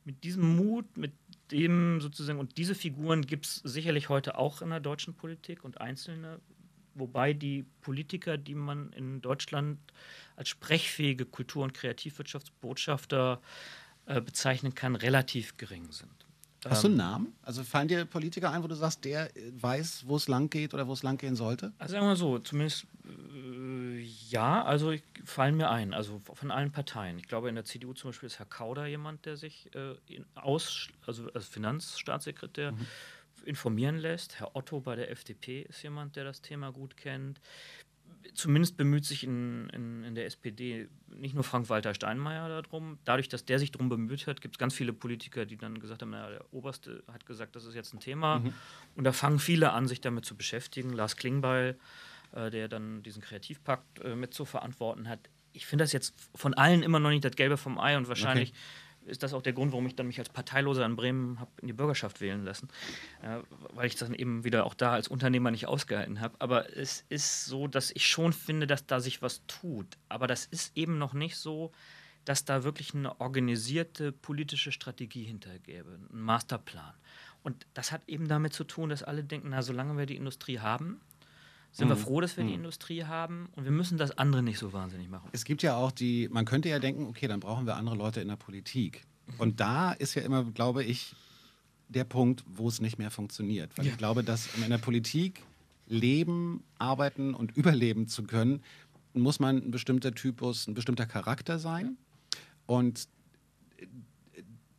Mit 0.05 0.25
diesem 0.25 0.57
Mut, 0.57 0.97
mit 0.97 1.13
dem 1.51 2.01
sozusagen, 2.01 2.39
und 2.39 2.57
diese 2.57 2.75
Figuren 2.75 3.23
gibt 3.23 3.47
es 3.47 3.57
sicherlich 3.57 4.09
heute 4.09 4.39
auch 4.39 4.63
in 4.63 4.71
der 4.71 4.81
deutschen 4.81 5.15
Politik 5.15 5.65
und 5.65 5.81
einzelne, 5.81 6.41
wobei 6.99 7.33
die 7.33 7.65
Politiker, 7.81 8.37
die 8.39 8.55
man 8.55 8.93
in 8.93 9.21
Deutschland 9.21 9.79
als 10.37 10.49
sprechfähige 10.49 11.25
Kultur- 11.25 11.65
und 11.65 11.75
Kreativwirtschaftsbotschafter 11.75 13.41
äh, 14.07 14.21
bezeichnen 14.21 14.75
kann, 14.75 14.97
relativ 14.97 15.57
gering 15.57 15.91
sind. 15.93 16.11
Hast 16.69 16.85
du 16.85 16.89
einen 16.89 16.97
Namen? 16.97 17.33
Also 17.43 17.63
fallen 17.63 17.89
dir 17.89 18.05
Politiker 18.05 18.51
ein, 18.51 18.63
wo 18.63 18.67
du 18.67 18.75
sagst, 18.75 19.05
der 19.05 19.31
weiß, 19.53 20.05
wo 20.07 20.17
es 20.17 20.29
lang 20.29 20.51
geht 20.51 20.75
oder 20.75 20.89
wo 20.89 20.93
es 20.93 21.03
lang 21.03 21.17
gehen 21.19 21.37
sollte? 21.37 21.73
Also 21.79 21.93
sagen 21.93 22.05
wir 22.05 22.09
mal 22.11 22.17
so, 22.17 22.39
zumindest 22.39 22.87
äh, 23.05 24.01
ja, 24.29 24.65
also 24.65 24.91
ich, 24.91 25.03
fallen 25.25 25.57
mir 25.57 25.71
ein, 25.71 25.95
also 25.95 26.21
von 26.25 26.51
allen 26.51 26.73
Parteien. 26.73 27.19
Ich 27.19 27.29
glaube, 27.29 27.49
in 27.49 27.55
der 27.55 27.65
CDU 27.65 27.93
zum 27.93 28.11
Beispiel 28.11 28.27
ist 28.27 28.39
Herr 28.39 28.47
Kauder 28.47 28.87
jemand, 28.87 29.27
der 29.27 29.37
sich 29.37 29.71
äh, 29.75 29.95
aus, 30.35 30.89
also 31.07 31.31
als 31.35 31.47
Finanzstaatssekretär 31.47 32.73
mhm. 32.73 32.87
Informieren 33.47 33.97
lässt. 33.97 34.41
Herr 34.41 34.55
Otto 34.55 34.81
bei 34.81 34.97
der 34.97 35.11
FDP 35.11 35.63
ist 35.63 35.83
jemand, 35.83 36.17
der 36.17 36.25
das 36.25 36.43
Thema 36.43 36.73
gut 36.73 36.97
kennt 36.97 37.41
zumindest 38.35 38.77
bemüht 38.77 39.05
sich 39.05 39.25
in, 39.25 39.69
in, 39.71 40.05
in, 40.05 40.15
der 40.15 40.27
SPD 40.27 40.89
nicht 41.09 41.35
nur 41.35 41.45
Frank-Walter 41.45 41.95
Steinmeier 41.95 42.63
darum. 42.63 42.99
Dadurch, 43.05 43.29
dass 43.29 43.45
der 43.45 43.59
sich 43.59 43.71
darum 43.71 43.89
bemüht 43.89 44.27
hat, 44.27 44.41
gibt 44.41 44.57
es 44.57 44.59
ganz 44.59 44.75
viele 44.75 44.93
Politiker, 44.93 45.47
die 45.47 45.57
dann 45.57 45.81
gesagt 45.81 46.03
haben, 46.03 46.11
naja, 46.11 46.31
der 46.31 46.53
Oberste 46.53 47.03
hat 47.13 47.27
gesagt, 47.27 47.57
das 47.57 47.65
ist 47.65 47.75
jetzt 47.75 47.95
ein 47.95 48.01
Thema. 48.01 48.41
Mhm. 48.41 48.53
Und 48.95 49.05
da 49.05 49.13
fangen 49.13 49.39
viele 49.39 49.73
an, 49.73 49.87
sich 49.87 50.01
damit 50.01 50.25
zu 50.25 50.37
beschäftigen. 50.37 50.93
Lars 50.93 51.17
Klingbeil, 51.17 51.79
äh, 52.33 52.51
der 52.51 52.69
dann 52.69 53.03
diesen 53.03 53.23
Kreativpakt 53.23 54.01
äh, 54.01 54.15
mit 54.15 54.35
zu 54.35 54.45
verantworten 54.45 55.09
hat. 55.09 55.21
Ich 55.53 55.67
finde 55.67 55.85
das 55.85 55.93
jetzt 55.93 56.15
von 56.35 56.55
allen 56.55 56.83
immer 56.83 57.01
noch 57.01 57.11
nicht 57.11 57.25
das 57.25 57.33
Gelbe 57.33 57.57
vom 57.57 57.79
Ei 57.79 57.97
und 57.97 58.09
wahrscheinlich 58.09 58.51
okay 58.51 58.59
ist 59.07 59.23
das 59.23 59.33
auch 59.33 59.43
der 59.43 59.53
Grund, 59.53 59.73
warum 59.73 59.87
ich 59.87 59.97
dann 59.97 60.07
mich 60.07 60.19
als 60.19 60.29
Parteiloser 60.29 60.85
in 60.85 60.97
Bremen 60.97 61.41
habe 61.41 61.51
in 61.61 61.69
die 61.69 61.73
Bürgerschaft 61.73 62.21
wählen 62.21 62.45
lassen, 62.45 62.69
ja, 63.23 63.43
weil 63.75 63.87
ich 63.87 63.97
das 63.97 64.09
dann 64.09 64.19
eben 64.19 64.45
wieder 64.45 64.67
auch 64.67 64.75
da 64.75 64.93
als 64.93 65.09
Unternehmer 65.09 65.51
nicht 65.51 65.67
ausgehalten 65.67 66.21
habe. 66.21 66.37
Aber 66.39 66.77
es 66.77 67.05
ist 67.09 67.47
so, 67.47 67.67
dass 67.69 67.91
ich 67.91 68.07
schon 68.07 68.33
finde, 68.33 68.67
dass 68.67 68.87
da 68.87 69.01
sich 69.01 69.23
was 69.23 69.47
tut. 69.47 69.97
Aber 70.09 70.27
das 70.27 70.47
ist 70.47 70.77
eben 70.77 70.99
noch 70.99 71.15
nicht 71.15 71.37
so, 71.37 71.73
dass 72.25 72.45
da 72.45 72.65
wirklich 72.65 72.95
eine 72.95 73.21
organisierte 73.21 74.13
politische 74.13 74.73
Strategie 74.73 75.25
hintergäbe, 75.25 75.99
ein 76.13 76.21
Masterplan. 76.21 76.95
Und 77.43 77.67
das 77.75 77.93
hat 77.93 78.03
eben 78.09 78.27
damit 78.27 78.53
zu 78.53 78.65
tun, 78.65 78.91
dass 78.91 79.05
alle 79.05 79.23
denken, 79.23 79.51
na, 79.51 79.63
solange 79.63 79.97
wir 79.97 80.07
die 80.07 80.17
Industrie 80.17 80.59
haben, 80.59 81.01
sind 81.77 81.89
mhm. 81.89 81.93
wir 81.93 81.97
froh, 81.97 82.21
dass 82.23 82.37
wir 82.39 82.45
mhm. 82.45 82.49
die 82.49 82.55
Industrie 82.55 83.05
haben 83.05 83.49
und 83.55 83.65
wir 83.65 83.71
müssen 83.71 83.99
das 83.99 84.17
andere 84.17 84.43
nicht 84.43 84.59
so 84.59 84.73
wahnsinnig 84.73 85.11
machen. 85.11 85.29
Es 85.33 85.45
gibt 85.45 85.63
ja 85.63 85.77
auch 85.77 85.93
die, 85.93 86.29
man 86.31 86.47
könnte 86.47 86.71
ja 86.71 86.79
denken, 86.79 87.05
okay, 87.07 87.29
dann 87.29 87.41
brauchen 87.41 87.67
wir 87.67 87.77
andere 87.77 87.97
Leute 87.97 88.21
in 88.21 88.29
der 88.29 88.37
Politik. 88.37 89.05
Mhm. 89.27 89.41
Und 89.41 89.61
da 89.61 89.93
ist 89.93 90.15
ja 90.15 90.23
immer, 90.23 90.45
glaube 90.45 90.85
ich, 90.85 91.15
der 91.89 92.05
Punkt, 92.05 92.45
wo 92.47 92.67
es 92.69 92.81
nicht 92.81 92.99
mehr 92.99 93.11
funktioniert. 93.11 93.77
Weil 93.77 93.87
ja. 93.87 93.93
ich 93.93 93.99
glaube, 93.99 94.25
dass 94.25 94.49
in 94.57 94.71
der 94.71 94.79
Politik 94.79 95.43
leben, 95.87 96.65
arbeiten 96.79 97.35
und 97.35 97.53
überleben 97.57 98.09
zu 98.09 98.23
können, 98.23 98.63
muss 99.13 99.39
man 99.39 99.59
ein 99.59 99.71
bestimmter 99.71 100.15
Typus, 100.15 100.67
ein 100.67 100.75
bestimmter 100.75 101.07
Charakter 101.07 101.59
sein. 101.59 101.99
Und 102.65 103.07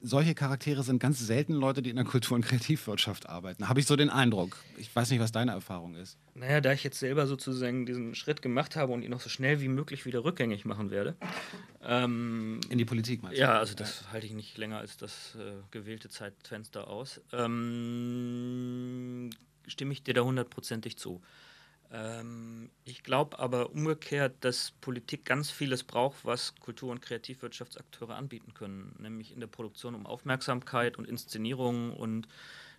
solche 0.02 0.36
Charaktere 0.36 0.84
sind 0.84 1.00
ganz 1.00 1.20
selten 1.20 1.54
Leute, 1.54 1.82
die 1.82 1.90
in 1.90 1.96
der 1.96 2.06
Kultur- 2.06 2.36
und 2.36 2.46
Kreativwirtschaft 2.46 3.28
arbeiten. 3.28 3.68
Habe 3.68 3.80
ich 3.80 3.88
so 3.88 3.96
den 3.96 4.10
Eindruck. 4.10 4.58
Ich 4.78 4.96
weiß 4.96 5.10
nicht, 5.10 5.20
was 5.20 5.32
deine 5.32 5.52
Erfahrung 5.52 5.96
ist. 5.96 6.18
Naja, 6.36 6.62
da 6.62 6.72
ich 6.72 6.84
jetzt 6.84 7.00
selber 7.00 7.26
sozusagen 7.28 7.86
diesen 7.86 8.14
Schritt 8.16 8.42
gemacht 8.42 8.76
habe 8.76 8.94
und 8.94 9.02
ihn 9.02 9.12
noch 9.12 9.22
so 9.22 9.30
schnell 9.30 9.62
wie 9.62 9.68
möglich 9.68 10.06
wieder 10.06 10.24
rückgängig 10.24 10.66
machen 10.66 10.92
werde. 10.92 11.16
Ähm, 11.84 12.60
in 12.70 12.78
die 12.78 12.86
Politik 12.86 13.24
meinst 13.24 13.38
du? 13.38 13.42
Ja, 13.42 13.58
also 13.58 13.74
das 13.74 14.04
ja. 14.06 14.12
halte 14.12 14.28
ich 14.28 14.34
nicht 14.34 14.58
länger 14.58 14.78
als 14.78 14.98
das 14.98 15.36
äh, 15.36 15.54
gewählte 15.72 16.10
Zeitfenster 16.10 16.88
aus. 16.88 17.22
Ähm, 17.34 19.30
stimme 19.68 19.94
ich 19.94 20.04
dir 20.04 20.14
da 20.14 20.22
hundertprozentig 20.22 20.98
zu. 20.98 21.22
Ähm, 21.92 22.70
ich 22.84 23.04
glaube 23.04 23.40
aber 23.40 23.72
umgekehrt, 23.72 24.36
dass 24.42 24.72
Politik 24.82 25.26
ganz 25.26 25.50
vieles 25.50 25.84
braucht, 25.84 26.26
was 26.26 26.56
Kultur- 26.56 26.92
und 26.92 27.02
Kreativwirtschaftsakteure 27.02 28.16
anbieten 28.16 28.54
können, 28.54 28.96
nämlich 29.00 29.32
in 29.32 29.40
der 29.40 29.48
Produktion 29.48 29.96
um 29.96 30.06
Aufmerksamkeit 30.06 30.98
und 30.98 31.08
Inszenierung 31.08 31.94
und 31.94 32.28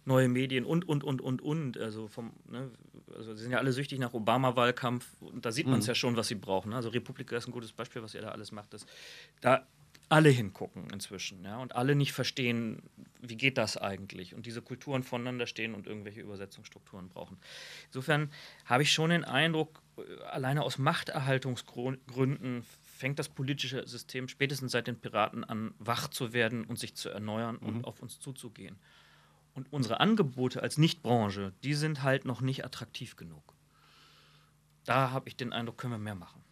neue 0.05 0.29
Medien 0.29 0.65
und, 0.65 0.89
und, 0.89 1.05
und, 1.05 1.21
und, 1.21 1.41
und. 1.41 1.79
Also, 1.79 2.09
vom, 2.09 2.33
ne, 2.49 2.71
also 3.17 3.35
sie 3.35 3.43
sind 3.43 3.53
ja 3.53 3.59
alle 3.59 3.73
süchtig 3.73 3.99
nach 3.99 4.15
Obama-Wahlkampf 4.15 5.07
und 5.21 5.45
da 5.45 5.53
sieht 5.53 5.67
man 5.67 5.79
es 5.79 5.87
mhm. 5.87 5.91
ja 5.91 5.95
schon, 5.95 6.17
was 6.17 6.29
sie 6.29 6.35
brauchen. 6.35 6.71
Ne? 6.71 6.77
Also 6.77 6.89
Republika 6.91 7.37
ist 7.37 7.47
ein 7.47 7.53
gutes 7.53 7.73
Beispiel, 7.73 8.03
was 8.03 8.15
ihr 8.15 8.23
da 8.23 8.31
alles 8.31 8.53
macht. 8.53 8.75
Das, 8.75 8.87
da 9.41 9.67
alle 10.09 10.31
hingucken 10.31 10.89
inzwischen 10.91 11.45
ja, 11.45 11.59
und 11.59 11.77
alle 11.77 11.95
nicht 11.95 12.13
verstehen, 12.13 12.83
wie 13.21 13.37
geht 13.37 13.59
das 13.59 13.77
eigentlich 13.77 14.35
und 14.35 14.47
diese 14.47 14.63
Kulturen 14.63 15.03
voneinander 15.03 15.47
stehen 15.47 15.75
und 15.75 15.87
irgendwelche 15.87 16.21
Übersetzungsstrukturen 16.21 17.09
brauchen. 17.09 17.39
Insofern 17.87 18.31
habe 18.65 18.83
ich 18.83 18.93
schon 18.93 19.11
den 19.11 19.25
Eindruck, 19.25 19.83
äh, 19.99 20.23
alleine 20.25 20.63
aus 20.63 20.79
Machterhaltungsgründen 20.79 22.65
fängt 22.83 23.19
das 23.19 23.29
politische 23.29 23.87
System 23.87 24.29
spätestens 24.29 24.73
seit 24.73 24.87
den 24.87 24.99
Piraten 24.99 25.45
an, 25.45 25.75
wach 25.79 26.09
zu 26.09 26.33
werden 26.33 26.65
und 26.65 26.79
sich 26.79 26.95
zu 26.95 27.11
erneuern 27.11 27.59
mhm. 27.61 27.69
und 27.69 27.85
auf 27.85 28.01
uns 28.03 28.19
zuzugehen. 28.19 28.79
Und 29.55 29.73
unsere 29.73 30.01
Angebote 30.01 30.63
als 30.63 30.79
Nichtbranche, 30.79 31.53
die 31.65 31.75
sind 31.75 32.03
halt 32.03 32.25
noch 32.25 32.41
nicht 32.41 32.65
attraktiv 32.65 33.17
genug. 33.17 33.55
Da 34.85 35.11
habe 35.11 35.29
ich 35.29 35.37
den 35.37 35.53
Eindruck, 35.53 35.79
können 35.79 35.93
wir 35.93 35.99
mehr 35.99 36.15
machen. 36.15 36.43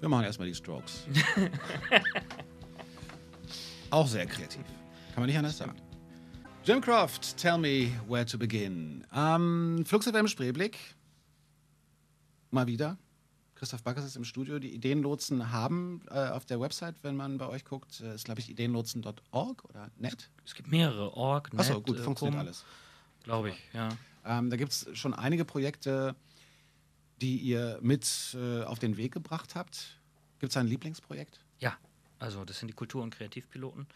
Wir 0.00 0.08
machen 0.08 0.24
erstmal 0.24 0.48
die 0.48 0.54
Strokes. 0.54 1.04
Auch 3.90 4.06
sehr 4.06 4.26
kreativ. 4.26 4.64
Kann 5.14 5.22
man 5.22 5.26
nicht 5.26 5.38
anders 5.38 5.56
sagen. 5.56 5.74
Jim 6.64 6.80
Croft, 6.80 7.36
tell 7.36 7.56
me 7.56 7.90
where 8.08 8.26
to 8.26 8.36
begin. 8.36 9.06
Ähm, 9.14 9.84
Flux 9.86 10.06
FM 10.06 10.26
Spreeblick. 10.26 10.76
Mal 12.50 12.66
wieder. 12.66 12.98
Christoph 13.54 13.82
Backers 13.82 14.04
ist 14.04 14.16
im 14.16 14.24
Studio. 14.24 14.58
Die 14.58 14.74
Ideenlotsen 14.74 15.50
haben 15.50 16.02
äh, 16.10 16.28
auf 16.28 16.44
der 16.44 16.60
Website, 16.60 16.96
wenn 17.02 17.16
man 17.16 17.38
bei 17.38 17.48
euch 17.48 17.64
guckt, 17.64 18.00
äh, 18.00 18.14
ist 18.14 18.24
glaube 18.24 18.40
ich 18.40 18.50
ideenlotsen.org 18.50 19.64
oder 19.64 19.90
net. 19.96 20.30
Es 20.44 20.54
gibt 20.54 20.70
mehrere, 20.70 21.16
org, 21.16 21.52
net. 21.52 21.60
Achso, 21.60 21.80
gut, 21.80 21.98
äh, 21.98 22.02
funktioniert 22.02 22.38
alles. 22.38 22.64
Glaube 23.24 23.50
ich, 23.50 23.56
ja. 23.72 23.88
Ähm, 24.26 24.50
da 24.50 24.56
gibt 24.56 24.72
es 24.72 24.88
schon 24.92 25.14
einige 25.14 25.44
Projekte, 25.44 26.14
die 27.20 27.36
ihr 27.36 27.78
mit 27.82 28.36
äh, 28.38 28.62
auf 28.62 28.78
den 28.78 28.96
Weg 28.96 29.12
gebracht 29.12 29.54
habt. 29.54 29.98
Gibt 30.38 30.50
es 30.50 30.56
ein 30.56 30.66
Lieblingsprojekt? 30.66 31.40
Ja, 31.58 31.76
also 32.18 32.44
das 32.44 32.58
sind 32.58 32.68
die 32.68 32.74
Kultur- 32.74 33.02
und 33.02 33.14
Kreativpiloten. 33.14 33.86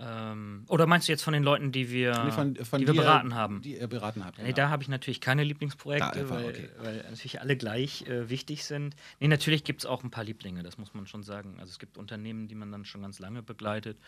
Ähm, 0.00 0.64
oder 0.68 0.86
meinst 0.86 1.08
du 1.08 1.12
jetzt 1.12 1.22
von 1.22 1.32
den 1.32 1.42
Leuten, 1.42 1.72
die 1.72 1.90
wir, 1.90 2.24
nee, 2.24 2.30
von, 2.30 2.54
von 2.54 2.80
die 2.80 2.86
wir 2.86 2.94
beraten 2.94 3.34
haben? 3.34 3.62
Die 3.62 3.76
ihr 3.76 3.88
beraten 3.88 4.24
habt. 4.24 4.38
Nee, 4.38 4.44
genau. 4.44 4.56
da 4.56 4.68
habe 4.70 4.82
ich 4.84 4.88
natürlich 4.88 5.20
keine 5.20 5.42
Lieblingsprojekte, 5.42 6.20
da, 6.20 6.30
weil, 6.30 6.44
okay. 6.44 6.68
weil, 6.78 6.96
natürlich 6.98 7.40
alle 7.40 7.56
gleich 7.56 8.06
äh, 8.06 8.30
wichtig 8.30 8.64
sind. 8.64 8.94
Nee, 9.18 9.26
natürlich 9.26 9.64
gibt 9.64 9.80
es 9.80 9.86
auch 9.86 10.04
ein 10.04 10.10
paar 10.12 10.22
Lieblinge, 10.22 10.62
das 10.62 10.78
muss 10.78 10.94
man 10.94 11.08
schon 11.08 11.24
sagen. 11.24 11.56
Also 11.58 11.70
es 11.70 11.80
gibt 11.80 11.98
Unternehmen, 11.98 12.46
die 12.46 12.54
man 12.54 12.70
dann 12.70 12.84
schon 12.84 13.02
ganz 13.02 13.18
lange 13.18 13.42
begleitet, 13.42 13.98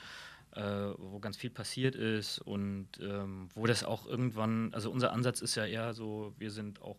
äh, 0.52 0.62
wo 0.62 1.18
ganz 1.18 1.36
viel 1.36 1.50
passiert 1.50 1.96
ist 1.96 2.38
und 2.38 2.86
ähm, 3.00 3.48
wo 3.54 3.66
das 3.66 3.82
auch 3.82 4.06
irgendwann, 4.06 4.72
also 4.72 4.92
unser 4.92 5.12
Ansatz 5.12 5.40
ist 5.40 5.56
ja 5.56 5.66
eher 5.66 5.92
so, 5.92 6.34
wir 6.38 6.52
sind 6.52 6.82
auch 6.82 6.98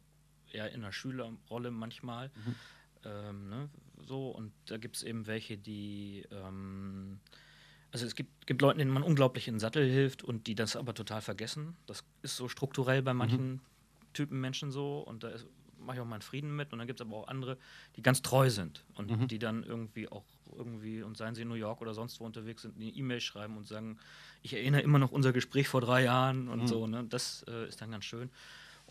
eher 0.54 0.72
in 0.72 0.82
der 0.82 0.92
Schülerrolle 0.92 1.72
manchmal. 1.72 2.30
Mhm. 2.30 2.56
Ähm, 3.04 3.50
ne, 3.50 3.70
so, 4.06 4.30
und 4.30 4.52
da 4.66 4.78
gibt 4.78 4.98
es 4.98 5.04
eben 5.04 5.28
welche, 5.28 5.58
die 5.58 6.26
ähm, 6.32 7.20
also 7.92 8.06
es 8.06 8.16
gibt, 8.16 8.48
gibt 8.48 8.62
Leute, 8.62 8.78
denen 8.80 8.92
man 8.92 9.04
unglaublich 9.04 9.48
in 9.48 9.56
den 9.56 9.60
Sattel 9.60 9.90
hilft 9.90 10.24
und 10.24 10.48
die 10.48 10.56
das 10.56 10.76
aber 10.76 10.94
total 10.94 11.22
vergessen. 11.22 11.76
Das 11.88 12.04
ist 12.22 12.38
so 12.38 12.48
strukturell 12.48 13.02
bei 13.02 13.14
manchen 13.14 13.54
mhm. 13.54 13.60
Typen 14.14 14.40
Menschen 14.40 14.72
so 14.72 15.00
und 15.00 15.24
da 15.24 15.32
mache 15.78 15.98
ich 15.98 16.02
auch 16.02 16.08
meinen 16.08 16.22
Frieden 16.22 16.56
mit. 16.56 16.72
Und 16.72 16.80
dann 16.80 16.88
gibt 16.88 17.02
es 17.02 17.06
aber 17.06 17.18
auch 17.18 17.28
andere, 17.28 17.58
die 17.96 18.02
ganz 18.02 18.22
treu 18.22 18.50
sind 18.50 18.86
und 18.96 19.10
mhm. 19.10 19.28
die 19.28 19.40
dann 19.40 19.64
irgendwie 19.64 20.08
auch 20.08 20.24
irgendwie, 20.56 21.02
und 21.02 21.18
seien 21.18 21.36
sie 21.36 21.42
in 21.42 21.48
New 21.48 21.56
York 21.56 21.82
oder 21.82 21.94
sonst 21.94 22.20
wo 22.20 22.26
unterwegs 22.26 22.62
sind, 22.62 22.76
eine 22.76 22.86
E-Mail 22.86 23.20
schreiben 23.20 23.58
und 23.58 23.68
sagen, 23.68 23.98
ich 24.42 24.54
erinnere 24.54 24.82
immer 24.82 25.00
noch 25.00 25.12
unser 25.12 25.34
Gespräch 25.34 25.68
vor 25.68 25.82
drei 25.82 26.04
Jahren 26.04 26.48
und 26.48 26.62
mhm. 26.62 26.68
so. 26.68 26.88
Ne? 26.88 27.06
Das 27.10 27.44
äh, 27.48 27.68
ist 27.68 27.82
dann 27.82 27.92
ganz 27.92 28.06
schön. 28.06 28.30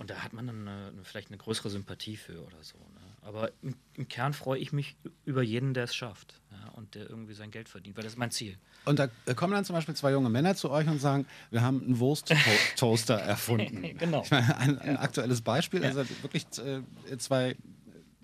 Und 0.01 0.09
da 0.09 0.25
hat 0.25 0.33
man 0.33 0.47
dann 0.47 0.67
eine, 0.67 0.93
vielleicht 1.03 1.29
eine 1.29 1.37
größere 1.37 1.69
Sympathie 1.69 2.17
für 2.17 2.43
oder 2.43 2.63
so. 2.63 2.79
Ne? 2.79 3.01
Aber 3.21 3.51
im, 3.61 3.75
im, 3.93 4.09
Kern 4.09 4.33
freue 4.33 4.59
ich 4.59 4.73
mich 4.73 4.97
über 5.27 5.43
jeden, 5.43 5.75
der 5.75 5.85
es 5.85 5.95
schafft 5.95 6.41
ja, 6.51 6.71
und 6.71 6.95
der 6.95 7.11
irgendwie 7.11 7.35
sein 7.35 7.51
Geld 7.51 7.69
verdient, 7.69 7.99
weil 7.99 8.05
das 8.05 8.15
ist 8.15 8.19
mein 8.19 8.31
Ziel. 8.31 8.57
Und 8.87 8.99
da 8.99 9.09
kommen 9.35 9.53
dann 9.53 9.67
zum 9.67 9.75
Beispiel 9.75 9.95
zwei 9.95 10.13
junge 10.13 10.31
Männer 10.31 10.57
zu 10.57 10.71
euch 10.71 10.89
und 10.89 11.03
sagen, 11.03 11.27
wir 11.51 11.61
haben 11.61 11.83
einen 11.83 11.99
Wursttoaster 11.99 13.15
erfunden. 13.21 13.83
genau. 13.99 14.25
Meine, 14.31 14.57
ein, 14.57 14.79
ein, 14.79 14.97
aktuelles 14.97 15.43
Beispiel, 15.43 15.85
also 15.85 16.09
wirklich 16.23 16.47
äh, 16.57 17.19
zwei 17.19 17.57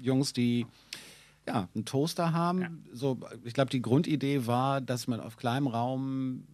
Jungs, 0.01 0.33
die 0.33 0.65
ja, 1.47 1.69
einen 1.75 1.85
Toaster 1.85 2.33
haben. 2.33 2.63
Ja. 2.63 2.71
So, 2.95 3.21
ich 3.45 3.53
glaube, 3.53 3.71
die 3.71 3.83
Grundidee 3.83 4.47
war, 4.47 4.81
dass 4.81 5.09
man 5.09 5.21
auf 5.21 5.37
kleinem 5.37 5.67
Raum 5.67 6.47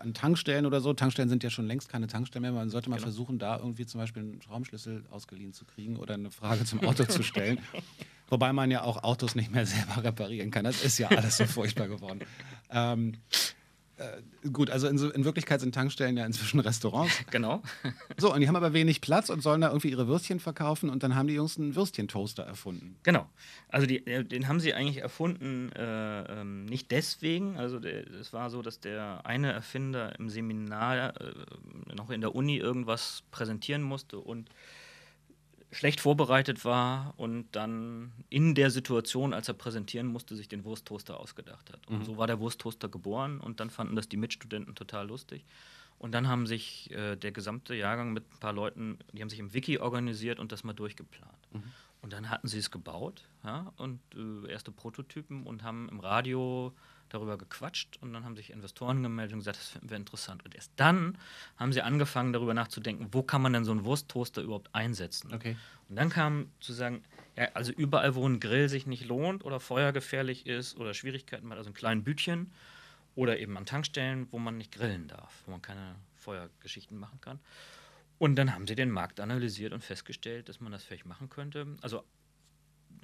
an 0.00 0.14
Tankstellen 0.14 0.66
oder 0.66 0.80
so. 0.80 0.92
Tankstellen 0.92 1.28
sind 1.28 1.42
ja 1.42 1.50
schon 1.50 1.66
längst 1.66 1.88
keine 1.88 2.06
Tankstellen 2.06 2.42
mehr. 2.42 2.52
Man 2.52 2.70
sollte 2.70 2.90
mal 2.90 2.96
genau. 2.96 3.06
versuchen, 3.06 3.38
da 3.38 3.58
irgendwie 3.58 3.86
zum 3.86 4.00
Beispiel 4.00 4.22
einen 4.22 4.42
Schraubenschlüssel 4.42 5.04
ausgeliehen 5.10 5.52
zu 5.52 5.64
kriegen 5.64 5.96
oder 5.96 6.14
eine 6.14 6.30
Frage 6.30 6.64
zum 6.64 6.80
Auto 6.84 7.04
zu 7.04 7.22
stellen. 7.22 7.58
Wobei 8.28 8.52
man 8.52 8.70
ja 8.70 8.82
auch 8.82 9.02
Autos 9.02 9.34
nicht 9.34 9.50
mehr 9.50 9.66
selber 9.66 10.04
reparieren 10.04 10.50
kann. 10.50 10.64
Das 10.64 10.84
ist 10.84 10.98
ja 10.98 11.08
alles 11.08 11.36
so 11.36 11.46
furchtbar 11.46 11.88
geworden. 11.88 12.20
Ähm, 12.70 13.14
Äh, 14.00 14.48
gut, 14.48 14.70
also 14.70 14.88
in, 14.88 14.98
in, 15.10 15.24
Wirklichkeit 15.26 15.60
sind 15.60 15.74
Tankstellen 15.74 16.16
ja 16.16 16.24
inzwischen 16.24 16.58
Restaurants. 16.60 17.12
Genau. 17.30 17.62
So, 18.16 18.32
und 18.32 18.40
die 18.40 18.48
haben 18.48 18.56
aber 18.56 18.72
wenig 18.72 19.02
Platz 19.02 19.28
und 19.28 19.42
sollen 19.42 19.60
da 19.60 19.68
irgendwie 19.68 19.90
ihre 19.90 20.08
Würstchen 20.08 20.40
verkaufen 20.40 20.88
und 20.88 21.02
dann 21.02 21.14
haben 21.14 21.28
die 21.28 21.34
Jungs 21.34 21.58
einen 21.58 21.76
Würstchentoaster 21.76 22.42
erfunden. 22.42 22.96
Genau. 23.02 23.28
Also 23.68 23.86
die, 23.86 24.06
äh, 24.06 24.24
den 24.24 24.48
haben 24.48 24.58
sie 24.58 24.72
eigentlich 24.72 24.98
erfunden, 24.98 25.70
äh, 25.72 26.40
ähm, 26.40 26.64
nicht 26.64 26.90
deswegen. 26.90 27.58
Also 27.58 27.78
es 27.78 28.32
war 28.32 28.48
so, 28.48 28.62
dass 28.62 28.80
der 28.80 29.20
eine 29.24 29.52
Erfinder 29.52 30.18
im 30.18 30.30
Seminar 30.30 31.20
äh, 31.20 31.32
noch 31.94 32.08
in 32.08 32.22
der 32.22 32.34
Uni 32.34 32.56
irgendwas 32.56 33.22
präsentieren 33.30 33.82
musste 33.82 34.18
und 34.18 34.48
schlecht 35.72 36.00
vorbereitet 36.00 36.64
war 36.64 37.14
und 37.16 37.46
dann 37.52 38.12
in 38.28 38.54
der 38.54 38.70
Situation, 38.70 39.32
als 39.32 39.48
er 39.48 39.54
präsentieren 39.54 40.08
musste, 40.08 40.34
sich 40.34 40.48
den 40.48 40.64
Wursttoaster 40.64 41.18
ausgedacht 41.18 41.72
hat. 41.72 41.86
Und 41.86 42.00
mhm. 42.00 42.04
so 42.04 42.16
war 42.16 42.26
der 42.26 42.40
Wursttoaster 42.40 42.88
geboren 42.88 43.40
und 43.40 43.60
dann 43.60 43.70
fanden 43.70 43.94
das 43.96 44.08
die 44.08 44.16
Mitstudenten 44.16 44.74
total 44.74 45.06
lustig. 45.06 45.44
Und 45.98 46.12
dann 46.12 46.28
haben 46.28 46.46
sich 46.46 46.90
äh, 46.92 47.14
der 47.16 47.30
gesamte 47.30 47.74
Jahrgang 47.74 48.12
mit 48.12 48.24
ein 48.32 48.38
paar 48.40 48.54
Leuten, 48.54 48.98
die 49.12 49.20
haben 49.20 49.28
sich 49.28 49.38
im 49.38 49.52
Wiki 49.52 49.78
organisiert 49.78 50.40
und 50.40 50.50
das 50.50 50.64
mal 50.64 50.72
durchgeplant. 50.72 51.38
Mhm. 51.52 51.62
Und 52.02 52.12
dann 52.14 52.30
hatten 52.30 52.48
sie 52.48 52.58
es 52.58 52.70
gebaut 52.70 53.24
ja, 53.44 53.72
und 53.76 54.00
äh, 54.14 54.50
erste 54.50 54.72
Prototypen 54.72 55.44
und 55.46 55.62
haben 55.62 55.88
im 55.90 56.00
Radio 56.00 56.72
darüber 57.10 57.36
gequatscht 57.36 57.98
und 58.00 58.12
dann 58.12 58.24
haben 58.24 58.36
sich 58.36 58.50
Investoren 58.50 59.02
gemeldet 59.02 59.34
und 59.34 59.40
gesagt, 59.40 59.58
das 59.58 59.68
finden 59.68 59.90
wir 59.90 59.96
interessant. 59.96 60.44
Und 60.44 60.54
erst 60.54 60.72
dann 60.76 61.18
haben 61.56 61.72
sie 61.72 61.82
angefangen, 61.82 62.32
darüber 62.32 62.54
nachzudenken, 62.54 63.08
wo 63.12 63.22
kann 63.22 63.42
man 63.42 63.52
denn 63.52 63.64
so 63.64 63.72
einen 63.72 63.84
Wursttoaster 63.84 64.42
überhaupt 64.42 64.74
einsetzen. 64.74 65.32
Okay. 65.34 65.56
Und 65.88 65.96
dann 65.96 66.08
kam 66.08 66.50
zu 66.60 66.72
sagen, 66.72 67.04
ja, 67.36 67.48
also 67.54 67.72
überall, 67.72 68.14
wo 68.14 68.26
ein 68.26 68.40
Grill 68.40 68.68
sich 68.68 68.86
nicht 68.86 69.04
lohnt 69.06 69.44
oder 69.44 69.60
feuergefährlich 69.60 70.46
ist 70.46 70.76
oder 70.76 70.94
Schwierigkeiten 70.94 71.50
hat, 71.50 71.58
also 71.58 71.70
in 71.70 71.74
kleinen 71.74 72.04
Bütchen 72.04 72.52
oder 73.14 73.38
eben 73.38 73.56
an 73.56 73.66
Tankstellen, 73.66 74.28
wo 74.30 74.38
man 74.38 74.56
nicht 74.56 74.72
grillen 74.72 75.08
darf, 75.08 75.42
wo 75.46 75.52
man 75.52 75.62
keine 75.62 75.96
Feuergeschichten 76.16 76.98
machen 76.98 77.20
kann. 77.20 77.40
Und 78.18 78.36
dann 78.36 78.54
haben 78.54 78.66
sie 78.66 78.74
den 78.74 78.90
Markt 78.90 79.18
analysiert 79.18 79.72
und 79.72 79.82
festgestellt, 79.82 80.48
dass 80.48 80.60
man 80.60 80.72
das 80.72 80.84
vielleicht 80.84 81.06
machen 81.06 81.30
könnte. 81.30 81.66
Also 81.80 82.04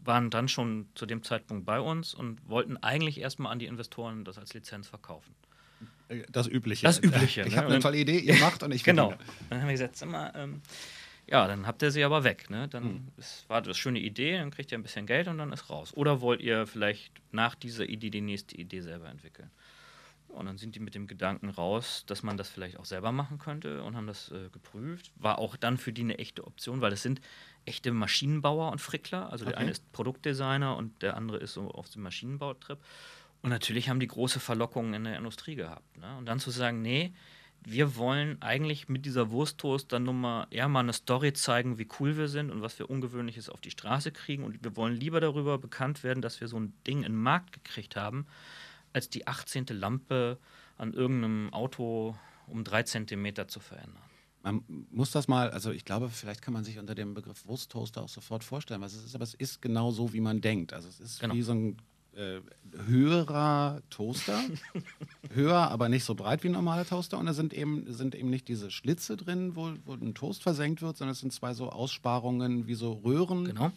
waren 0.07 0.31
dann 0.31 0.49
schon 0.49 0.89
zu 0.95 1.07
dem 1.07 1.23
Zeitpunkt 1.23 1.67
bei 1.67 1.81
uns 1.81 2.15
und 2.15 2.49
wollten 2.49 2.77
eigentlich 2.79 3.21
erstmal 3.21 3.53
an 3.53 3.59
die 3.59 3.67
Investoren 3.67 4.25
das 4.25 4.39
als 4.39 4.55
Lizenz 4.55 4.89
verkaufen. 4.89 5.35
Das 6.31 6.47
Übliche. 6.47 6.87
Das 6.87 7.03
Übliche. 7.03 7.43
Ich 7.47 7.53
ne? 7.53 7.59
habe 7.59 7.69
eine 7.69 7.81
tolle 7.81 7.99
Idee, 7.99 8.19
ihr 8.19 8.37
macht 8.37 8.63
und 8.63 8.73
ich 8.73 8.85
Genau. 8.85 9.15
Dann 9.51 9.61
haben 9.61 9.69
wir 9.69 9.73
gesagt, 9.73 9.97
sag 9.97 10.09
mal, 10.09 10.33
ähm, 10.37 10.63
ja, 11.27 11.47
dann 11.49 11.67
habt 11.67 11.83
ihr 11.83 11.91
sie 11.91 12.05
aber 12.05 12.23
weg. 12.25 12.49
Ne? 12.51 12.69
Dann 12.69 12.85
mhm. 12.85 13.09
ist, 13.17 13.49
war 13.49 13.61
das 13.61 13.69
eine 13.69 13.75
schöne 13.75 13.99
Idee, 13.99 14.39
dann 14.39 14.51
kriegt 14.51 14.71
ihr 14.71 14.79
ein 14.79 14.83
bisschen 14.83 15.07
Geld 15.07 15.27
und 15.29 15.39
dann 15.39 15.53
ist 15.53 15.69
raus. 15.69 15.93
Oder 15.95 16.21
wollt 16.21 16.41
ihr 16.41 16.67
vielleicht 16.67 17.13
nach 17.33 17.55
dieser 17.55 17.89
Idee 17.89 18.11
die 18.11 18.21
nächste 18.21 18.57
Idee 18.57 18.81
selber 18.81 19.09
entwickeln? 19.09 19.51
Und 20.29 20.47
dann 20.47 20.59
sind 20.59 20.75
die 20.75 20.81
mit 20.81 20.95
dem 20.95 21.07
Gedanken 21.07 21.49
raus, 21.49 22.05
dass 22.07 22.23
man 22.23 22.37
das 22.37 22.49
vielleicht 22.49 22.79
auch 22.79 22.85
selber 22.85 23.11
machen 23.11 23.39
könnte 23.39 23.83
und 23.83 23.97
haben 23.97 24.07
das 24.07 24.31
äh, 24.33 24.51
geprüft. 24.51 25.11
War 25.17 25.39
auch 25.39 25.57
dann 25.57 25.79
für 25.79 25.93
die 25.93 26.03
eine 26.03 26.19
echte 26.19 26.47
Option, 26.47 26.81
weil 26.81 26.93
es 26.93 27.03
sind 27.03 27.21
echte 27.65 27.91
Maschinenbauer 27.93 28.71
und 28.71 28.81
Frickler. 28.81 29.31
Also 29.31 29.45
okay. 29.45 29.53
der 29.53 29.61
eine 29.61 29.71
ist 29.71 29.93
Produktdesigner 29.93 30.77
und 30.77 31.03
der 31.03 31.17
andere 31.17 31.39
ist 31.39 31.55
so 31.55 31.71
auf 31.71 31.89
dem 31.89 32.03
Maschinenbautrip. 32.03 32.79
Und 33.43 33.51
natürlich 33.51 33.89
haben 33.89 34.01
die 34.01 34.09
große 34.09 34.41
Verlockungen 34.41 34.95
in 34.95 35.05
der 35.05 35.17
Industrie 35.19 35.55
gehabt. 35.55 35.97
Ne? 35.99 36.17
Und 36.19 36.27
dann 36.27 36.41
zu 36.41 36.51
sagen, 36.51 36.83
nee, 36.83 37.13
wir 37.65 37.97
wollen 37.97 38.41
eigentlich 38.43 38.89
mit 38.89 39.05
dieser 39.07 39.31
Wursttoast 39.31 39.93
dann 39.93 40.05
nur 40.05 40.15
mal 40.15 40.47
eher 40.51 40.69
mal 40.69 40.81
eine 40.81 40.93
Story 40.93 41.33
zeigen, 41.33 41.79
wie 41.79 41.89
cool 41.99 42.17
wir 42.17 42.29
sind 42.29 42.51
und 42.51 42.63
was 42.63 42.79
wir 42.79 42.89
Ungewöhnliches 42.89 43.49
auf 43.49 43.61
die 43.61 43.73
Straße 43.73 44.13
kriegen. 44.13 44.45
Und 44.45 44.63
wir 44.63 44.77
wollen 44.77 44.95
lieber 44.95 45.21
darüber 45.21 45.59
bekannt 45.59 46.05
werden, 46.05 46.23
dass 46.23 46.41
wir 46.41 46.49
so 46.49 46.59
ein 46.59 46.73
Ding 46.87 46.99
in 46.99 47.13
den 47.13 47.23
Markt 47.23 47.53
gekriegt 47.53 47.97
haben, 47.97 48.27
als 48.97 49.11
die 49.11 49.27
18. 49.27 49.67
Lampe 49.71 50.39
an 50.79 50.95
irgendeinem 50.95 51.53
Auto 51.53 52.17
um 52.49 52.65
drei 52.65 52.83
Zentimeter 52.83 53.47
zu 53.47 53.61
verändern. 53.61 54.03
Man 54.43 54.65
muss 54.91 55.11
das 55.11 55.29
mal, 55.29 55.51
also 55.51 55.71
ich 55.71 55.85
glaube, 55.85 56.09
vielleicht 56.09 56.41
kann 56.41 56.55
man 56.55 56.65
sich 56.65 56.79
unter 56.79 56.95
dem 56.95 57.13
Begriff 57.13 57.47
Wursttoaster 57.47 58.03
auch 58.03 58.09
sofort 58.09 58.43
vorstellen, 58.43 58.81
was 58.81 58.95
es 58.95 59.05
ist, 59.05 59.15
aber 59.15 59.25
es 59.25 59.35
ist 59.35 59.61
genau 59.61 59.91
so, 59.91 60.13
wie 60.13 60.21
man 60.21 60.41
denkt. 60.41 60.73
Also 60.73 60.89
es 60.89 61.01
ist 61.01 61.21
genau. 61.21 61.35
wie 61.35 61.43
so 61.43 61.53
ein 61.53 61.77
äh, 62.15 62.41
höherer 62.87 63.83
Toaster, 63.91 64.41
höher, 65.35 65.71
aber 65.71 65.89
nicht 65.89 66.05
so 66.05 66.15
breit 66.15 66.45
wie 66.45 66.49
ein 66.49 66.53
normaler 66.53 66.87
Toaster. 66.87 67.19
Und 67.19 67.27
da 67.27 67.35
sind 67.35 67.53
eben, 67.53 67.93
sind 67.93 68.15
eben 68.15 68.31
nicht 68.31 68.49
diese 68.49 68.71
Schlitze 68.71 69.17
drin, 69.17 69.57
wo, 69.57 69.73
wo 69.85 69.95
ein 69.95 70.15
Toast 70.15 70.43
versenkt 70.43 70.81
wird, 70.81 70.97
sondern 70.97 71.13
es 71.13 71.21
sind 71.21 71.33
zwei 71.33 71.53
so 71.53 71.69
Aussparungen 71.69 72.67
wie 72.69 72.75
so 72.75 72.93
Röhren. 72.93 73.45
Genau 73.45 73.73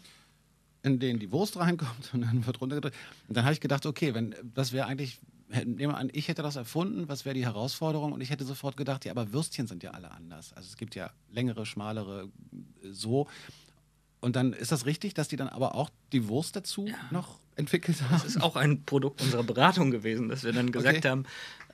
in 0.84 1.00
denen 1.00 1.20
die 1.20 1.32
Wurst 1.32 1.58
reinkommt 1.58 2.14
und 2.14 2.22
dann 2.22 2.46
wird 2.46 2.62
runtergedrückt. 2.62 2.96
Und 3.28 3.36
dann 3.36 3.44
habe 3.44 3.54
ich 3.54 3.62
gedacht, 3.62 3.86
okay, 3.86 4.14
wenn 4.14 4.36
das 4.54 4.72
wäre 4.72 4.88
eigentlich, 4.88 5.20
nehmen 5.50 5.94
wir 5.94 5.98
an, 5.98 6.10
ich 6.14 6.28
hätte 6.28 6.42
das 6.42 6.56
erfunden, 6.56 7.10
was 7.10 7.26
wäre 7.26 7.36
die 7.36 7.46
Herausforderung? 7.46 8.14
Und 8.14 8.22
ich 8.22 8.30
hätte 8.30 8.46
sofort 8.46 8.78
gedacht, 8.78 9.06
ja, 9.06 9.12
aber 9.12 9.34
Würstchen 9.34 9.68
sind 9.68 9.84
ja 9.84 9.92
alle 9.92 10.12
anders. 10.12 10.54
Also 10.54 10.68
es 10.70 10.78
gibt 10.78 10.96
ja 10.96 11.12
längere, 11.32 11.66
schmalere, 11.66 12.30
so. 12.84 13.28
Und 14.22 14.36
dann 14.36 14.54
ist 14.54 14.72
das 14.72 14.86
richtig, 14.86 15.14
dass 15.14 15.28
die 15.28 15.38
dann 15.38 15.50
aber 15.50 15.76
auch 15.76 15.90
die 16.12 16.28
Wurst 16.28 16.56
dazu 16.56 16.88
ja. 16.88 16.96
noch 17.12 17.40
entwickelt 17.60 18.02
haben? 18.02 18.14
Das 18.14 18.26
ist 18.26 18.42
auch 18.42 18.56
ein 18.56 18.84
Produkt 18.84 19.22
unserer 19.22 19.44
Beratung 19.44 19.92
gewesen, 19.92 20.30
dass 20.30 20.44
wir 20.44 20.54
dann 20.54 20.72
gesagt 20.72 20.98
okay. 20.98 21.10
haben, 21.10 21.26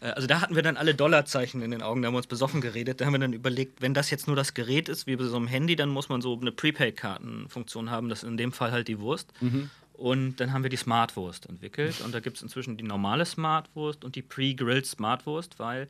äh, 0.02 0.08
also 0.08 0.28
da 0.28 0.42
hatten 0.42 0.56
wir 0.56 0.64
dann 0.64 0.78
alle 0.78 0.96
Dollarzeichen 0.96 1.62
in 1.62 1.72
den 1.72 1.82
Augen, 1.82 2.02
da 2.02 2.08
haben 2.08 2.14
wir 2.14 2.18
uns 2.18 2.28
besoffen 2.28 2.62
geredet. 2.62 3.02
Da 3.02 3.06
haben 3.06 3.14
wir 3.14 3.20
dann 3.20 3.34
überlegt, 3.34 3.82
wenn 3.82 3.94
das 3.94 4.10
jetzt 4.10 4.28
nur 4.28 4.36
das 4.36 4.54
Gerät 4.54 4.90
ist, 4.90 5.08
wie 5.08 5.16
bei 5.16 5.24
so 5.24 5.38
einem 5.38 5.48
Handy, 5.48 5.76
dann 5.76 5.90
muss 5.90 6.10
man 6.10 6.22
so 6.22 6.38
eine 6.40 6.52
Prepaid-Kartenfunktion 6.52 7.90
haben. 7.90 8.10
Das 8.10 8.24
ist 8.24 8.30
in 8.30 8.38
dem 8.38 8.52
Fall 8.52 8.72
halt 8.72 8.88
die 8.88 9.00
Wurst. 9.00 9.32
Mhm. 9.42 9.70
Und 9.94 10.42
dann 10.42 10.52
haben 10.52 10.64
wir 10.64 10.70
die 10.70 10.76
Smartwurst 10.76 11.48
entwickelt. 11.48 12.02
Und 12.02 12.14
da 12.14 12.20
gibt 12.20 12.36
es 12.36 12.44
inzwischen 12.44 12.76
die 12.76 12.84
normale 12.84 13.26
Smartwurst 13.26 14.04
und 14.04 14.18
die 14.18 14.22
Pre-Grilled 14.22 14.86
Smartwurst, 14.86 15.58
weil 15.58 15.84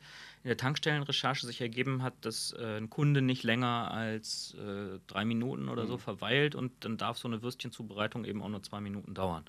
in 0.44 0.48
der 0.48 0.56
Tankstellenrecherche 0.56 1.44
sich 1.44 1.60
ergeben 1.60 2.04
hat, 2.04 2.14
dass 2.20 2.52
äh, 2.52 2.76
ein 2.76 2.88
Kunde 2.88 3.20
nicht 3.20 3.42
länger 3.42 3.90
als 3.90 4.54
äh, 4.54 5.00
drei 5.08 5.24
Minuten 5.24 5.68
oder 5.68 5.88
so 5.88 5.94
mhm. 5.94 6.00
verweilt 6.00 6.54
und 6.54 6.70
dann 6.80 6.96
darf 6.96 7.18
so 7.18 7.26
eine 7.26 7.42
Würstchenzubereitung 7.42 8.24
eben 8.24 8.42
auch 8.42 8.48
nur 8.48 8.62
zwei 8.62 8.80
Minuten 8.80 9.12
dauern. 9.12 9.44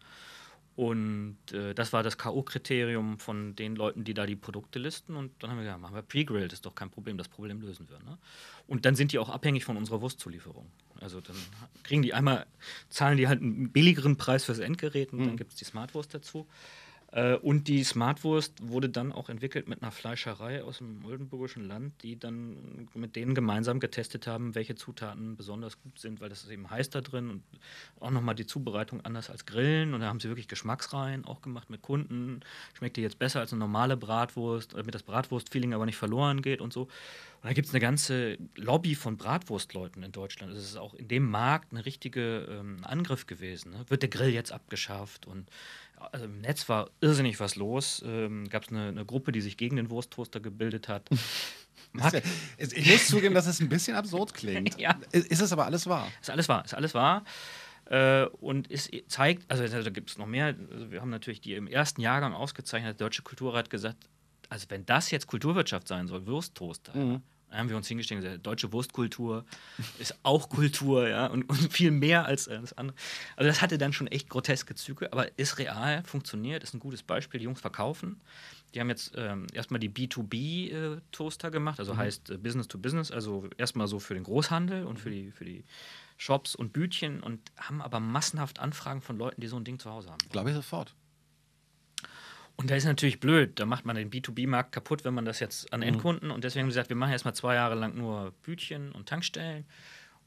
Und 0.77 1.39
äh, 1.53 1.73
das 1.73 1.91
war 1.91 2.03
das 2.03 2.19
K.O.-Kriterium 2.19 3.17
von 3.17 3.55
den 3.55 3.75
Leuten, 3.75 4.03
die 4.03 4.13
da 4.13 4.27
die 4.27 4.35
Produkte 4.35 4.77
listen. 4.77 5.15
Und 5.15 5.31
dann 5.39 5.49
haben 5.49 5.57
wir 5.57 5.63
gesagt, 5.63 5.81
machen 5.81 5.95
wir 5.95 6.03
Pre-Grilled, 6.03 6.53
ist 6.53 6.67
doch 6.67 6.75
kein 6.75 6.91
Problem, 6.91 7.17
das 7.17 7.27
Problem 7.27 7.59
lösen 7.61 7.89
wir. 7.89 7.97
Ne? 7.97 8.19
Und 8.67 8.85
dann 8.85 8.95
sind 8.95 9.11
die 9.11 9.17
auch 9.17 9.29
abhängig 9.29 9.65
von 9.65 9.75
unserer 9.75 10.01
Wurstzulieferung. 10.01 10.67
Also 11.01 11.19
dann 11.19 11.35
kriegen 11.81 12.03
die 12.03 12.13
einmal, 12.13 12.45
zahlen 12.89 13.17
die 13.17 13.27
halt 13.27 13.41
einen 13.41 13.71
billigeren 13.71 14.17
Preis 14.17 14.45
fürs 14.45 14.59
Endgerät 14.59 15.13
und 15.13 15.21
mhm. 15.21 15.25
dann 15.25 15.37
gibt 15.37 15.53
es 15.53 15.57
die 15.57 15.65
Smartwurst 15.65 16.13
dazu. 16.13 16.45
Äh, 17.11 17.35
und 17.35 17.67
die 17.67 17.83
Smartwurst 17.83 18.67
wurde 18.67 18.89
dann 18.89 19.11
auch 19.11 19.29
entwickelt 19.29 19.67
mit 19.67 19.81
einer 19.81 19.91
Fleischerei 19.91 20.63
aus 20.63 20.79
dem 20.79 21.05
oldenburgischen 21.05 21.65
Land, 21.65 21.93
die 22.03 22.19
dann 22.19 22.87
mit 22.93 23.15
denen 23.15 23.33
gemeinsam 23.33 23.79
getestet 23.79 24.27
haben, 24.27 24.55
welche 24.55 24.75
Zutaten 24.75 25.37
besonders 25.37 25.81
gut 25.81 25.99
sind, 25.99 26.19
weil 26.19 26.29
das 26.29 26.43
ist 26.43 26.49
eben 26.49 26.69
heiß 26.69 26.89
da 26.89 27.01
drin 27.01 27.29
und 27.29 27.43
auch 27.99 28.11
nochmal 28.11 28.35
die 28.35 28.45
Zubereitung 28.45 29.01
anders 29.01 29.29
als 29.29 29.45
Grillen. 29.45 29.93
Und 29.93 30.01
da 30.01 30.07
haben 30.07 30.19
sie 30.19 30.27
wirklich 30.27 30.47
Geschmacksreihen 30.47 31.25
auch 31.25 31.41
gemacht 31.41 31.69
mit 31.69 31.81
Kunden. 31.81 32.41
Schmeckt 32.73 32.97
die 32.97 33.01
jetzt 33.01 33.19
besser 33.19 33.39
als 33.39 33.53
eine 33.53 33.59
normale 33.59 33.95
Bratwurst, 33.95 34.73
damit 34.73 34.93
das 34.93 35.03
Bratwurst-Feeling 35.03 35.73
aber 35.73 35.85
nicht 35.85 35.97
verloren 35.97 36.41
geht 36.41 36.59
und 36.59 36.73
so. 36.73 36.83
Und 37.41 37.49
da 37.49 37.53
gibt 37.53 37.67
es 37.67 37.73
eine 37.73 37.79
ganze 37.79 38.37
Lobby 38.55 38.95
von 38.95 39.15
Bratwurstleuten 39.15 40.03
in 40.03 40.11
Deutschland. 40.11 40.51
Es 40.51 40.63
ist 40.63 40.75
auch 40.75 40.93
in 40.95 41.07
dem 41.07 41.29
Markt 41.29 41.71
ein 41.71 41.77
richtiger 41.77 42.47
ähm, 42.49 42.79
Angriff 42.81 43.27
gewesen. 43.27 43.71
Ne? 43.71 43.85
Wird 43.87 44.01
der 44.01 44.09
Grill 44.09 44.33
jetzt 44.33 44.51
abgeschafft 44.51 45.27
und 45.27 45.49
also 45.97 46.25
im 46.25 46.41
Netz 46.41 46.67
war 46.69 46.89
irrsinnig 47.01 47.39
was 47.39 47.55
los. 47.55 48.03
Ähm, 48.05 48.47
Gab 48.49 48.63
es 48.63 48.69
eine, 48.69 48.89
eine, 48.89 49.05
Gruppe, 49.05 49.31
die 49.31 49.41
sich 49.41 49.57
gegen 49.57 49.75
den 49.75 49.89
Wursttoaster 49.89 50.39
gebildet 50.39 50.87
hat. 50.87 51.09
Mark, 51.93 52.21
ich 52.57 52.91
muss 52.91 53.07
zugeben, 53.07 53.33
dass 53.33 53.47
es 53.47 53.59
ein 53.59 53.69
bisschen 53.69 53.95
absurd 53.95 54.33
klingt. 54.33 54.79
ja. 54.79 54.99
Ist 55.11 55.41
es 55.41 55.51
aber 55.51 55.65
alles 55.65 55.87
wahr? 55.87 56.07
Ist 56.21 56.29
alles 56.29 56.49
wahr, 56.49 56.65
ist 56.65 56.73
alles 56.73 56.93
wahr. 56.93 57.23
Äh, 57.85 58.25
und 58.25 58.69
es 58.69 58.89
zeigt, 59.07 59.49
also 59.49 59.65
da 59.67 59.89
gibt 59.89 60.09
es 60.09 60.17
noch 60.17 60.27
mehr. 60.27 60.55
Also 60.71 60.91
wir 60.91 61.01
haben 61.01 61.09
natürlich 61.09 61.41
die 61.41 61.53
im 61.53 61.67
ersten 61.67 62.01
Jahrgang 62.01 62.33
ausgezeichnet. 62.33 62.99
Der 62.99 63.07
Deutsche 63.07 63.23
Kulturrat 63.23 63.65
hat 63.65 63.69
gesagt, 63.69 64.09
also 64.49 64.65
wenn 64.69 64.85
das 64.85 65.11
jetzt 65.11 65.27
Kulturwirtschaft 65.27 65.87
sein 65.87 66.07
soll, 66.07 66.25
Wursttoaster, 66.27 66.95
mhm. 66.95 67.21
Dann 67.49 67.59
haben 67.59 67.69
wir 67.69 67.77
uns 67.77 67.87
hingestellt 67.87 68.19
und 68.19 68.25
gesagt, 68.25 68.45
deutsche 68.45 68.73
Wurstkultur 68.73 69.45
ist 69.99 70.17
auch 70.23 70.49
Kultur, 70.49 71.07
ja, 71.07 71.27
und, 71.27 71.43
und 71.49 71.71
viel 71.71 71.91
mehr 71.91 72.25
als 72.25 72.47
äh, 72.47 72.59
das 72.59 72.73
andere. 72.73 72.95
Also 73.35 73.47
das 73.47 73.61
hatte 73.61 73.77
dann 73.77 73.93
schon 73.93 74.07
echt 74.07 74.29
groteske 74.29 74.75
Züge, 74.75 75.11
aber 75.13 75.37
ist 75.37 75.57
real, 75.57 76.03
funktioniert, 76.03 76.63
ist 76.63 76.73
ein 76.73 76.79
gutes 76.79 77.03
Beispiel. 77.03 77.39
Die 77.39 77.45
Jungs 77.45 77.61
verkaufen. 77.61 78.21
Die 78.73 78.81
haben 78.81 78.89
jetzt 78.89 79.13
ähm, 79.15 79.47
erstmal 79.53 79.79
die 79.79 79.89
B2B-Toaster 79.89 81.47
äh, 81.47 81.51
gemacht, 81.51 81.79
also 81.79 81.93
mhm. 81.93 81.97
heißt 81.97 82.31
äh, 82.31 82.37
Business 82.37 82.67
to 82.67 82.77
Business, 82.77 83.11
also 83.11 83.49
erstmal 83.57 83.87
so 83.87 83.99
für 83.99 84.13
den 84.13 84.23
Großhandel 84.23 84.85
und 84.85 84.99
für 84.99 85.09
die, 85.09 85.31
für 85.31 85.45
die 85.45 85.63
Shops 86.17 86.53
und 86.53 86.73
Bütchen 86.73 87.23
und 87.23 87.39
haben 87.57 87.81
aber 87.81 87.99
massenhaft 87.99 88.59
Anfragen 88.59 89.01
von 89.01 89.17
Leuten, 89.17 89.39
die 89.39 89.47
so 89.47 89.55
ein 89.55 89.63
Ding 89.63 89.79
zu 89.79 89.89
Hause 89.89 90.09
haben. 90.09 90.17
Glaube 90.29 90.49
ich 90.49 90.55
sofort. 90.55 90.93
Und 92.67 92.71
da 92.71 92.75
ist 92.75 92.83
natürlich 92.83 93.21
blöd, 93.21 93.61
da 93.61 93.65
macht 93.65 93.85
man 93.85 93.95
den 93.95 94.11
B2B-Markt 94.11 94.73
kaputt, 94.73 95.05
wenn 95.05 95.13
man 95.13 95.23
das 95.23 95.39
jetzt 95.39 95.71
an 95.71 95.79
mhm. 95.79 95.87
Endkunden 95.87 96.31
und 96.31 96.43
deswegen 96.43 96.63
haben 96.63 96.67
wir 96.67 96.71
gesagt, 96.71 96.89
wir 96.89 96.97
machen 96.97 97.13
erstmal 97.13 97.33
zwei 97.33 97.55
Jahre 97.55 97.75
lang 97.75 97.95
nur 97.95 98.33
Bütchen 98.43 98.91
und 98.91 99.07
Tankstellen 99.07 99.63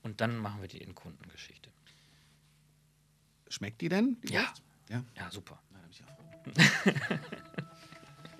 und 0.03 0.22
dann 0.22 0.38
machen 0.38 0.62
wir 0.62 0.68
die 0.68 0.80
Endkundengeschichte. 0.80 1.68
Schmeckt 3.51 3.82
die 3.82 3.91
denn? 3.91 4.16
Die 4.26 4.32
ja. 4.32 4.51
ja. 4.88 5.05
Ja, 5.18 5.30
super. 5.30 5.61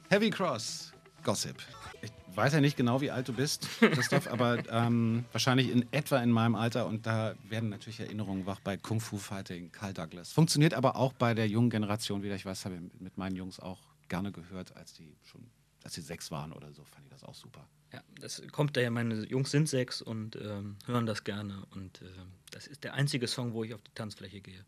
Heavy 0.09 0.31
Cross. 0.31 0.95
Gossip. 1.23 1.57
Ich 2.01 2.11
weiß 2.35 2.55
ja 2.55 2.63
nicht 2.63 2.79
genau, 2.79 3.03
wie 3.03 3.11
alt 3.11 3.29
du 3.29 3.35
bist, 3.35 3.69
Christoph, 3.81 4.29
aber 4.29 4.67
ähm, 4.71 5.27
wahrscheinlich 5.33 5.71
in 5.71 5.85
etwa 5.93 6.23
in 6.23 6.31
meinem 6.31 6.55
Alter 6.55 6.87
und 6.87 7.05
da 7.05 7.35
werden 7.51 7.69
natürlich 7.69 8.01
Erinnerungen 8.01 8.47
wach 8.47 8.61
bei 8.61 8.79
Kung 8.79 8.99
Fu 8.99 9.19
Fighting, 9.19 9.71
Carl 9.73 9.93
Douglas. 9.93 10.33
Funktioniert 10.33 10.73
aber 10.73 10.97
auch 10.97 11.13
bei 11.13 11.35
der 11.35 11.49
jungen 11.49 11.69
Generation 11.69 12.23
wieder. 12.23 12.35
Ich 12.35 12.47
weiß, 12.47 12.65
habe 12.65 12.77
ich 12.77 12.81
mit 12.99 13.19
meinen 13.19 13.37
Jungs 13.37 13.61
auch 13.61 13.90
gerne 14.11 14.31
gehört, 14.33 14.77
als 14.77 14.93
die 14.93 15.17
schon, 15.23 15.51
als 15.83 15.95
sie 15.95 16.03
sechs 16.03 16.31
waren 16.31 16.53
oder 16.53 16.71
so, 16.73 16.85
fand 16.85 17.07
ich 17.07 17.11
das 17.11 17.25
auch 17.25 17.35
super. 17.35 17.67
Ja, 17.93 18.03
das 18.21 18.43
kommt 18.53 18.77
daher, 18.77 18.91
meine 18.91 19.25
Jungs 19.25 19.51
sind 19.51 19.69
sechs 19.69 20.03
und 20.03 20.37
ähm, 20.37 20.77
hören 20.85 21.07
das 21.07 21.25
gerne 21.25 21.65
und 21.71 22.03
äh, 22.03 22.07
das 22.51 22.67
ist 22.67 22.85
der 22.85 22.95
einzige 22.95 23.27
Song, 23.27 23.55
wo 23.55 23.65
ich 23.65 23.73
auf 23.73 23.83
die 23.83 23.95
Tanzfläche 23.95 24.43
gehe. 24.43 24.65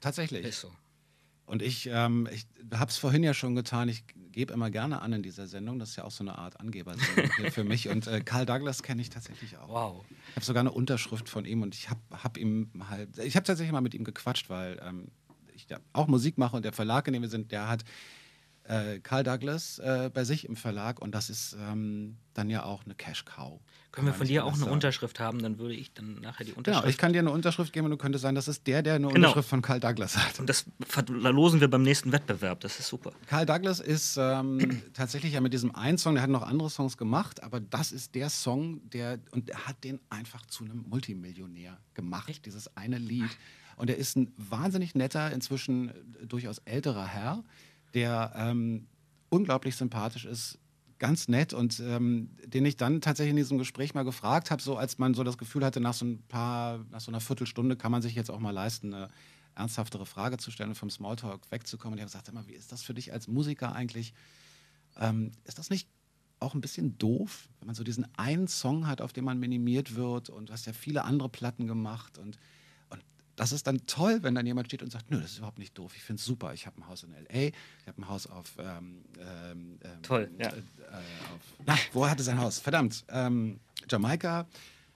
Tatsächlich. 0.00 0.44
Ist 0.44 0.60
so. 0.60 0.72
Und 1.46 1.60
ich, 1.60 1.88
ähm, 1.92 2.26
ich 2.32 2.46
habe 2.72 2.90
es 2.90 2.96
vorhin 2.96 3.22
ja 3.22 3.34
schon 3.34 3.54
getan, 3.54 3.88
ich 3.88 4.04
gebe 4.32 4.52
immer 4.54 4.70
gerne 4.70 5.02
an 5.02 5.12
in 5.12 5.22
dieser 5.22 5.46
Sendung, 5.46 5.78
das 5.78 5.90
ist 5.90 5.96
ja 5.96 6.04
auch 6.04 6.10
so 6.10 6.24
eine 6.24 6.38
Art 6.38 6.58
Angebersendung 6.58 7.30
hier 7.36 7.52
für 7.52 7.64
mich. 7.64 7.88
Und 7.88 8.06
äh, 8.06 8.20
Karl 8.20 8.46
Douglas 8.46 8.82
kenne 8.82 9.02
ich 9.02 9.10
tatsächlich 9.10 9.58
auch. 9.58 9.68
Wow. 9.68 10.04
Ich 10.30 10.36
habe 10.36 10.44
sogar 10.44 10.60
eine 10.60 10.72
Unterschrift 10.72 11.28
von 11.28 11.44
ihm 11.44 11.60
und 11.62 11.74
ich 11.74 11.90
habe 11.90 12.00
hab 12.10 12.38
ihm 12.38 12.70
halt, 12.88 13.18
ich 13.18 13.36
habe 13.36 13.44
tatsächlich 13.44 13.72
mal 13.72 13.82
mit 13.82 13.94
ihm 13.94 14.04
gequatscht, 14.04 14.48
weil 14.48 14.80
ähm, 14.82 15.08
ich 15.54 15.68
ja 15.68 15.80
auch 15.92 16.06
Musik 16.06 16.38
mache 16.38 16.56
und 16.56 16.64
der 16.64 16.72
Verlag, 16.72 17.06
in 17.08 17.12
dem 17.12 17.22
wir 17.22 17.28
sind, 17.28 17.52
der 17.52 17.68
hat 17.68 17.84
äh, 18.64 18.98
Carl 19.00 19.22
Douglas 19.22 19.78
äh, 19.78 20.10
bei 20.12 20.24
sich 20.24 20.48
im 20.48 20.56
Verlag 20.56 21.00
und 21.00 21.14
das 21.14 21.30
ist 21.30 21.56
ähm, 21.60 22.16
dann 22.32 22.50
ja 22.50 22.64
auch 22.64 22.84
eine 22.84 22.94
Cash 22.94 23.24
Cow. 23.24 23.60
Können 23.92 24.08
wir 24.08 24.14
von 24.14 24.26
dir 24.26 24.44
auch 24.44 24.54
eine. 24.54 24.66
Unterschrift 24.66 25.20
haben, 25.20 25.40
dann 25.40 25.58
würde 25.58 25.74
ich 25.74 25.94
dann 25.94 26.20
nachher 26.20 26.44
die 26.44 26.52
Unterschrift. 26.52 26.82
Genau, 26.82 26.90
ich 26.90 26.98
kann 26.98 27.12
dir 27.12 27.20
eine 27.20 27.30
Unterschrift 27.30 27.72
geben 27.72 27.84
und 27.84 27.92
du 27.92 27.96
könntest 27.96 28.22
sagen, 28.22 28.34
das 28.34 28.48
ist 28.48 28.66
der, 28.66 28.82
der 28.82 28.94
eine 28.94 29.06
genau. 29.06 29.16
Unterschrift 29.16 29.48
von 29.48 29.62
Carl 29.62 29.78
Douglas 29.78 30.16
hat. 30.16 30.40
Und 30.40 30.48
das 30.48 30.64
verlosen 30.86 31.60
wir 31.60 31.68
beim 31.68 31.82
nächsten 31.82 32.10
Wettbewerb, 32.10 32.60
das 32.60 32.80
ist 32.80 32.88
super. 32.88 33.12
Carl 33.26 33.46
Douglas 33.46 33.78
ist 33.78 34.16
ähm, 34.16 34.82
tatsächlich 34.94 35.34
ja 35.34 35.40
mit 35.40 35.52
diesem 35.52 35.74
einen 35.74 35.98
Song, 35.98 36.14
der 36.14 36.22
hat 36.22 36.30
noch 36.30 36.42
andere 36.42 36.70
Songs 36.70 36.96
gemacht, 36.96 37.42
aber 37.42 37.60
das 37.60 37.92
ist 37.92 38.14
der 38.14 38.30
Song, 38.30 38.80
der, 38.90 39.20
und 39.30 39.50
er 39.50 39.66
hat 39.66 39.84
den 39.84 40.00
einfach 40.10 40.44
zu 40.46 40.64
einem 40.64 40.84
Multimillionär 40.88 41.78
gemacht, 41.94 42.30
Echt? 42.30 42.46
dieses 42.46 42.76
eine 42.76 42.98
Lied. 42.98 43.30
Und 43.76 43.90
er 43.90 43.96
ist 43.96 44.16
ein 44.16 44.32
wahnsinnig 44.36 44.94
netter, 44.94 45.32
inzwischen 45.32 45.92
durchaus 46.22 46.58
älterer 46.58 47.06
Herr, 47.06 47.44
der 47.94 48.32
ähm, 48.36 48.86
unglaublich 49.28 49.76
sympathisch 49.76 50.24
ist, 50.24 50.58
ganz 50.98 51.28
nett 51.28 51.52
und 51.52 51.80
ähm, 51.80 52.30
den 52.46 52.64
ich 52.64 52.76
dann 52.76 53.00
tatsächlich 53.00 53.30
in 53.30 53.36
diesem 53.36 53.58
Gespräch 53.58 53.94
mal 53.94 54.04
gefragt 54.04 54.50
habe, 54.50 54.62
so 54.62 54.76
als 54.76 54.98
man 54.98 55.14
so 55.14 55.24
das 55.24 55.38
Gefühl 55.38 55.64
hatte, 55.64 55.80
nach 55.80 55.94
so 55.94 56.06
ein 56.06 56.22
paar, 56.28 56.84
nach 56.90 57.00
so 57.00 57.10
einer 57.10 57.20
Viertelstunde 57.20 57.76
kann 57.76 57.92
man 57.92 58.00
sich 58.00 58.14
jetzt 58.14 58.30
auch 58.30 58.38
mal 58.38 58.52
leisten, 58.52 58.94
eine 58.94 59.08
ernsthaftere 59.54 60.06
Frage 60.06 60.36
zu 60.38 60.50
stellen 60.50 60.70
und 60.70 60.76
vom 60.76 60.90
Smalltalk 60.90 61.50
wegzukommen. 61.50 61.94
Und 61.94 61.98
ich 61.98 62.02
habe 62.02 62.10
gesagt, 62.10 62.28
immer, 62.28 62.46
wie 62.46 62.54
ist 62.54 62.72
das 62.72 62.82
für 62.82 62.94
dich 62.94 63.12
als 63.12 63.28
Musiker 63.28 63.74
eigentlich? 63.74 64.14
Ähm, 64.96 65.32
ist 65.44 65.58
das 65.58 65.70
nicht 65.70 65.88
auch 66.40 66.54
ein 66.54 66.60
bisschen 66.60 66.98
doof, 66.98 67.48
wenn 67.58 67.66
man 67.66 67.74
so 67.74 67.84
diesen 67.84 68.06
einen 68.16 68.48
Song 68.48 68.86
hat, 68.86 69.00
auf 69.00 69.12
den 69.12 69.24
man 69.24 69.38
minimiert 69.38 69.96
wird 69.96 70.30
und 70.30 70.48
du 70.48 70.52
hast 70.52 70.66
ja 70.66 70.72
viele 70.72 71.04
andere 71.04 71.28
Platten 71.28 71.66
gemacht 71.66 72.18
und 72.18 72.38
das 73.36 73.52
ist 73.52 73.66
dann 73.66 73.86
toll, 73.86 74.22
wenn 74.22 74.34
dann 74.34 74.46
jemand 74.46 74.68
steht 74.68 74.82
und 74.82 74.90
sagt, 74.90 75.10
nö, 75.10 75.20
das 75.20 75.32
ist 75.32 75.38
überhaupt 75.38 75.58
nicht 75.58 75.76
doof, 75.76 75.92
ich 75.96 76.02
finde 76.02 76.20
es 76.20 76.24
super. 76.24 76.54
Ich 76.54 76.66
habe 76.66 76.80
ein 76.80 76.86
Haus 76.86 77.02
in 77.02 77.12
L.A., 77.12 77.38
ich 77.38 77.86
habe 77.86 78.00
ein 78.00 78.08
Haus 78.08 78.26
auf... 78.26 78.52
Ähm, 78.58 79.04
ähm, 79.18 79.78
ähm 79.82 80.02
toll, 80.02 80.30
ja. 80.38 80.48
Äh, 80.48 80.52
auf, 80.52 81.40
na, 81.66 81.76
wo 81.92 82.08
hatte 82.08 82.22
sein 82.22 82.38
Haus? 82.38 82.58
Verdammt, 82.58 83.04
ähm, 83.08 83.60
Jamaika, 83.88 84.46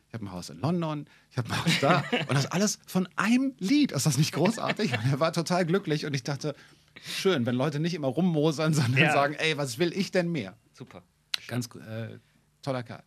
ich 0.08 0.14
habe 0.14 0.24
ein 0.24 0.32
Haus 0.32 0.50
in 0.50 0.60
London, 0.60 1.06
ich 1.30 1.36
habe 1.36 1.50
ein 1.50 1.64
Haus 1.64 1.80
da 1.80 2.04
und 2.28 2.34
das 2.34 2.46
alles 2.46 2.78
von 2.86 3.08
einem 3.16 3.54
Lied. 3.58 3.92
Ist 3.92 4.06
das 4.06 4.16
nicht 4.16 4.32
großartig? 4.32 4.92
Und 4.92 5.10
er 5.10 5.20
war 5.20 5.32
total 5.32 5.66
glücklich 5.66 6.06
und 6.06 6.14
ich 6.14 6.22
dachte, 6.22 6.54
schön, 7.02 7.44
wenn 7.44 7.54
Leute 7.54 7.80
nicht 7.80 7.94
immer 7.94 8.08
rummosern, 8.08 8.72
sondern 8.74 9.02
ja. 9.02 9.12
sagen, 9.12 9.34
ey, 9.34 9.56
was 9.58 9.78
will 9.78 9.92
ich 9.92 10.10
denn 10.10 10.30
mehr? 10.30 10.56
Super. 10.72 11.02
Ganz 11.46 11.68
äh, 11.76 12.18
toller 12.62 12.82
Kerl. 12.82 13.02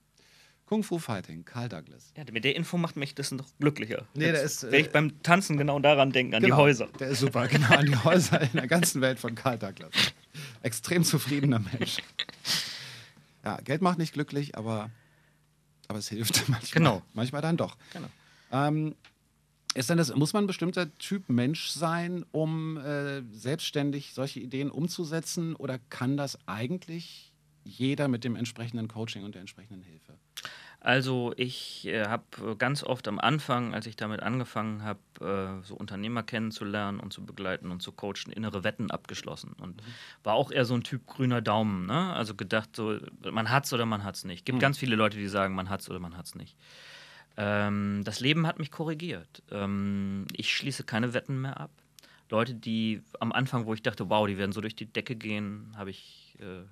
Kung 0.71 0.83
Fu 0.83 0.99
Fighting, 0.99 1.43
Carl 1.43 1.67
Douglas. 1.67 2.13
Ja, 2.15 2.23
mit 2.31 2.45
der 2.45 2.55
Info 2.55 2.77
macht 2.77 2.95
mich 2.95 3.13
das 3.13 3.31
noch 3.31 3.45
glücklicher. 3.59 4.05
Nee, 4.13 4.27
Jetzt, 4.27 4.35
der 4.35 4.43
ist, 4.43 4.71
wenn 4.71 4.79
ich 4.79 4.87
äh, 4.87 4.91
beim 4.91 5.21
Tanzen 5.21 5.57
genau 5.57 5.79
daran 5.79 6.13
denke, 6.13 6.37
an 6.37 6.43
genau, 6.43 6.55
die 6.55 6.61
Häuser. 6.61 6.87
Der 6.97 7.09
ist 7.09 7.19
super, 7.19 7.49
genau, 7.49 7.67
an 7.75 7.87
die 7.87 7.97
Häuser 7.97 8.39
in 8.39 8.53
der 8.53 8.67
ganzen 8.67 9.01
Welt 9.01 9.19
von 9.19 9.35
Carl 9.35 9.59
Douglas. 9.59 9.91
Extrem 10.63 11.03
zufriedener 11.03 11.59
Mensch. 11.59 11.97
Ja, 13.43 13.57
Geld 13.57 13.81
macht 13.81 13.97
nicht 13.97 14.13
glücklich, 14.13 14.55
aber, 14.55 14.89
aber 15.89 15.99
es 15.99 16.07
hilft 16.07 16.35
manchmal. 16.47 16.71
Genau. 16.71 17.01
Manchmal 17.11 17.41
dann 17.41 17.57
doch. 17.57 17.75
Genau. 17.91 18.07
Ähm, 18.53 18.95
ist 19.73 19.89
denn 19.89 19.97
das, 19.97 20.15
muss 20.15 20.31
man 20.31 20.45
ein 20.45 20.47
bestimmter 20.47 20.97
Typ 20.99 21.27
Mensch 21.27 21.67
sein, 21.67 22.23
um 22.31 22.77
äh, 22.77 23.23
selbstständig 23.33 24.13
solche 24.13 24.39
Ideen 24.39 24.71
umzusetzen? 24.71 25.53
Oder 25.53 25.79
kann 25.89 26.15
das 26.15 26.39
eigentlich 26.47 27.30
jeder 27.63 28.07
mit 28.07 28.23
dem 28.23 28.35
entsprechenden 28.35 28.87
Coaching 28.87 29.23
und 29.23 29.35
der 29.35 29.41
entsprechenden 29.41 29.83
Hilfe? 29.83 30.17
Also 30.83 31.31
ich 31.37 31.85
äh, 31.85 32.07
habe 32.07 32.55
ganz 32.57 32.83
oft 32.83 33.07
am 33.07 33.19
Anfang, 33.19 33.75
als 33.75 33.85
ich 33.85 33.95
damit 33.95 34.23
angefangen 34.23 34.83
habe, 34.83 34.99
äh, 35.61 35.63
so 35.63 35.75
Unternehmer 35.75 36.23
kennenzulernen 36.23 36.99
und 36.99 37.13
zu 37.13 37.23
begleiten 37.23 37.69
und 37.69 37.83
zu 37.83 37.91
coachen, 37.91 38.33
innere 38.33 38.63
Wetten 38.63 38.89
abgeschlossen 38.89 39.53
und 39.59 39.77
mhm. 39.77 39.93
war 40.23 40.33
auch 40.33 40.51
eher 40.51 40.65
so 40.65 40.73
ein 40.73 40.83
Typ 40.83 41.05
grüner 41.05 41.39
Daumen. 41.39 41.85
Ne? 41.85 42.13
Also 42.13 42.33
gedacht, 42.33 42.75
so 42.75 42.97
man 43.31 43.51
hat's 43.51 43.71
oder 43.73 43.85
man 43.85 44.03
hat's 44.03 44.25
nicht. 44.25 44.43
Gibt 44.43 44.55
mhm. 44.55 44.61
ganz 44.61 44.79
viele 44.79 44.95
Leute, 44.95 45.17
die 45.17 45.27
sagen, 45.27 45.53
man 45.53 45.69
hat's 45.69 45.87
oder 45.87 45.99
man 45.99 46.17
hat's 46.17 46.33
nicht. 46.33 46.57
Ähm, 47.37 48.01
das 48.03 48.19
Leben 48.19 48.47
hat 48.47 48.57
mich 48.57 48.71
korrigiert. 48.71 49.43
Ähm, 49.51 50.25
ich 50.35 50.51
schließe 50.51 50.83
keine 50.83 51.13
Wetten 51.13 51.41
mehr 51.41 51.59
ab. 51.59 51.69
Leute, 52.31 52.55
die 52.55 53.03
am 53.19 53.31
Anfang, 53.31 53.67
wo 53.67 53.75
ich 53.75 53.83
dachte, 53.83 54.09
wow, 54.09 54.25
die 54.25 54.39
werden 54.39 54.51
so 54.51 54.61
durch 54.61 54.75
die 54.75 54.91
Decke 54.91 55.15
gehen, 55.15 55.73
habe 55.75 55.91
ich 55.91 56.37
äh, 56.39 56.63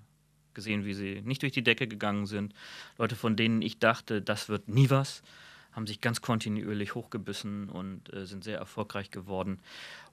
gesehen, 0.60 0.86
wie 0.86 0.94
sie 0.94 1.22
nicht 1.24 1.42
durch 1.42 1.54
die 1.54 1.64
Decke 1.64 1.88
gegangen 1.88 2.26
sind. 2.26 2.54
Leute, 2.98 3.16
von 3.16 3.36
denen 3.36 3.62
ich 3.62 3.80
dachte, 3.80 4.22
das 4.22 4.50
wird 4.50 4.68
nie 4.68 4.90
was, 4.90 5.24
haben 5.72 5.88
sich 5.88 6.02
ganz 6.02 6.22
kontinuierlich 6.22 6.96
hochgebissen 6.96 7.70
und 7.70 8.14
äh, 8.14 8.26
sind 8.26 8.44
sehr 8.44 8.58
erfolgreich 8.58 9.10
geworden. 9.10 9.60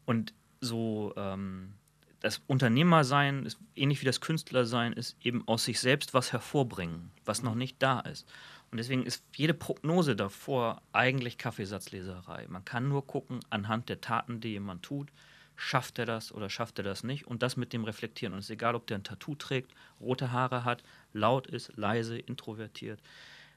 Und 0.04 0.32
so 0.60 1.12
ähm, 1.16 1.72
das 2.20 2.40
Unternehmersein 2.46 3.44
ist 3.44 3.58
ähnlich 3.74 4.00
wie 4.00 4.06
das 4.06 4.20
Künstlersein, 4.20 4.92
ist 4.92 5.16
eben 5.22 5.46
aus 5.46 5.64
sich 5.64 5.80
selbst 5.80 6.14
was 6.14 6.32
hervorbringen, 6.32 7.10
was 7.24 7.42
noch 7.42 7.54
nicht 7.54 7.76
da 7.80 8.00
ist. 8.00 8.26
Und 8.70 8.78
deswegen 8.78 9.04
ist 9.04 9.22
jede 9.34 9.54
Prognose 9.54 10.16
davor 10.16 10.82
eigentlich 10.92 11.38
Kaffeesatzleserei. 11.38 12.46
Man 12.48 12.64
kann 12.64 12.88
nur 12.88 13.06
gucken 13.06 13.40
anhand 13.50 13.88
der 13.88 14.00
Taten, 14.00 14.40
die 14.40 14.50
jemand 14.50 14.82
tut, 14.82 15.08
schafft 15.56 15.98
er 15.98 16.06
das 16.06 16.32
oder 16.32 16.48
schafft 16.50 16.78
er 16.78 16.84
das 16.84 17.02
nicht 17.02 17.26
und 17.26 17.42
das 17.42 17.56
mit 17.56 17.72
dem 17.72 17.84
Reflektieren. 17.84 18.34
Und 18.34 18.40
es 18.40 18.46
ist 18.46 18.50
egal, 18.50 18.74
ob 18.74 18.86
der 18.86 18.98
ein 18.98 19.04
Tattoo 19.04 19.34
trägt, 19.34 19.72
rote 20.00 20.30
Haare 20.30 20.64
hat, 20.64 20.84
laut 21.12 21.46
ist, 21.46 21.76
leise, 21.76 22.18
introvertiert. 22.18 23.02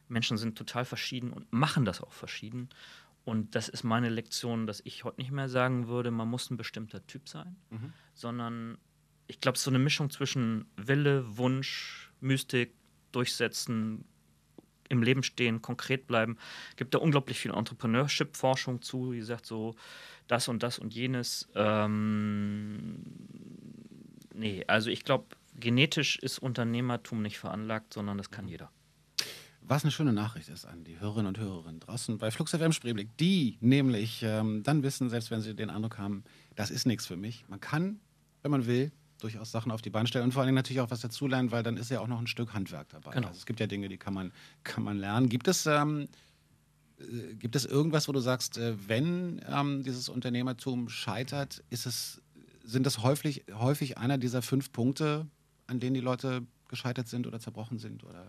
Menschen 0.07 0.37
sind 0.37 0.57
total 0.57 0.85
verschieden 0.85 1.31
und 1.31 1.51
machen 1.51 1.85
das 1.85 2.01
auch 2.01 2.13
verschieden. 2.13 2.69
Und 3.25 3.53
das 3.53 3.69
ist 3.69 3.83
meine 3.83 4.09
Lektion, 4.09 4.65
dass 4.65 4.81
ich 4.85 5.03
heute 5.03 5.21
nicht 5.21 5.31
mehr 5.31 5.49
sagen 5.49 5.87
würde, 5.87 6.09
man 6.09 6.27
muss 6.27 6.49
ein 6.49 6.57
bestimmter 6.57 7.05
Typ 7.05 7.29
sein, 7.29 7.57
mhm. 7.69 7.93
sondern 8.15 8.77
ich 9.27 9.39
glaube, 9.39 9.55
es 9.55 9.59
ist 9.59 9.65
so 9.65 9.71
eine 9.71 9.79
Mischung 9.79 10.09
zwischen 10.09 10.65
Wille, 10.75 11.37
Wunsch, 11.37 12.11
Mystik, 12.21 12.73
Durchsetzen, 13.11 14.05
im 14.89 15.03
Leben 15.03 15.23
stehen, 15.23 15.61
konkret 15.61 16.07
bleiben. 16.07 16.37
Es 16.71 16.75
gibt 16.75 16.93
da 16.93 16.97
unglaublich 16.97 17.39
viel 17.39 17.53
Entrepreneurship-Forschung 17.53 18.81
zu, 18.81 19.13
die 19.13 19.21
sagt 19.21 19.45
so, 19.45 19.75
das 20.27 20.47
und 20.47 20.63
das 20.63 20.79
und 20.79 20.93
jenes. 20.93 21.47
Ähm, 21.55 23.03
nee, 24.33 24.63
also 24.67 24.89
ich 24.89 25.03
glaube, 25.03 25.27
genetisch 25.59 26.17
ist 26.17 26.39
Unternehmertum 26.39 27.21
nicht 27.21 27.39
veranlagt, 27.39 27.93
sondern 27.93 28.17
das 28.17 28.31
kann 28.31 28.47
jeder. 28.47 28.71
Was 29.61 29.83
eine 29.83 29.91
schöne 29.91 30.13
Nachricht 30.13 30.49
ist 30.49 30.65
an 30.65 30.83
die 30.83 30.99
Hörerinnen 30.99 31.27
und 31.27 31.37
Hörer 31.37 31.71
draußen 31.71 32.17
bei 32.17 32.31
Flux 32.31 32.51
FM 32.51 32.71
Spreeblick, 32.71 33.15
die 33.17 33.57
nämlich 33.61 34.23
ähm, 34.23 34.63
dann 34.63 34.81
wissen, 34.81 35.11
selbst 35.11 35.29
wenn 35.29 35.41
sie 35.41 35.55
den 35.55 35.69
Eindruck 35.69 35.99
haben, 35.99 36.23
das 36.55 36.71
ist 36.71 36.87
nichts 36.87 37.05
für 37.05 37.17
mich. 37.17 37.47
Man 37.49 37.59
kann, 37.59 37.99
wenn 38.41 38.49
man 38.49 38.65
will, 38.65 38.91
durchaus 39.19 39.51
Sachen 39.51 39.71
auf 39.71 39.81
die 39.81 39.89
Bahn 39.89 40.07
stellen 40.07 40.25
und 40.25 40.31
vor 40.33 40.43
allem 40.43 40.55
natürlich 40.55 40.81
auch 40.81 40.89
was 40.89 41.01
dazulernen, 41.01 41.51
weil 41.51 41.63
dann 41.63 41.77
ist 41.77 41.91
ja 41.91 41.99
auch 41.99 42.07
noch 42.07 42.19
ein 42.19 42.27
Stück 42.27 42.53
Handwerk 42.53 42.89
dabei. 42.89 43.11
Genau. 43.11 43.27
Also 43.27 43.39
es 43.39 43.45
gibt 43.45 43.59
ja 43.59 43.67
Dinge, 43.67 43.89
die 43.89 43.97
kann 43.97 44.13
man, 44.13 44.31
kann 44.63 44.83
man 44.83 44.97
lernen. 44.97 45.29
Gibt 45.29 45.47
es 45.47 45.65
ähm, 45.65 46.07
äh, 46.99 47.35
gibt 47.35 47.55
es 47.55 47.65
irgendwas, 47.65 48.07
wo 48.07 48.11
du 48.11 48.19
sagst, 48.19 48.57
äh, 48.57 48.75
wenn 48.87 49.41
ähm, 49.47 49.83
dieses 49.83 50.09
Unternehmertum 50.09 50.89
scheitert, 50.89 51.63
ist 51.69 51.85
es, 51.85 52.21
sind 52.63 52.85
das 52.85 53.03
häufig, 53.03 53.45
häufig 53.53 53.97
einer 53.97 54.17
dieser 54.17 54.41
fünf 54.41 54.71
Punkte, 54.71 55.27
an 55.67 55.79
denen 55.79 55.93
die 55.93 56.01
Leute 56.01 56.45
gescheitert 56.69 57.07
sind 57.07 57.27
oder 57.27 57.39
zerbrochen 57.39 57.79
sind? 57.79 58.03
Oder 58.03 58.27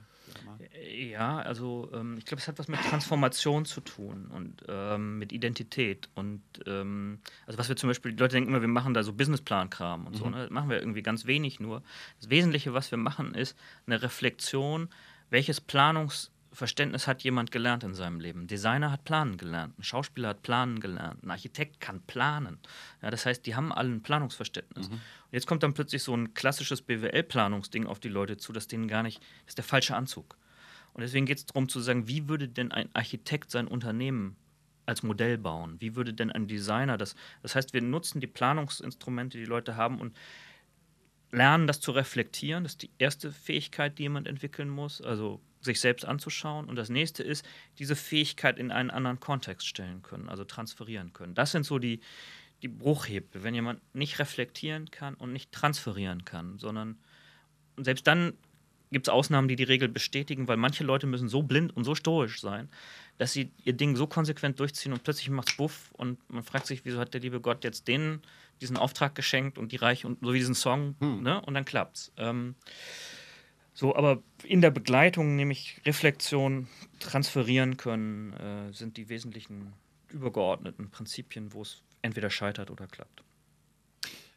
äh, 0.75 1.11
ja, 1.11 1.39
also 1.39 1.91
ähm, 1.95 2.17
ich 2.19 2.25
glaube, 2.25 2.41
es 2.41 2.49
hat 2.49 2.59
was 2.59 2.69
mit 2.69 2.81
Transformation 2.81 3.65
zu 3.65 3.81
tun 3.81 4.27
und 4.35 4.65
ähm, 4.69 5.19
mit 5.19 5.33
Identität. 5.33 6.09
Und 6.15 6.43
ähm, 6.67 7.21
also 7.47 7.59
was 7.59 7.69
wir 7.69 7.77
zum 7.77 7.89
Beispiel, 7.89 8.13
die 8.13 8.19
Leute 8.19 8.37
denken 8.37 8.51
immer, 8.51 8.61
wir 8.61 8.69
machen 8.69 8.95
da 8.95 9.03
so 9.03 9.13
Businessplan-Kram 9.13 10.07
und 10.07 10.15
mhm. 10.15 10.19
so. 10.19 10.29
Ne? 10.29 10.43
Das 10.43 10.51
machen 10.51 10.69
wir 10.69 10.79
irgendwie 10.79 11.03
ganz 11.03 11.27
wenig 11.27 11.61
nur. 11.61 11.83
Das 12.19 12.31
Wesentliche, 12.31 12.75
was 12.75 12.91
wir 12.91 12.99
machen, 12.99 13.35
ist 13.35 13.57
eine 13.87 14.03
Reflexion, 14.03 14.89
welches 15.31 15.67
Planungs- 15.67 16.31
Verständnis 16.53 17.07
hat 17.07 17.23
jemand 17.23 17.53
gelernt 17.53 17.85
in 17.85 17.95
seinem 17.95 18.19
Leben. 18.19 18.43
Ein 18.43 18.47
Designer 18.49 18.91
hat 18.91 19.05
planen 19.05 19.37
gelernt, 19.37 19.79
ein 19.79 19.85
Schauspieler 19.85 20.31
hat 20.31 20.43
planen 20.43 20.81
gelernt, 20.81 21.23
ein 21.23 21.31
Architekt 21.31 21.81
kann 21.81 22.01
planen. 22.03 22.59
Ja, 23.03 23.11
das 23.11 23.25
heißt, 23.25 23.47
die 23.47 23.55
haben 23.55 23.73
alle 23.73 23.91
ein 23.91 24.03
Planungsverständnis. 24.03 24.89
Mhm. 24.89 24.95
Und 24.95 25.33
jetzt 25.33 25.47
kommt 25.47 25.63
dann 25.63 25.75
plötzlich 25.75 26.03
so 26.03 26.15
ein 26.15 26.35
klassisches 26.35 26.83
BWL-Planungsding 26.83 27.87
auf 27.87 28.01
die 28.01 28.09
Leute 28.09 28.37
zu, 28.37 28.53
das 28.53 28.67
denen 28.67 28.89
gar 28.89 29.03
nicht, 29.03 29.19
das 29.19 29.51
ist 29.53 29.59
der 29.59 29.65
falsche 29.65 29.95
Anzug. 29.95 30.37
Und 30.93 31.03
deswegen 31.03 31.27
geht 31.27 31.39
es 31.39 31.47
darum 31.47 31.69
zu 31.69 31.79
sagen, 31.81 32.09
wie 32.09 32.29
würde 32.29 32.49
denn 32.49 32.73
ein 32.73 32.89
Architekt 32.95 33.53
sein 33.53 33.69
Unternehmen 33.69 34.37
als 34.87 35.05
Modell 35.05 35.39
bauen? 35.39 35.77
Wie 35.79 35.95
würde 35.95 36.13
denn 36.13 36.33
ein 36.33 36.49
Designer 36.49 36.99
das? 36.99 37.15
Das 37.43 37.55
heißt, 37.55 37.73
wir 37.73 37.83
nutzen 37.83 38.21
die 38.21 38.27
Planungsinstrumente, 38.27 39.39
die 39.39 39.45
Leute 39.45 39.77
haben 39.77 40.01
und 40.01 40.17
lernen, 41.31 41.69
das 41.69 41.81
zu 41.81 41.93
reflektieren. 41.93 42.65
Das 42.65 42.73
ist 42.73 42.83
die 42.83 42.91
erste 42.99 43.31
Fähigkeit, 43.31 43.99
die 43.99 44.03
jemand 44.03 44.27
entwickeln 44.27 44.69
muss, 44.69 45.01
also 45.01 45.41
sich 45.61 45.81
selbst 45.81 46.05
anzuschauen. 46.05 46.69
Und 46.69 46.77
das 46.77 46.89
nächste 46.89 47.23
ist, 47.23 47.45
diese 47.79 47.97
Fähigkeit 47.97 48.59
in 48.59 48.71
einen 48.71 48.91
anderen 48.91 49.21
Kontext 49.21 49.67
stellen 49.67 50.03
können, 50.03 50.29
also 50.29 50.45
transferieren 50.45 51.13
können. 51.13 51.35
Das 51.35 51.53
sind 51.53 51.65
so 51.65 51.79
die, 51.79 52.01
die 52.63 52.69
Bruchhebel, 52.69 53.43
wenn 53.43 53.55
jemand 53.55 53.81
nicht 53.95 54.19
reflektieren 54.19 54.91
kann 54.91 55.15
und 55.15 55.33
nicht 55.33 55.53
transferieren 55.53 56.25
kann, 56.25 56.59
sondern 56.59 56.99
selbst 57.77 58.07
dann 58.07 58.35
gibt 58.93 59.07
es 59.07 59.13
Ausnahmen, 59.13 59.49
die 59.49 59.57
die 59.57 59.65
Regel 59.65 59.89
bestätigen, 59.89 60.49
weil 60.49 60.57
manche 60.57 60.85
Leute 60.85 61.07
müssen 61.07 61.29
so 61.29 61.43
blind 61.43 61.77
und 61.77 61.85
so 61.85 61.95
stoisch 61.95 62.41
sein, 62.41 62.69
dass 63.19 63.33
sie 63.33 63.53
ihr 63.65 63.73
Ding 63.73 63.95
so 63.97 64.07
konsequent 64.07 64.59
durchziehen 64.59 64.93
und 64.93 65.05
plötzlich 65.05 65.31
macht 65.31 65.51
es 65.51 65.57
Buff 65.57 65.91
und 65.93 66.19
man 66.29 66.43
fragt 66.43 66.67
sich, 66.67 66.85
wieso 66.85 66.99
hat 66.99 67.15
der 67.15 67.21
liebe 67.21 67.41
Gott 67.41 67.63
jetzt 67.65 67.87
denen 67.87 68.21
diesen 68.61 68.77
Auftrag 68.77 69.15
geschenkt 69.15 69.59
und 69.59 69.73
die 69.73 69.77
Reich 69.77 70.05
und 70.05 70.19
so 70.21 70.33
wie 70.33 70.39
diesen 70.39 70.55
Song, 70.55 70.97
hm. 71.01 71.23
ne? 71.23 71.41
Und 71.41 71.55
dann 71.55 71.65
klappt's. 71.65 72.13
Ähm, 72.17 72.57
so, 73.73 73.95
aber 73.95 74.23
in 74.45 74.61
der 74.61 74.71
Begleitung, 74.71 75.37
nämlich 75.37 75.81
Reflexion, 75.87 76.69
transferieren 76.99 77.77
können, 77.77 78.33
äh, 78.35 78.73
sind 78.73 78.97
die 78.97 79.09
wesentlichen 79.09 79.73
übergeordneten 80.09 80.91
Prinzipien, 80.91 81.53
wo 81.53 81.63
es 81.63 81.83
entweder 82.03 82.31
scheitert 82.31 82.71
oder 82.71 82.87
klappt. 82.87 83.23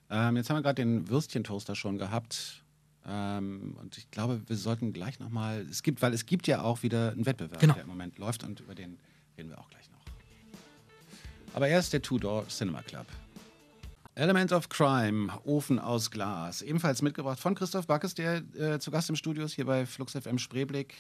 Ähm, 0.10 0.38
jetzt 0.38 0.50
haben 0.50 0.58
wir 0.58 0.62
gerade 0.62 0.82
den 0.82 1.10
Würstchentoaster 1.10 1.76
schon 1.76 1.98
gehabt. 1.98 2.64
Ähm, 3.06 3.76
und 3.82 3.98
ich 3.98 4.10
glaube, 4.12 4.42
wir 4.48 4.56
sollten 4.56 4.94
gleich 4.94 5.20
nochmal, 5.20 5.66
es 5.70 5.84
gibt, 5.84 6.02
weil 6.02 6.14
es 6.14 6.26
gibt 6.26 6.48
ja 6.48 6.62
auch 6.62 6.84
wieder 6.84 7.12
einen 7.12 7.26
Wettbewerb, 7.26 7.60
genau. 7.60 7.74
der 7.74 7.84
im 7.84 7.90
Moment 7.90 8.18
läuft 8.18 8.44
und 8.44 8.60
über 8.62 8.76
den 8.76 8.98
reden 9.38 9.50
wir 9.50 9.60
auch 9.60 9.70
gleich 9.70 9.90
noch. 9.90 10.00
Aber 11.54 11.68
erst 11.68 11.94
der 11.94 12.02
Two-Door 12.02 12.48
Cinema 12.48 12.82
Club. 12.84 13.08
Element 14.16 14.51
of 14.51 14.70
Crime, 14.70 15.32
Ofen 15.43 15.80
aus 15.80 16.11
Glas. 16.11 16.61
Ebenfalls 16.61 17.01
mitgebracht 17.01 17.39
von 17.39 17.55
Christoph 17.55 17.88
Backes, 17.88 18.14
der 18.14 18.43
äh, 18.55 18.80
zu 18.80 18.91
Gast 18.91 19.09
im 19.09 19.16
Studio 19.16 19.43
ist, 19.43 19.53
hier 19.53 19.66
bei 19.66 19.86
Flux 19.86 20.14
FM 20.14 20.38
Spreeblick. 20.38 20.95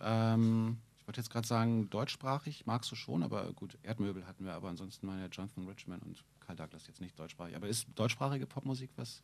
Ähm, 0.00 0.78
ich 0.96 1.06
wollte 1.06 1.20
jetzt 1.20 1.30
gerade 1.30 1.46
sagen, 1.46 1.90
deutschsprachig 1.90 2.66
magst 2.66 2.90
du 2.92 2.94
schon, 2.94 3.24
aber 3.24 3.52
gut, 3.52 3.76
Erdmöbel 3.82 4.26
hatten 4.26 4.44
wir, 4.44 4.52
aber 4.52 4.68
ansonsten 4.68 5.06
meine 5.06 5.26
Jonathan 5.26 5.66
Richman 5.66 6.00
und 6.00 6.22
Karl 6.38 6.56
Douglas 6.56 6.86
jetzt 6.86 7.00
nicht 7.00 7.18
deutschsprachig. 7.18 7.56
Aber 7.56 7.66
ist 7.66 7.86
deutschsprachige 7.96 8.46
Popmusik 8.46 8.90
was 8.96 9.22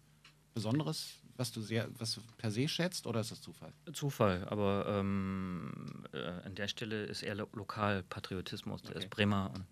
Besonderes, 0.57 1.19
was 1.37 1.53
du 1.53 1.61
sehr, 1.61 1.87
was 1.99 2.15
du 2.15 2.23
per 2.39 2.51
se 2.51 2.67
schätzt, 2.67 3.07
oder 3.07 3.21
ist 3.21 3.31
das 3.31 3.43
Zufall? 3.43 3.75
Zufall, 3.93 4.49
aber 4.49 4.87
ähm, 4.89 5.71
äh, 6.13 6.29
an 6.47 6.55
der 6.55 6.67
Stelle 6.67 7.05
ist 7.05 7.23
eher 7.23 7.35
Lo 7.35 7.47
Lokalpatriotismus, 7.53 8.81
der 8.81 8.93
okay. 8.93 9.05
ist 9.05 9.11
Bremer. 9.11 9.51
Und 9.55 9.67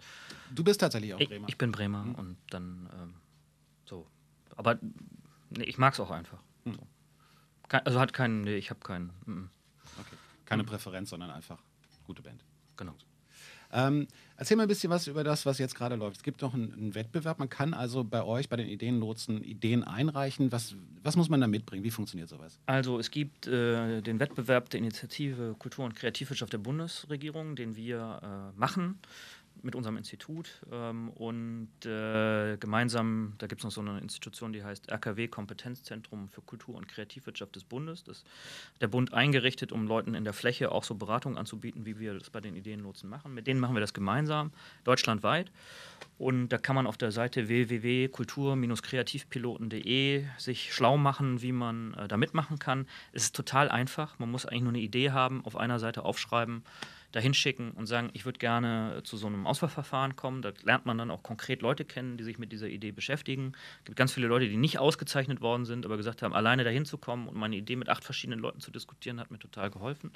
du 0.54 0.62
bist 0.62 0.82
tatsächlich 0.82 1.14
auch 1.14 1.18
Bremer. 1.18 1.48
Ich, 1.48 1.56
bin 1.56 1.72
Bremer 1.72 2.04
mhm. 2.04 2.14
und 2.16 2.36
dann 2.50 2.90
ähm, 3.00 3.14
so. 3.84 4.06
Aber 4.56 4.78
nee, 5.50 5.64
ich 5.64 5.78
mag 5.78 5.94
es 5.94 6.00
auch 6.00 6.10
einfach. 6.10 6.38
Mhm. 6.64 6.74
So. 6.74 6.80
also 7.70 8.00
hat 8.00 8.12
keinen, 8.12 8.42
nee, 8.42 8.56
ich 8.56 8.70
habe 8.70 8.80
keinen. 8.80 9.10
Mm. 9.26 9.50
Okay. 9.98 10.16
Keine 10.44 10.62
mhm. 10.62 10.68
Präferenz, 10.68 11.10
sondern 11.10 11.30
einfach 11.30 11.58
gute 12.06 12.22
Band. 12.22 12.44
Genau. 12.76 12.94
Ähm, 13.72 14.06
erzähl 14.36 14.56
mal 14.56 14.64
ein 14.64 14.68
bisschen 14.68 14.90
was 14.90 15.08
über 15.08 15.24
das, 15.24 15.46
was 15.46 15.58
jetzt 15.58 15.74
gerade 15.74 15.96
läuft. 15.96 16.18
Es 16.18 16.22
gibt 16.22 16.42
noch 16.42 16.54
einen, 16.54 16.72
einen, 16.72 16.94
Wettbewerb. 16.94 17.40
Man 17.40 17.48
kann 17.48 17.74
also 17.74 18.04
bei 18.04 18.22
euch, 18.22 18.48
bei 18.48 18.56
den 18.56 18.68
Ideenlotsen, 18.68 19.42
Ideen 19.42 19.82
einreichen. 19.82 20.52
Was, 20.52 20.76
was 21.02 21.16
muss 21.16 21.28
man 21.28 21.40
da 21.40 21.48
mitbringen? 21.48 21.82
Wie 21.82 21.90
funktioniert 21.90 22.28
sowas? 22.28 22.60
Also 22.66 23.00
es 23.00 23.10
gibt 23.10 23.48
äh, 23.48 24.00
den 24.00 24.20
Wettbewerb 24.20 24.70
der 24.70 24.78
Initiative 24.78 25.56
Kultur- 25.58 25.84
und 25.84 25.96
Kreativwirtschaft 25.96 26.52
der 26.52 26.58
Bundesregierung, 26.58 27.56
den 27.56 27.74
wir 27.74 28.52
äh, 28.54 28.58
machen 28.58 29.00
mit 29.64 29.74
unserem 29.74 29.96
Institut 29.96 30.60
ähm, 30.70 31.08
und 31.10 31.70
äh, 31.84 32.56
gemeinsam, 32.58 33.34
da 33.38 33.46
gibt 33.46 33.62
es 33.62 33.64
noch 33.64 33.72
so 33.72 33.80
eine 33.80 33.98
Institution, 33.98 34.52
die 34.52 34.62
heißt 34.62 34.90
RKW 34.90 35.28
Kompetenzzentrum 35.28 36.28
für 36.28 36.42
Kultur- 36.42 36.76
und 36.76 36.86
Kreativwirtschaft 36.86 37.56
des 37.56 37.64
Bundes. 37.64 38.04
Das 38.04 38.24
hat 38.74 38.82
der 38.82 38.88
Bund 38.88 39.14
eingerichtet, 39.14 39.72
um 39.72 39.86
Leuten 39.86 40.14
in 40.14 40.24
der 40.24 40.34
Fläche 40.34 40.70
auch 40.70 40.84
so 40.84 40.94
Beratungen 40.94 41.38
anzubieten, 41.38 41.86
wie 41.86 41.98
wir 41.98 42.12
das 42.14 42.28
bei 42.30 42.40
den 42.40 42.56
Ideenlotsen 42.56 43.08
machen. 43.08 43.32
Mit 43.34 43.46
denen 43.46 43.60
machen 43.60 43.74
wir 43.74 43.80
das 43.80 43.94
gemeinsam, 43.94 44.52
deutschlandweit. 44.84 45.50
Und 46.18 46.50
da 46.50 46.58
kann 46.58 46.76
man 46.76 46.86
auf 46.86 46.96
der 46.96 47.10
Seite 47.10 47.48
www.kultur-kreativpiloten.de 47.48 50.24
sich 50.38 50.72
schlau 50.72 50.96
machen, 50.96 51.42
wie 51.42 51.50
man 51.52 51.94
äh, 51.94 52.06
da 52.06 52.16
mitmachen 52.16 52.58
kann. 52.58 52.86
Es 53.12 53.24
ist 53.24 53.34
total 53.34 53.68
einfach. 53.68 54.16
Man 54.18 54.30
muss 54.30 54.46
eigentlich 54.46 54.62
nur 54.62 54.72
eine 54.72 54.80
Idee 54.80 55.10
haben, 55.10 55.44
auf 55.44 55.56
einer 55.56 55.80
Seite 55.80 56.04
aufschreiben 56.04 56.62
dahin 57.14 57.32
schicken 57.32 57.70
und 57.70 57.86
sagen, 57.86 58.10
ich 58.12 58.24
würde 58.24 58.40
gerne 58.40 59.00
zu 59.04 59.16
so 59.16 59.28
einem 59.28 59.46
Auswahlverfahren 59.46 60.16
kommen. 60.16 60.42
Da 60.42 60.52
lernt 60.64 60.84
man 60.84 60.98
dann 60.98 61.12
auch 61.12 61.22
konkret 61.22 61.62
Leute 61.62 61.84
kennen, 61.84 62.16
die 62.16 62.24
sich 62.24 62.38
mit 62.38 62.50
dieser 62.50 62.66
Idee 62.66 62.90
beschäftigen. 62.90 63.52
Es 63.78 63.84
gibt 63.84 63.96
ganz 63.96 64.12
viele 64.12 64.26
Leute, 64.26 64.48
die 64.48 64.56
nicht 64.56 64.78
ausgezeichnet 64.78 65.40
worden 65.40 65.64
sind, 65.64 65.86
aber 65.86 65.96
gesagt 65.96 66.22
haben, 66.22 66.34
alleine 66.34 66.64
dahin 66.64 66.84
zu 66.84 66.98
kommen 66.98 67.28
und 67.28 67.36
meine 67.36 67.54
Idee 67.54 67.76
mit 67.76 67.88
acht 67.88 68.02
verschiedenen 68.02 68.40
Leuten 68.40 68.58
zu 68.58 68.72
diskutieren, 68.72 69.20
hat 69.20 69.30
mir 69.30 69.38
total 69.38 69.70
geholfen. 69.70 70.10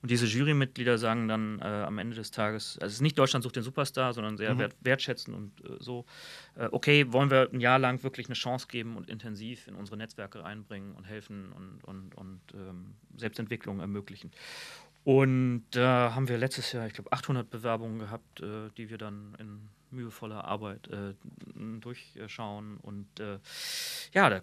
Und 0.00 0.10
diese 0.10 0.24
Jurymitglieder 0.24 0.96
sagen 0.96 1.28
dann 1.28 1.58
äh, 1.60 1.64
am 1.64 1.98
Ende 1.98 2.16
des 2.16 2.30
Tages, 2.30 2.78
also 2.78 2.86
es 2.86 2.94
ist 2.94 3.00
nicht 3.02 3.18
Deutschland 3.18 3.42
sucht 3.42 3.56
den 3.56 3.62
Superstar, 3.62 4.14
sondern 4.14 4.38
sehr 4.38 4.54
mhm. 4.54 4.60
wert, 4.60 4.76
wertschätzen 4.80 5.34
und 5.34 5.60
äh, 5.62 5.76
so, 5.78 6.06
äh, 6.56 6.68
okay, 6.72 7.12
wollen 7.12 7.30
wir 7.30 7.50
ein 7.52 7.60
Jahr 7.60 7.78
lang 7.78 8.02
wirklich 8.02 8.28
eine 8.28 8.34
Chance 8.34 8.66
geben 8.68 8.96
und 8.96 9.10
intensiv 9.10 9.68
in 9.68 9.74
unsere 9.74 9.98
Netzwerke 9.98 10.42
einbringen 10.42 10.94
und 10.94 11.04
helfen 11.04 11.52
und, 11.52 11.84
und, 11.84 12.14
und 12.14 12.40
ähm, 12.54 12.94
Selbstentwicklung 13.18 13.80
ermöglichen. 13.80 14.30
Und 15.04 15.64
da 15.70 16.14
haben 16.14 16.28
wir 16.28 16.38
letztes 16.38 16.72
Jahr, 16.72 16.86
ich 16.86 16.92
glaube, 16.92 17.12
800 17.12 17.48
Bewerbungen 17.48 17.98
gehabt, 17.98 18.40
äh, 18.40 18.68
die 18.76 18.90
wir 18.90 18.98
dann 18.98 19.34
in 19.38 19.68
mühevoller 19.90 20.44
Arbeit 20.44 20.88
äh, 20.88 21.14
durchschauen. 21.80 22.76
Und 22.78 23.08
äh, 23.18 23.38
ja, 24.12 24.28
da 24.28 24.42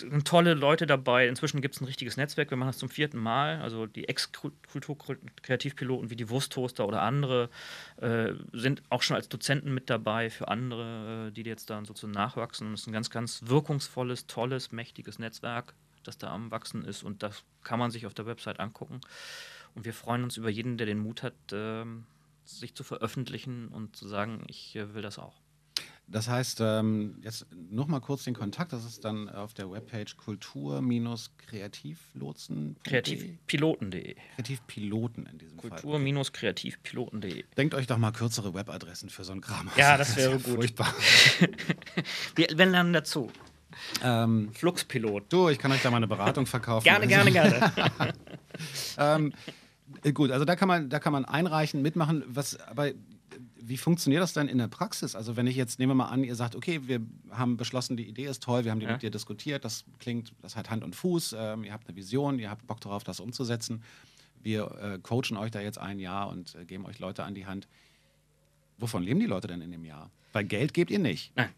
sind 0.00 0.26
tolle 0.26 0.54
Leute 0.54 0.86
dabei. 0.86 1.28
Inzwischen 1.28 1.60
gibt 1.60 1.74
es 1.74 1.80
ein 1.80 1.86
richtiges 1.86 2.16
Netzwerk. 2.16 2.50
Wir 2.50 2.56
machen 2.56 2.70
das 2.70 2.78
zum 2.78 2.88
vierten 2.88 3.18
Mal. 3.18 3.60
Also 3.60 3.86
die 3.86 4.08
Ex-Kulturkreativpiloten 4.08 6.10
wie 6.10 6.16
die 6.16 6.30
Wursttoaster 6.30 6.86
oder 6.86 7.02
andere 7.02 7.50
äh, 7.96 8.32
sind 8.52 8.82
auch 8.90 9.02
schon 9.02 9.16
als 9.16 9.28
Dozenten 9.28 9.74
mit 9.74 9.90
dabei 9.90 10.30
für 10.30 10.48
andere, 10.48 11.28
äh, 11.28 11.32
die 11.32 11.42
jetzt 11.42 11.68
dann 11.70 11.84
sozusagen 11.84 12.12
nachwachsen. 12.12 12.72
es 12.72 12.82
ist 12.82 12.86
ein 12.86 12.92
ganz, 12.92 13.10
ganz 13.10 13.42
wirkungsvolles, 13.44 14.26
tolles, 14.26 14.72
mächtiges 14.72 15.18
Netzwerk 15.18 15.74
das 16.02 16.18
da 16.18 16.32
am 16.32 16.50
Wachsen 16.50 16.84
ist. 16.84 17.02
Und 17.02 17.22
das 17.22 17.44
kann 17.62 17.78
man 17.78 17.90
sich 17.90 18.06
auf 18.06 18.14
der 18.14 18.26
Website 18.26 18.60
angucken. 18.60 19.00
Und 19.74 19.84
wir 19.84 19.94
freuen 19.94 20.24
uns 20.24 20.36
über 20.36 20.50
jeden, 20.50 20.76
der 20.76 20.86
den 20.86 20.98
Mut 20.98 21.22
hat, 21.22 21.34
äh, 21.52 21.84
sich 22.44 22.74
zu 22.74 22.84
veröffentlichen 22.84 23.68
und 23.68 23.96
zu 23.96 24.08
sagen, 24.08 24.44
ich 24.48 24.76
äh, 24.76 24.94
will 24.94 25.02
das 25.02 25.18
auch. 25.18 25.40
Das 26.08 26.28
heißt, 26.28 26.60
ähm, 26.60 27.20
jetzt 27.22 27.46
nochmal 27.70 28.00
kurz 28.00 28.24
den 28.24 28.34
Kontakt. 28.34 28.72
Das 28.72 28.84
ist 28.84 29.04
dann 29.04 29.28
auf 29.30 29.54
der 29.54 29.70
Webpage 29.70 30.16
kultur-kreativlotsen. 30.16 32.76
Kreativpiloten.de. 32.84 34.16
Kreativpiloten 34.34 35.26
in 35.26 35.38
diesem 35.38 35.56
Kultur 35.56 35.92
Fall. 35.92 36.02
Kultur-kreativpiloten.de. 36.02 37.44
Denkt 37.56 37.74
euch 37.74 37.86
doch 37.86 37.98
mal 37.98 38.10
kürzere 38.12 38.52
Webadressen 38.52 39.08
für 39.08 39.24
so 39.24 39.32
ein 39.32 39.40
Kram. 39.40 39.70
Ja, 39.76 39.96
das 39.96 40.14
wäre 40.16 40.38
gut. 40.38 40.56
Furchtbar. 40.56 40.92
wir, 42.34 42.48
wir 42.54 42.66
lernen 42.66 42.92
dazu. 42.92 43.30
Ähm, 44.02 44.50
Fluxpilot. 44.52 45.24
Du, 45.32 45.48
ich 45.48 45.58
kann 45.58 45.72
euch 45.72 45.82
da 45.82 45.90
mal 45.90 45.98
eine 45.98 46.08
Beratung 46.08 46.46
verkaufen. 46.46 46.84
gerne, 46.84 47.06
gerne, 47.06 47.30
gerne. 47.30 47.72
ähm, 48.98 49.32
gut, 50.14 50.30
also 50.30 50.44
da 50.44 50.56
kann 50.56 50.68
man, 50.68 50.88
da 50.88 50.98
kann 50.98 51.12
man 51.12 51.24
einreichen, 51.24 51.82
mitmachen. 51.82 52.24
Was, 52.26 52.58
aber 52.60 52.92
wie 53.64 53.76
funktioniert 53.76 54.22
das 54.22 54.32
dann 54.32 54.48
in 54.48 54.58
der 54.58 54.68
Praxis? 54.68 55.14
Also 55.14 55.36
wenn 55.36 55.46
ich 55.46 55.56
jetzt, 55.56 55.78
nehmen 55.78 55.90
wir 55.90 55.94
mal 55.94 56.06
an, 56.06 56.24
ihr 56.24 56.34
sagt, 56.34 56.56
okay, 56.56 56.80
wir 56.86 57.00
haben 57.30 57.56
beschlossen, 57.56 57.96
die 57.96 58.08
Idee 58.08 58.26
ist 58.26 58.42
toll, 58.42 58.64
wir 58.64 58.70
haben 58.70 58.80
die 58.80 58.86
ja. 58.86 58.92
mit 58.92 59.02
dir 59.02 59.10
diskutiert, 59.10 59.64
das 59.64 59.84
klingt, 59.98 60.32
das 60.42 60.56
hat 60.56 60.70
Hand 60.70 60.82
und 60.82 60.96
Fuß, 60.96 61.36
ähm, 61.38 61.64
ihr 61.64 61.72
habt 61.72 61.88
eine 61.88 61.96
Vision, 61.96 62.38
ihr 62.38 62.50
habt 62.50 62.66
Bock 62.66 62.80
darauf, 62.80 63.04
das 63.04 63.20
umzusetzen. 63.20 63.82
Wir 64.42 64.70
äh, 64.82 64.98
coachen 64.98 65.36
euch 65.36 65.52
da 65.52 65.60
jetzt 65.60 65.78
ein 65.78 66.00
Jahr 66.00 66.28
und 66.28 66.56
äh, 66.56 66.64
geben 66.64 66.84
euch 66.86 66.98
Leute 66.98 67.22
an 67.24 67.34
die 67.34 67.46
Hand. 67.46 67.68
Wovon 68.78 69.04
leben 69.04 69.20
die 69.20 69.26
Leute 69.26 69.46
denn 69.46 69.60
in 69.60 69.70
dem 69.70 69.84
Jahr? 69.84 70.10
Weil 70.32 70.44
Geld 70.44 70.74
gebt 70.74 70.90
ihr 70.90 70.98
nicht. 70.98 71.32
Nein. 71.36 71.50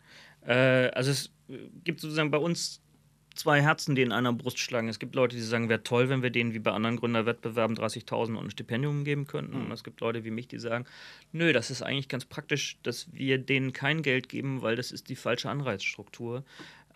Äh, 0.47 0.91
also 0.91 1.11
es 1.11 1.31
gibt 1.85 2.01
sozusagen 2.01 2.31
bei 2.31 2.39
uns 2.39 2.81
zwei 3.35 3.61
Herzen, 3.61 3.95
die 3.95 4.03
in 4.03 4.13
einer 4.13 4.33
Brust 4.33 4.59
schlagen. 4.59 4.89
Es 4.89 4.99
gibt 4.99 5.15
Leute, 5.15 5.37
die 5.37 5.43
sagen, 5.43 5.69
wäre 5.69 5.83
toll, 5.83 6.09
wenn 6.09 6.23
wir 6.23 6.31
denen 6.31 6.55
wie 6.55 6.61
bei 6.61 6.71
anderen 6.71 6.97
Gründerwettbewerben 6.97 7.77
30.000 7.77 8.37
und 8.37 8.47
ein 8.47 8.51
Stipendium 8.51 9.05
geben 9.05 9.27
könnten. 9.27 9.59
Mhm. 9.59 9.67
Und 9.67 9.73
es 9.73 9.85
gibt 9.85 10.01
Leute 10.01 10.25
wie 10.25 10.31
mich, 10.31 10.49
die 10.49 10.59
sagen, 10.59 10.87
nö, 11.33 11.53
das 11.53 11.71
ist 11.71 11.83
eigentlich 11.83 12.09
ganz 12.09 12.25
praktisch, 12.25 12.79
dass 12.83 13.13
wir 13.13 13.39
denen 13.39 13.73
kein 13.73 14.03
Geld 14.03 14.29
geben, 14.29 14.63
weil 14.63 14.77
das 14.77 14.93
ist 14.93 15.09
die 15.09 15.17
falsche 15.17 15.51
Anreizstruktur. 15.51 16.45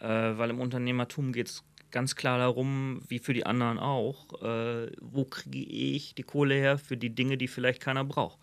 Äh, 0.01 0.07
weil 0.07 0.51
im 0.51 0.61
Unternehmertum 0.61 1.32
geht 1.32 1.49
es 1.49 1.64
ganz 1.90 2.14
klar 2.14 2.38
darum, 2.38 3.03
wie 3.09 3.18
für 3.18 3.34
die 3.34 3.46
anderen 3.46 3.78
auch, 3.78 4.42
äh, 4.42 4.92
wo 5.01 5.24
kriege 5.24 5.59
ich 5.59 6.14
die 6.14 6.22
Kohle 6.22 6.55
her 6.55 6.78
für 6.78 6.96
die 6.96 7.11
Dinge, 7.11 7.36
die 7.36 7.49
vielleicht 7.49 7.80
keiner 7.80 8.05
braucht. 8.05 8.38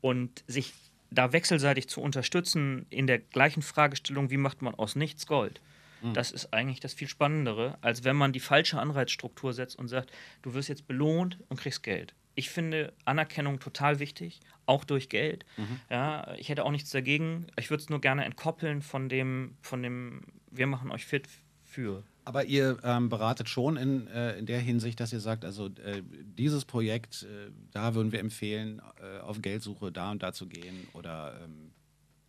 Und 0.00 0.44
sich 0.46 0.74
da 1.14 1.32
wechselseitig 1.32 1.88
zu 1.88 2.00
unterstützen 2.00 2.86
in 2.90 3.06
der 3.06 3.18
gleichen 3.18 3.62
Fragestellung, 3.62 4.30
wie 4.30 4.36
macht 4.36 4.62
man 4.62 4.74
aus 4.74 4.96
nichts 4.96 5.26
Gold. 5.26 5.60
Mhm. 6.02 6.14
Das 6.14 6.30
ist 6.30 6.52
eigentlich 6.52 6.80
das 6.80 6.94
viel 6.94 7.08
Spannendere, 7.08 7.78
als 7.80 8.04
wenn 8.04 8.16
man 8.16 8.32
die 8.32 8.40
falsche 8.40 8.78
Anreizstruktur 8.78 9.52
setzt 9.52 9.78
und 9.78 9.88
sagt, 9.88 10.12
du 10.42 10.54
wirst 10.54 10.68
jetzt 10.68 10.86
belohnt 10.86 11.38
und 11.48 11.60
kriegst 11.60 11.82
Geld. 11.82 12.14
Ich 12.36 12.50
finde 12.50 12.92
Anerkennung 13.04 13.60
total 13.60 14.00
wichtig, 14.00 14.40
auch 14.66 14.84
durch 14.84 15.08
Geld. 15.08 15.44
Mhm. 15.56 15.80
Ja, 15.88 16.34
ich 16.34 16.48
hätte 16.48 16.64
auch 16.64 16.72
nichts 16.72 16.90
dagegen. 16.90 17.46
Ich 17.58 17.70
würde 17.70 17.82
es 17.82 17.90
nur 17.90 18.00
gerne 18.00 18.24
entkoppeln 18.24 18.82
von 18.82 19.08
dem, 19.08 19.56
von 19.62 19.82
dem, 19.82 20.22
wir 20.50 20.66
machen 20.66 20.90
euch 20.90 21.06
fit 21.06 21.28
für. 21.64 22.02
Aber 22.24 22.44
ihr 22.44 22.78
ähm, 22.82 23.08
beratet 23.08 23.48
schon 23.48 23.76
in, 23.76 24.06
äh, 24.08 24.38
in 24.38 24.46
der 24.46 24.60
Hinsicht, 24.60 24.98
dass 25.00 25.12
ihr 25.12 25.20
sagt, 25.20 25.44
also 25.44 25.66
äh, 25.66 26.02
dieses 26.38 26.64
Projekt, 26.64 27.24
äh, 27.24 27.50
da 27.72 27.94
würden 27.94 28.12
wir 28.12 28.20
empfehlen, 28.20 28.80
äh, 29.00 29.20
auf 29.20 29.42
Geldsuche 29.42 29.92
da 29.92 30.10
und 30.10 30.22
da 30.22 30.32
zu 30.32 30.46
gehen 30.46 30.88
oder 30.94 31.38
ähm 31.44 31.72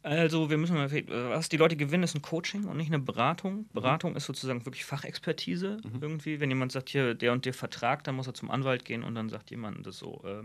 also, 0.06 0.52
wir 0.52 0.58
müssen 0.60 0.76
mal, 0.76 0.92
was 0.92 1.50
die 1.50 1.58
Leute 1.58 1.76
gewinnen, 1.76 2.04
ist 2.04 2.14
ein 2.14 2.22
Coaching 2.22 2.66
und 2.66 2.78
nicht 2.78 2.94
eine 2.94 3.00
Beratung. 3.00 3.56
Mhm. 3.56 3.68
Beratung 3.74 4.12
mhm. 4.12 4.18
ist 4.18 4.26
sozusagen 4.26 4.64
wirklich 4.64 4.86
Fachexpertise 4.86 5.80
mhm. 5.84 6.00
irgendwie. 6.00 6.40
Wenn 6.40 6.52
jemand 6.52 6.72
sagt, 6.72 6.90
hier, 6.90 7.16
der 7.16 7.32
und 7.32 7.44
der 7.44 7.56
Vertrag, 7.56 8.04
dann 8.04 8.14
muss 8.14 8.28
er 8.28 8.36
zum 8.36 8.52
Anwalt 8.52 8.86
gehen 8.86 9.02
und 9.02 9.16
dann 9.16 9.30
sagt 9.30 9.50
jemand 9.50 9.84
das 9.84 9.98
so. 9.98 10.22
Äh, 10.24 10.44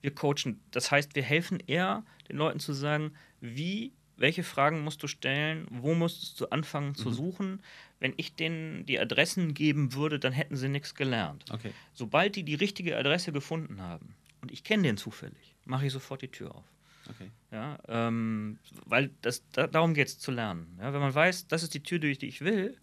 wir 0.00 0.12
coachen. 0.12 0.60
Das 0.72 0.90
heißt, 0.90 1.14
wir 1.14 1.22
helfen 1.22 1.60
eher 1.68 2.04
den 2.28 2.36
Leuten 2.36 2.58
zu 2.58 2.72
sagen, 2.72 3.12
wie, 3.40 3.92
welche 4.16 4.42
Fragen 4.42 4.82
musst 4.82 5.02
du 5.02 5.06
stellen, 5.06 5.66
wo 5.70 5.94
musst 5.94 6.40
du 6.40 6.46
anfangen 6.46 6.88
mhm. 6.88 6.96
zu 6.96 7.10
suchen. 7.10 7.62
Wenn 8.00 8.14
ich 8.16 8.34
denen 8.34 8.86
die 8.86 8.98
Adressen 8.98 9.54
geben 9.54 9.94
würde, 9.94 10.18
dann 10.18 10.32
hätten 10.32 10.56
sie 10.56 10.68
nichts 10.68 10.94
gelernt. 10.94 11.44
Okay. 11.50 11.72
Sobald 11.92 12.36
die 12.36 12.42
die 12.42 12.54
richtige 12.54 12.96
Adresse 12.96 13.32
gefunden 13.32 13.80
haben 13.80 14.14
und 14.40 14.52
ich 14.52 14.64
kenne 14.64 14.84
den 14.84 14.96
zufällig, 14.96 15.54
mache 15.64 15.86
ich 15.86 15.92
sofort 15.92 16.22
die 16.22 16.28
Tür 16.28 16.54
auf. 16.54 16.64
Okay. 17.08 17.30
Ja, 17.52 17.78
ähm, 17.88 18.58
weil 18.84 19.10
das, 19.22 19.44
da, 19.52 19.68
darum 19.68 19.94
geht 19.94 20.08
es 20.08 20.18
zu 20.18 20.32
lernen. 20.32 20.76
Ja, 20.80 20.92
wenn 20.92 21.00
man 21.00 21.14
weiß, 21.14 21.46
das 21.46 21.62
ist 21.62 21.72
die 21.74 21.82
Tür, 21.82 22.00
durch 22.00 22.18
die 22.18 22.26
ich 22.26 22.40
will, 22.40 22.76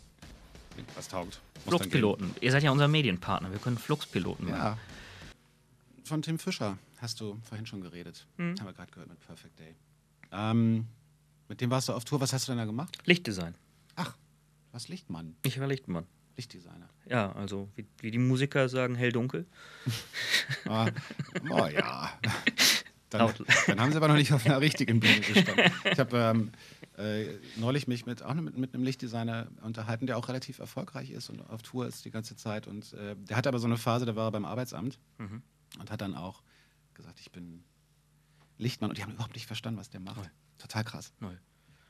was 0.95 1.09
taugt. 1.09 1.41
Fluxpiloten. 1.67 2.31
Ihr 2.41 2.53
seid 2.53 2.63
ja 2.63 2.71
unser 2.71 2.87
Medienpartner. 2.87 3.51
Wir 3.51 3.59
können 3.59 3.79
Fluxpiloten 3.79 4.47
machen. 4.49 4.57
Ja. 4.57 4.79
Von 6.05 6.23
Tim 6.23 6.39
Fischer 6.39 6.79
hast 6.99 7.21
du 7.21 7.37
vorhin 7.43 7.67
schon 7.67 7.81
geredet. 7.81 8.29
Mhm. 8.37 8.55
Haben 8.61 8.67
wir 8.67 8.73
gerade 8.75 8.93
gehört 8.93 9.09
mit 9.09 9.19
Perfect 9.27 9.59
Day. 9.59 9.75
Ähm, 10.31 10.87
mit 11.49 11.61
dem 11.61 11.69
warst 11.71 11.89
du 11.89 11.95
auf 11.95 12.05
Tour. 12.05 12.21
Was 12.21 12.33
hast 12.33 12.47
du 12.47 12.53
denn 12.53 12.59
da 12.59 12.65
gemacht? 12.65 12.97
Lichtdesign. 13.07 13.57
Ach, 13.97 14.17
was 14.71 14.87
Lichtmann? 14.87 15.35
Ich 15.43 15.59
war 15.59 15.67
Lichtmann. 15.67 16.07
Lichtdesigner. 16.37 16.89
Ja, 17.09 17.33
also 17.33 17.69
wie, 17.75 17.87
wie 18.01 18.11
die 18.11 18.19
Musiker 18.19 18.69
sagen, 18.69 18.95
hell-dunkel. 18.95 19.47
oh, 20.69 20.87
oh 21.51 21.67
ja. 21.67 22.13
Dann, 23.11 23.31
dann, 23.67 23.79
haben 23.79 23.91
sie 23.91 23.99
aber 23.99 24.09
noch 24.09 24.15
nicht 24.15 24.33
auf 24.33 24.47
einer 24.47 24.59
richtigen 24.63 24.99
Bühne 24.99 25.21
gestanden. 25.21 25.71
Ich 25.85 25.99
habe 25.99 26.17
ähm, 26.17 26.51
äh, 26.97 27.27
neulich 27.57 27.87
mich 27.87 28.07
mit, 28.07 28.23
auch 28.23 28.33
mit, 28.33 28.57
mit 28.57 28.73
einem 28.73 28.85
Lichtdesigner 28.85 29.49
unterhalten, 29.61 30.07
der 30.07 30.17
auch 30.17 30.29
relativ 30.29 30.61
erfolgreich 30.61 31.11
ist 31.11 31.29
und 31.29 31.43
auf 31.51 31.61
Tour 31.61 31.87
ist 31.87 32.07
die 32.07 32.11
ganze 32.11 32.37
Zeit. 32.37 32.67
Und 32.67 32.95
äh, 32.95 33.15
der 33.17 33.37
hatte 33.37 33.51
aber 33.51 33.59
so 33.59 33.67
eine 33.67 33.77
Phase, 33.77 34.07
da 34.07 34.17
war 34.17 34.29
er 34.29 34.31
beim 34.31 34.47
Arbeitsamt 34.47 34.99
mhm. 35.19 35.43
und 35.79 35.91
hat 35.91 36.01
dann 36.01 36.15
auch 36.15 36.43
gesagt, 36.95 37.21
ich 37.21 37.31
bin 37.31 37.65
Lichtmann 38.57 38.91
und 38.91 38.97
die 38.97 39.03
haben 39.03 39.13
überhaupt 39.13 39.35
nicht 39.35 39.47
verstanden, 39.47 39.79
was 39.79 39.91
der 39.91 40.01
macht. 40.01 40.17
Null. 40.17 40.31
Total 40.57 40.85
krass. 40.85 41.13
Null. 41.21 41.39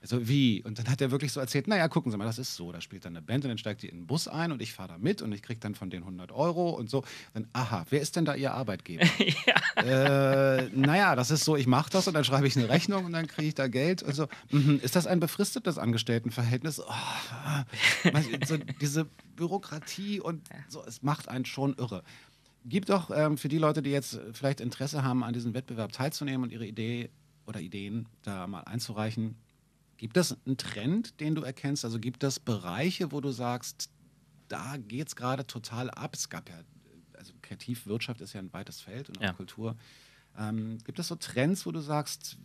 Also 0.03 0.27
wie? 0.27 0.65
Und 0.65 0.81
dann 0.81 0.89
hat 0.89 1.01
er 1.01 1.13
wirklich 1.13 1.31
so 1.31 1.39
erzählt, 1.39 1.69
naja, 1.69 1.87
gucken 1.87 2.11
Sie 2.11 2.19
mal, 2.19 2.25
das 2.25 2.41
ist 2.41 2.57
so, 2.57 2.73
da 2.73 2.81
spielt 2.81 3.05
dann 3.05 3.17
eine 3.17 3.23
Band 3.25 3.45
und 3.45 3.51
dann 3.51 3.59
steigt 3.59 3.83
die 3.83 3.89
in 3.89 3.99
den 3.99 4.07
Bus 4.09 4.27
ein 4.27 4.51
und 4.51 4.61
ich 4.61 4.73
fahre 4.73 4.89
da 4.89 4.99
mit 4.99 5.23
und 5.23 5.31
ich 5.31 5.43
kriege 5.43 5.61
dann 5.61 5.77
von 5.77 5.91
denen 5.91 6.03
100 6.03 6.33
Euro 6.33 6.71
und 6.71 6.91
so. 6.91 7.05
Dann, 7.35 7.47
aha, 7.53 7.87
wer 7.89 8.01
ist 8.01 8.17
denn 8.17 8.25
da 8.25 8.35
Ihr 8.35 8.53
Arbeitgeber? 8.53 9.05
ja. 9.47 9.83
äh, 9.83 10.69
naja, 10.75 11.15
das 11.15 11.31
ist 11.31 11.45
so, 11.45 11.57
ich 11.57 11.69
mache 11.69 11.91
das 11.91 12.09
und 12.09 12.15
dann 12.15 12.25
schreibe 12.25 12.49
ich 12.49 12.57
eine 12.57 12.69
Rechnung 12.69 13.05
und 13.05 13.13
dann 13.13 13.29
kriege 13.29 13.49
ich 13.49 13.55
da 13.55 13.69
Geld 13.69 14.03
und 14.03 14.15
so. 14.15 14.27
Mhm. 14.51 14.81
Ist 14.83 14.97
das 14.97 15.07
ein 15.07 15.21
befristetes 15.21 15.79
Angestelltenverhältnis? 15.79 16.81
Oh, 16.81 18.13
so 18.45 18.57
diese 18.81 19.07
Bürokratie 19.37 20.19
und 20.21 20.43
so, 20.69 20.83
es 20.85 21.03
macht 21.03 21.29
einen 21.29 21.45
schon 21.45 21.75
irre. 21.75 22.03
Gibt 22.65 22.91
doch 22.91 23.11
ähm, 23.15 23.39
für 23.39 23.49
die 23.49 23.59
Leute, 23.59 23.83
die 23.83 23.91
jetzt 23.91 24.21
vielleicht 24.33 24.61
Interesse 24.61 25.05
haben, 25.05 25.23
an 25.23 25.33
diesem 25.33 25.55
Wettbewerb 25.55 25.93
teilzunehmen 25.93 26.43
und 26.43 26.53
ihre 26.53 26.67
Idee 26.67 27.11
oder 27.47 27.61
Ideen 27.61 28.09
da 28.23 28.47
mal 28.47 28.61
einzureichen, 28.61 29.37
gibt 30.03 30.17
es 30.17 30.37
einen 30.47 30.57
Trend, 30.57 31.21
den 31.21 31.37
du 31.37 31.43
erkennst? 31.43 31.85
Also 31.85 32.01
gibt 32.01 32.25
es 32.25 32.41
Bereiche, 32.41 33.13
wo 33.13 33.21
du 33.21 33.31
sagst, 33.31 33.89
da 34.49 34.77
geht 34.77 35.07
es 35.07 35.15
gerade 35.15 35.47
total 35.47 35.91
ab? 35.91 36.17
Es 36.17 36.29
gab 36.29 36.49
ja, 36.49 36.57
also 37.17 37.33
Kreativwirtschaft 37.41 38.21
ist 38.21 38.33
ja 38.33 38.41
ein 38.41 38.53
weites 38.53 38.81
Feld 38.81 39.11
und 39.11 39.19
auch 39.19 39.23
ja. 39.23 39.33
Kultur. 39.33 39.77
Ähm, 40.37 40.79
gibt 40.83 40.99
es 40.99 41.07
so 41.07 41.15
Trends, 41.15 41.67
wo 41.67 41.71
du 41.71 41.79
sagst, 41.79 42.37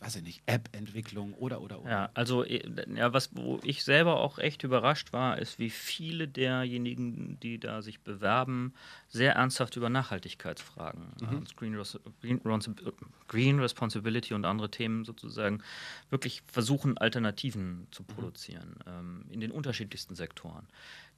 weiß 0.00 0.16
ich 0.16 0.22
nicht, 0.22 0.42
App-Entwicklung 0.46 1.32
oder, 1.34 1.60
oder, 1.60 1.80
oder. 1.80 1.90
Ja, 1.90 2.10
also, 2.14 2.44
äh, 2.44 2.62
ja, 2.94 3.12
was, 3.12 3.30
wo 3.34 3.60
ich 3.62 3.82
selber 3.84 4.20
auch 4.20 4.38
echt 4.38 4.62
überrascht 4.62 5.12
war, 5.12 5.38
ist, 5.38 5.58
wie 5.58 5.70
viele 5.70 6.28
derjenigen, 6.28 7.38
die 7.40 7.58
da 7.58 7.82
sich 7.82 8.00
bewerben, 8.00 8.74
sehr 9.08 9.34
ernsthaft 9.34 9.76
über 9.76 9.88
Nachhaltigkeitsfragen, 9.88 11.12
mhm. 11.20 11.42
äh, 11.42 11.54
Green, 11.56 11.82
Green, 12.20 12.42
Green, 13.28 13.60
Responsibility 13.60 14.34
und 14.34 14.44
andere 14.44 14.70
Themen 14.70 15.04
sozusagen, 15.04 15.62
wirklich 16.10 16.42
versuchen, 16.46 16.98
Alternativen 16.98 17.86
zu 17.90 18.02
mhm. 18.02 18.06
produzieren, 18.06 18.76
mhm. 18.86 18.92
ähm, 18.92 19.24
in 19.30 19.40
den 19.40 19.50
unterschiedlichsten 19.50 20.14
Sektoren. 20.14 20.66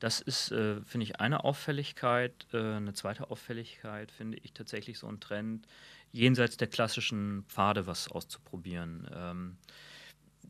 Das 0.00 0.20
ist, 0.20 0.52
äh, 0.52 0.80
finde 0.82 1.04
ich, 1.04 1.20
eine 1.20 1.42
Auffälligkeit. 1.44 2.46
Äh, 2.52 2.58
eine 2.58 2.94
zweite 2.94 3.30
Auffälligkeit 3.30 4.12
finde 4.12 4.38
ich 4.42 4.52
tatsächlich 4.52 4.98
so 4.98 5.08
ein 5.08 5.18
Trend, 5.18 5.66
jenseits 6.12 6.56
der 6.56 6.68
klassischen 6.68 7.44
Pfade 7.48 7.86
was 7.86 8.10
auszuprobieren. 8.10 9.08
Ähm, 9.14 9.56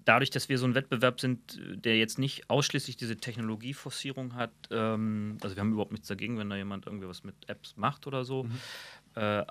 dadurch, 0.04 0.30
dass 0.30 0.48
wir 0.48 0.58
so 0.58 0.66
ein 0.66 0.74
Wettbewerb 0.74 1.20
sind, 1.20 1.60
der 1.60 1.98
jetzt 1.98 2.18
nicht 2.18 2.48
ausschließlich 2.48 2.96
diese 2.96 3.16
Technologieforcierung 3.16 4.34
hat, 4.34 4.52
ähm, 4.70 5.36
also 5.42 5.56
wir 5.56 5.60
haben 5.60 5.72
überhaupt 5.72 5.92
nichts 5.92 6.08
dagegen, 6.08 6.38
wenn 6.38 6.48
da 6.50 6.56
jemand 6.56 6.86
irgendwie 6.86 7.08
was 7.08 7.24
mit 7.24 7.34
Apps 7.48 7.76
macht 7.76 8.06
oder 8.06 8.24
so. 8.24 8.44
Mhm. 8.44 8.58
Äh, 9.14 9.44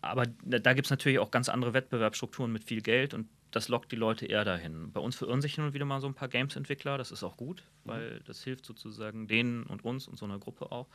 aber 0.00 0.26
da 0.44 0.74
gibt 0.74 0.86
es 0.86 0.90
natürlich 0.90 1.18
auch 1.18 1.30
ganz 1.30 1.48
andere 1.48 1.72
Wettbewerbsstrukturen 1.72 2.52
mit 2.52 2.64
viel 2.64 2.82
Geld 2.82 3.14
und 3.14 3.28
das 3.54 3.68
lockt 3.68 3.92
die 3.92 3.96
Leute 3.96 4.26
eher 4.26 4.44
dahin. 4.44 4.90
Bei 4.90 5.00
uns 5.00 5.14
verirren 5.14 5.40
sich 5.40 5.54
hin 5.54 5.64
und 5.64 5.74
wieder 5.74 5.84
mal 5.84 6.00
so 6.00 6.08
ein 6.08 6.14
paar 6.14 6.26
Games-Entwickler, 6.26 6.98
das 6.98 7.12
ist 7.12 7.22
auch 7.22 7.36
gut, 7.36 7.62
mhm. 7.84 7.88
weil 7.88 8.20
das 8.26 8.42
hilft 8.42 8.66
sozusagen 8.66 9.28
denen 9.28 9.62
und 9.64 9.84
uns 9.84 10.08
und 10.08 10.18
so 10.18 10.24
einer 10.24 10.40
Gruppe 10.40 10.72
auch. 10.72 10.88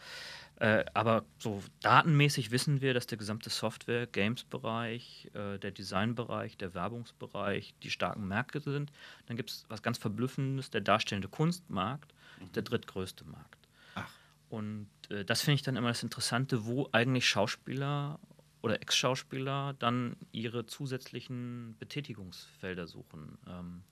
Äh, 0.58 0.84
aber 0.94 1.24
so 1.38 1.64
datenmäßig 1.82 2.52
wissen 2.52 2.82
wir, 2.82 2.94
dass 2.94 3.08
der 3.08 3.18
gesamte 3.18 3.50
Software, 3.50 4.08
Games-Bereich, 4.08 5.32
äh, 5.34 5.58
der 5.58 5.72
Design-Bereich, 5.72 6.58
der 6.58 6.74
Werbungsbereich 6.74 7.76
die 7.82 7.92
starken 7.92 8.28
Märkte 8.28 8.60
sind. 8.60 8.92
Dann 9.28 9.38
gibt 9.38 9.52
es 9.52 9.66
was 9.70 9.82
ganz 9.82 9.98
Verblüffendes, 9.98 10.70
der 10.70 10.82
darstellende 10.82 11.30
Kunstmarkt 11.30 12.14
mhm. 12.42 12.52
der 12.52 12.64
drittgrößte 12.64 13.24
Markt. 13.24 13.70
Ach. 13.96 14.12
Und 14.50 14.90
äh, 15.10 15.24
das 15.24 15.42
finde 15.42 15.56
ich 15.56 15.62
dann 15.62 15.78
immer 15.78 15.88
das 15.88 16.04
Interessante, 16.04 16.66
wo 16.66 16.90
eigentlich 16.92 17.26
Schauspieler 17.26 18.20
oder 18.62 18.82
Ex-Schauspieler 18.82 19.76
dann 19.80 20.16
ihre 20.32 20.66
zusätzlichen 20.66 21.76
Betätigungsfelder 21.80 22.88
suchen. 22.88 23.38
Ähm, 23.48 23.84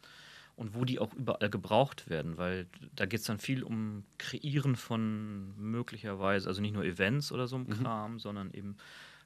und 0.55 0.73
wo 0.73 0.85
die 0.85 0.97
auch 0.97 1.13
überall 1.13 1.51
gebraucht 1.51 2.09
werden, 2.09 2.37
weil 2.37 2.65
da 2.95 3.05
geht 3.05 3.19
es 3.19 3.27
dann 3.27 3.37
viel 3.37 3.63
um 3.63 4.03
Kreieren 4.17 4.75
von 4.75 5.55
möglicherweise, 5.55 6.49
also 6.49 6.61
nicht 6.61 6.73
nur 6.73 6.83
Events 6.83 7.31
oder 7.31 7.47
so 7.47 7.57
ein 7.57 7.67
mhm. 7.67 7.83
Kram, 7.83 8.19
sondern 8.19 8.51
eben 8.51 8.75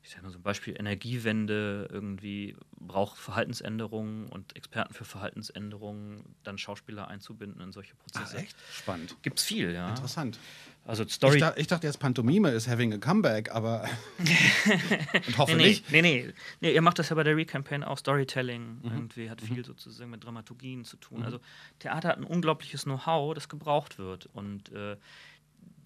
ich 0.04 0.10
sage 0.10 0.24
mal 0.24 0.32
so 0.32 0.40
ein 0.40 0.42
Beispiel, 0.42 0.76
Energiewende 0.78 1.88
irgendwie 1.92 2.56
braucht 2.80 3.18
Verhaltensänderungen 3.18 4.28
und 4.30 4.56
Experten 4.56 4.94
für 4.94 5.06
Verhaltensänderungen, 5.06 6.24
dann 6.44 6.58
Schauspieler 6.58 7.08
einzubinden 7.08 7.62
in 7.62 7.72
solche 7.72 7.94
Prozesse. 7.96 8.38
Ach, 8.38 8.42
echt? 8.42 8.56
Spannend. 8.74 9.16
Gibt 9.22 9.40
es 9.40 9.46
viel, 9.46 9.72
ja. 9.72 9.90
Interessant. 9.90 10.40
Also 10.84 11.08
Story. 11.08 11.36
Ich, 11.36 11.42
da, 11.42 11.54
ich 11.56 11.68
dachte 11.68 11.86
jetzt 11.86 12.00
Pantomime 12.00 12.50
ist 12.50 12.68
having 12.68 12.92
a 12.92 12.98
comeback, 12.98 13.52
aber 13.52 13.88
und 15.28 15.38
hoffe 15.38 15.56
nee, 15.56 15.68
nicht. 15.68 15.92
Nee, 15.92 16.02
nee, 16.02 16.34
nee. 16.60 16.74
Ihr 16.74 16.82
macht 16.82 16.98
das 16.98 17.10
ja 17.10 17.16
bei 17.16 17.24
der 17.24 17.38
Recampaign 17.38 17.84
auch. 17.84 18.00
Storytelling 18.00 18.80
mhm. 18.82 18.92
irgendwie 18.92 19.30
hat 19.30 19.42
viel 19.42 19.58
mhm. 19.58 19.64
sozusagen 19.64 20.10
mit 20.10 20.24
Dramaturgien 20.24 20.84
zu 20.84 20.98
tun. 20.98 21.20
Mhm. 21.20 21.26
Also 21.26 21.40
Theater 21.78 22.10
hat 22.10 22.18
ein 22.18 22.24
unglaubliches 22.24 22.86
Know-how, 22.86 23.36
das 23.36 23.48
gebraucht 23.48 24.00
wird. 24.00 24.28
Und 24.34 24.72
äh, 24.72 24.98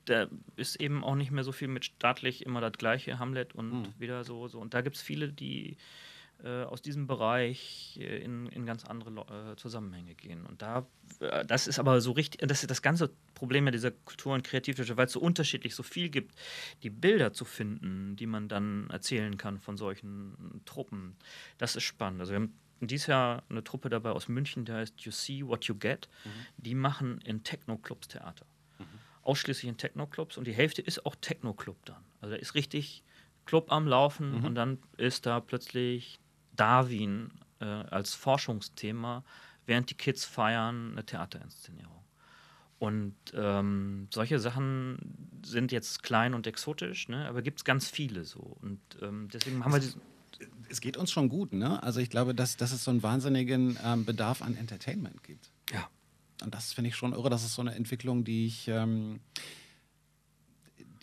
da 0.05 0.27
ist 0.55 0.79
eben 0.79 1.03
auch 1.03 1.15
nicht 1.15 1.31
mehr 1.31 1.43
so 1.43 1.51
viel 1.51 1.67
mit 1.67 1.85
staatlich 1.85 2.45
immer 2.45 2.61
das 2.61 2.73
gleiche, 2.73 3.19
Hamlet 3.19 3.53
und 3.55 3.71
mhm. 3.71 3.93
wieder 3.97 4.23
so, 4.23 4.47
so. 4.47 4.59
Und 4.59 4.73
da 4.73 4.81
gibt 4.81 4.95
es 4.95 5.01
viele, 5.01 5.31
die 5.31 5.77
äh, 6.43 6.63
aus 6.63 6.81
diesem 6.81 7.07
Bereich 7.07 7.97
äh, 7.99 8.19
in, 8.19 8.47
in 8.47 8.65
ganz 8.65 8.85
andere 8.85 9.53
äh, 9.53 9.55
Zusammenhänge 9.55 10.15
gehen. 10.15 10.45
Und 10.45 10.61
da, 10.61 10.85
äh, 11.19 11.45
das 11.45 11.67
ist 11.67 11.79
aber 11.79 12.01
so 12.01 12.11
richtig, 12.11 12.47
das 12.47 12.61
ist 12.61 12.69
das 12.69 12.81
ganze 12.81 13.11
Problem 13.33 13.65
ja 13.65 13.71
dieser 13.71 13.91
Kultur- 13.91 14.33
und 14.33 14.43
Kreativwissenschaft, 14.43 14.97
weil 14.97 15.07
es 15.07 15.13
so 15.13 15.19
unterschiedlich 15.19 15.75
so 15.75 15.83
viel 15.83 16.09
gibt, 16.09 16.35
die 16.83 16.89
Bilder 16.89 17.33
zu 17.33 17.45
finden, 17.45 18.15
die 18.15 18.27
man 18.27 18.47
dann 18.47 18.89
erzählen 18.89 19.37
kann 19.37 19.59
von 19.59 19.77
solchen 19.77 20.61
Truppen. 20.65 21.15
Das 21.57 21.75
ist 21.75 21.83
spannend. 21.83 22.19
Also 22.19 22.33
wir 22.33 22.41
haben 22.41 22.53
dieses 22.81 23.07
Jahr 23.07 23.43
eine 23.49 23.63
Truppe 23.63 23.89
dabei 23.89 24.11
aus 24.11 24.27
München, 24.27 24.65
die 24.65 24.73
heißt 24.73 25.01
You 25.01 25.11
See 25.11 25.45
What 25.45 25.65
You 25.65 25.75
Get. 25.75 26.09
Mhm. 26.25 26.29
Die 26.57 26.75
machen 26.75 27.21
in 27.21 27.43
Techno-Clubs 27.43 28.09
Theater. 28.09 28.45
Ausschließlich 29.25 29.67
in 29.69 29.77
Techno-Clubs 29.77 30.37
und 30.37 30.45
die 30.45 30.53
Hälfte 30.53 30.81
ist 30.81 31.05
auch 31.05 31.15
Techno-Club 31.19 31.77
dann. 31.85 32.03
Also 32.21 32.35
da 32.35 32.41
ist 32.41 32.55
richtig 32.55 33.03
Club 33.45 33.71
am 33.71 33.87
Laufen 33.87 34.39
mhm. 34.39 34.45
und 34.45 34.55
dann 34.55 34.79
ist 34.97 35.25
da 35.25 35.39
plötzlich 35.39 36.19
Darwin 36.55 37.31
äh, 37.59 37.65
als 37.65 38.13
Forschungsthema, 38.13 39.23
während 39.65 39.89
die 39.89 39.95
Kids 39.95 40.25
feiern, 40.25 40.91
eine 40.93 41.05
Theaterinszenierung. 41.05 41.91
Und 42.77 43.15
ähm, 43.33 44.07
solche 44.13 44.39
Sachen 44.39 45.41
sind 45.43 45.71
jetzt 45.71 46.03
klein 46.03 46.33
und 46.33 46.45
exotisch, 46.45 47.07
ne? 47.07 47.27
aber 47.27 47.41
gibt 47.41 47.59
es 47.59 47.65
ganz 47.65 47.89
viele 47.89 48.25
so. 48.25 48.57
Und 48.61 48.79
ähm, 49.01 49.29
deswegen 49.31 49.63
haben 49.63 49.73
wir 49.73 49.79
diesen 49.79 50.01
es 50.69 50.81
geht 50.81 50.97
uns 50.97 51.11
schon 51.11 51.29
gut, 51.29 51.53
ne? 51.53 51.81
Also 51.83 51.99
ich 51.99 52.09
glaube, 52.09 52.35
dass, 52.35 52.57
dass 52.57 52.71
es 52.71 52.83
so 52.83 52.91
einen 52.91 53.03
wahnsinnigen 53.03 53.77
ähm, 53.83 54.05
Bedarf 54.05 54.41
an 54.41 54.55
Entertainment 54.55 55.23
gibt. 55.23 55.51
Ja. 55.71 55.87
Und 56.43 56.53
das 56.53 56.73
finde 56.73 56.89
ich 56.89 56.95
schon 56.95 57.13
irre. 57.13 57.29
Das 57.29 57.43
ist 57.43 57.53
so 57.53 57.61
eine 57.61 57.75
Entwicklung, 57.75 58.23
die 58.23 58.47
ich, 58.47 58.67
ähm, 58.67 59.19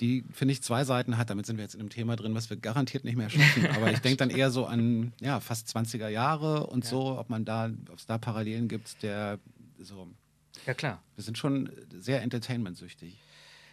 die, 0.01 0.25
finde 0.33 0.53
ich, 0.53 0.63
zwei 0.63 0.85
Seiten 0.85 1.17
hat. 1.17 1.31
Damit 1.31 1.47
sind 1.47 1.57
wir 1.57 1.65
jetzt 1.65 1.75
in 1.75 1.81
einem 1.81 1.91
Thema 1.91 2.17
drin, 2.17 2.35
was 2.35 2.51
wir 2.51 2.57
garantiert 2.57 3.05
nicht 3.05 3.17
mehr 3.17 3.31
schaffen. 3.31 3.67
Aber 3.67 3.91
ich 3.91 4.01
denke 4.01 4.19
dann 4.19 4.31
eher 4.31 4.51
so 4.51 4.67
an 4.67 5.13
ja, 5.21 5.41
fast 5.41 5.75
20er 5.75 6.09
Jahre 6.09 6.67
und 6.67 6.85
ja. 6.85 6.91
so, 6.91 7.19
ob 7.19 7.31
man 7.31 7.45
da, 7.45 7.71
ob 7.91 7.99
es 7.99 8.07
da 8.07 8.19
Parallelen 8.19 8.69
gibt, 8.69 9.03
der 9.03 9.39
so. 9.79 10.09
Ja, 10.67 10.75
klar. 10.75 11.03
Wir 11.15 11.25
sind 11.25 11.39
schon 11.39 11.71
sehr 11.91 12.23
entertainmentsüchtig. 12.23 13.19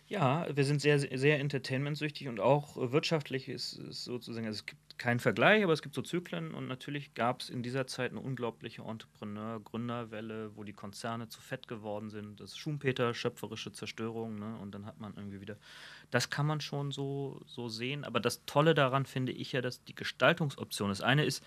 Ja, 0.07 0.47
wir 0.55 0.66
sind 0.66 0.82
sehr, 0.82 0.97
sehr 0.99 1.39
entertainmentsüchtig 1.39 2.30
und 2.30 2.39
auch 2.39 2.78
wirtschaftlich 2.91 3.47
ist 3.47 3.78
es 3.78 4.03
sozusagen, 4.03 4.47
also 4.47 4.57
es 4.57 4.66
gibt 4.66 4.89
keinen 5.00 5.20
Vergleich, 5.20 5.64
aber 5.64 5.74
es 5.74 5.82
gibt 5.82 5.95
so 5.95 6.02
Zyklen 6.02 6.54
und 6.54 6.68
natürlich 6.68 7.16
gab 7.16 7.41
es 7.41 7.50
in 7.50 7.64
dieser 7.64 7.88
Zeit 7.88 8.12
eine 8.12 8.20
unglaubliche 8.20 8.84
Entrepreneur-Gründerwelle, 8.84 10.56
wo 10.56 10.64
die 10.64 10.74
Konzerne 10.74 11.30
zu 11.30 11.41
fett 11.41 11.68
geworden 11.68 12.10
sind. 12.10 12.39
Das 12.39 12.58
Schumpeter, 12.58 13.14
schöpferische 13.14 13.72
Zerstörung 13.72 14.38
ne? 14.38 14.58
und 14.62 14.76
dann 14.76 14.86
hat 14.86 15.00
man 15.00 15.16
irgendwie 15.16 15.41
wieder, 15.41 15.58
das 16.12 16.30
kann 16.30 16.45
man 16.45 16.62
schon 16.62 16.91
so, 16.91 17.41
so 17.47 17.70
sehen, 17.70 18.04
aber 18.04 18.20
das 18.20 18.45
Tolle 18.45 18.76
daran 18.76 19.06
finde 19.06 19.32
ich 19.32 19.54
ja, 19.54 19.62
dass 19.62 19.84
die 19.84 19.95
Gestaltungsoption, 19.95 20.89
das 20.89 21.02
eine 21.02 21.26
ist 21.26 21.43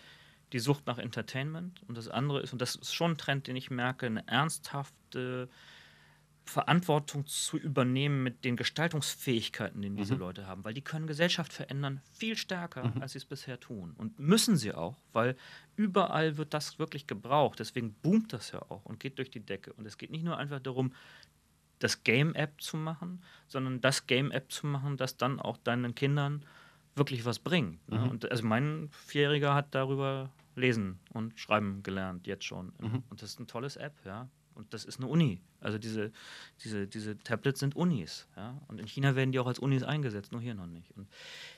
die 0.52 0.58
Sucht 0.58 0.86
nach 0.86 0.98
Entertainment 0.98 1.82
und 1.88 1.96
das 1.96 2.08
andere 2.08 2.40
ist, 2.40 2.52
und 2.52 2.60
das 2.60 2.74
ist 2.74 2.94
schon 2.94 3.12
ein 3.12 3.18
Trend, 3.18 3.46
den 3.46 3.56
ich 3.56 3.70
merke, 3.70 4.06
eine 4.06 4.26
ernsthafte 4.26 5.48
Verantwortung 6.44 7.26
zu 7.26 7.56
übernehmen 7.56 8.22
mit 8.22 8.44
den 8.44 8.56
Gestaltungsfähigkeiten, 8.56 9.80
die 9.80 9.90
diese 9.90 10.14
mhm. 10.14 10.20
Leute 10.20 10.46
haben, 10.46 10.64
weil 10.64 10.74
die 10.74 10.82
können 10.82 11.06
Gesellschaft 11.06 11.52
verändern 11.52 12.00
viel 12.12 12.36
stärker, 12.36 12.84
mhm. 12.88 13.02
als 13.02 13.12
sie 13.12 13.18
es 13.18 13.24
bisher 13.24 13.60
tun. 13.60 13.94
Und 13.96 14.18
müssen 14.18 14.56
sie 14.56 14.72
auch, 14.74 14.96
weil 15.12 15.36
überall 15.76 16.36
wird 16.36 16.52
das 16.52 16.78
wirklich 16.78 17.06
gebraucht. 17.06 17.60
Deswegen 17.60 17.94
boomt 17.94 18.32
das 18.32 18.50
ja 18.50 18.60
auch 18.62 18.84
und 18.84 19.00
geht 19.00 19.18
durch 19.18 19.30
die 19.30 19.40
Decke. 19.40 19.72
Und 19.74 19.86
es 19.86 19.98
geht 19.98 20.10
nicht 20.10 20.24
nur 20.24 20.36
einfach 20.36 20.60
darum, 20.60 20.92
das 21.78 22.04
Game-App 22.04 22.60
zu 22.60 22.76
machen, 22.76 23.22
sondern 23.48 23.80
das 23.80 24.06
Game-App 24.06 24.50
zu 24.52 24.66
machen, 24.66 24.96
das 24.96 25.16
dann 25.16 25.40
auch 25.40 25.56
deinen 25.56 25.94
Kindern 25.94 26.44
wirklich 26.94 27.24
was 27.24 27.38
bringt. 27.38 27.88
Ne? 27.88 27.98
Mhm. 27.98 28.10
Und 28.10 28.30
also 28.30 28.44
mein 28.44 28.88
Vierjähriger 28.90 29.54
hat 29.54 29.74
darüber 29.74 30.30
lesen 30.54 30.98
und 31.10 31.38
schreiben 31.38 31.82
gelernt, 31.82 32.26
jetzt 32.26 32.44
schon. 32.44 32.72
Mhm. 32.78 33.02
Und 33.08 33.22
das 33.22 33.30
ist 33.30 33.40
ein 33.40 33.46
tolles 33.46 33.76
App, 33.76 33.94
ja. 34.04 34.28
Und 34.62 34.72
das 34.72 34.84
ist 34.84 34.98
eine 34.98 35.08
Uni. 35.08 35.40
Also 35.60 35.76
diese, 35.76 36.12
diese, 36.62 36.86
diese 36.86 37.18
Tablets 37.18 37.58
sind 37.58 37.74
Unis. 37.74 38.28
Ja? 38.36 38.56
Und 38.68 38.78
in 38.78 38.86
China 38.86 39.16
werden 39.16 39.32
die 39.32 39.40
auch 39.40 39.48
als 39.48 39.58
Unis 39.58 39.82
eingesetzt, 39.82 40.30
nur 40.30 40.40
hier 40.40 40.54
noch 40.54 40.66
nicht. 40.66 40.90
Und 40.92 41.08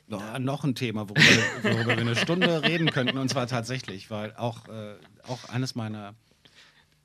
noch, 0.07 0.39
noch 0.39 0.65
ein 0.65 0.75
Thema, 0.75 1.07
worüber, 1.09 1.21
worüber 1.63 1.97
wir 1.97 1.99
eine 1.99 2.17
Stunde 2.17 2.63
reden 2.63 2.91
könnten, 2.91 3.19
und 3.19 3.29
zwar 3.29 3.47
tatsächlich, 3.47 4.11
weil 4.11 4.35
auch, 4.37 4.69
äh, 4.69 4.95
auch 5.25 5.51
eines 5.51 5.75
meiner. 5.75 6.15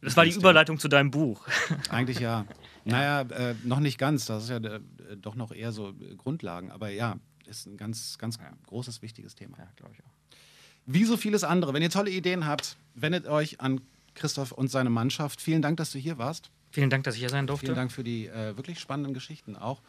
Das 0.01 0.15
war 0.15 0.23
die 0.23 0.31
Überleitung 0.31 0.79
zu 0.79 0.87
deinem 0.87 1.11
Buch. 1.11 1.45
Eigentlich 1.89 2.19
ja. 2.19 2.45
Naja, 2.85 3.21
äh, 3.23 3.55
noch 3.65 3.81
nicht 3.81 3.97
ganz. 3.97 4.25
Das 4.25 4.43
ist 4.43 4.49
ja 4.49 4.57
äh, 4.57 4.79
doch 5.17 5.35
noch 5.35 5.51
eher 5.51 5.73
so 5.73 5.93
Grundlagen. 6.15 6.71
Aber 6.71 6.89
ja, 6.89 7.17
ist 7.45 7.65
ein 7.65 7.75
ganz, 7.75 8.17
ganz 8.17 8.37
ja. 8.37 8.49
großes, 8.67 9.01
wichtiges 9.01 9.35
Thema. 9.35 9.57
Ja, 9.57 9.67
glaube 9.75 9.95
ich 9.95 10.05
auch. 10.05 10.37
Wie 10.85 11.03
so 11.03 11.17
vieles 11.17 11.43
andere. 11.43 11.73
Wenn 11.73 11.81
ihr 11.81 11.89
tolle 11.89 12.09
Ideen 12.09 12.45
habt, 12.45 12.77
wendet 12.95 13.27
euch 13.27 13.59
an 13.59 13.81
Christoph 14.15 14.51
und 14.51 14.69
seine 14.69 14.89
Mannschaft. 14.89 15.41
Vielen 15.41 15.61
Dank, 15.61 15.77
dass 15.77 15.91
du 15.91 15.99
hier 15.99 16.17
warst. 16.17 16.51
Vielen 16.71 16.89
Dank, 16.89 17.03
dass 17.03 17.15
ich 17.15 17.21
hier 17.21 17.29
sein 17.29 17.47
durfte. 17.47 17.67
Vielen 17.67 17.75
Dank 17.75 17.91
für 17.91 18.03
die 18.03 18.27
äh, 18.27 18.55
wirklich 18.55 18.79
spannenden 18.79 19.13
Geschichten 19.13 19.55
auch. 19.55 19.81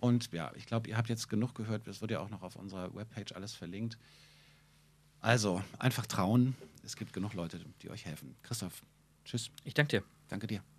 Und 0.00 0.32
ja, 0.32 0.52
ich 0.56 0.66
glaube, 0.66 0.88
ihr 0.88 0.96
habt 0.96 1.08
jetzt 1.08 1.28
genug 1.28 1.54
gehört. 1.54 1.86
Es 1.86 2.00
wird 2.00 2.10
ja 2.10 2.20
auch 2.20 2.30
noch 2.30 2.42
auf 2.42 2.56
unserer 2.56 2.94
Webpage 2.94 3.32
alles 3.32 3.54
verlinkt. 3.54 3.98
Also, 5.20 5.62
einfach 5.78 6.06
trauen. 6.06 6.54
Es 6.84 6.96
gibt 6.96 7.12
genug 7.12 7.32
Leute, 7.34 7.60
die 7.82 7.90
euch 7.90 8.04
helfen. 8.04 8.36
Christoph, 8.42 8.82
tschüss. 9.24 9.50
Ich 9.64 9.72
danke 9.72 9.98
dir. 9.98 10.04
Danke 10.28 10.46
dir. 10.46 10.74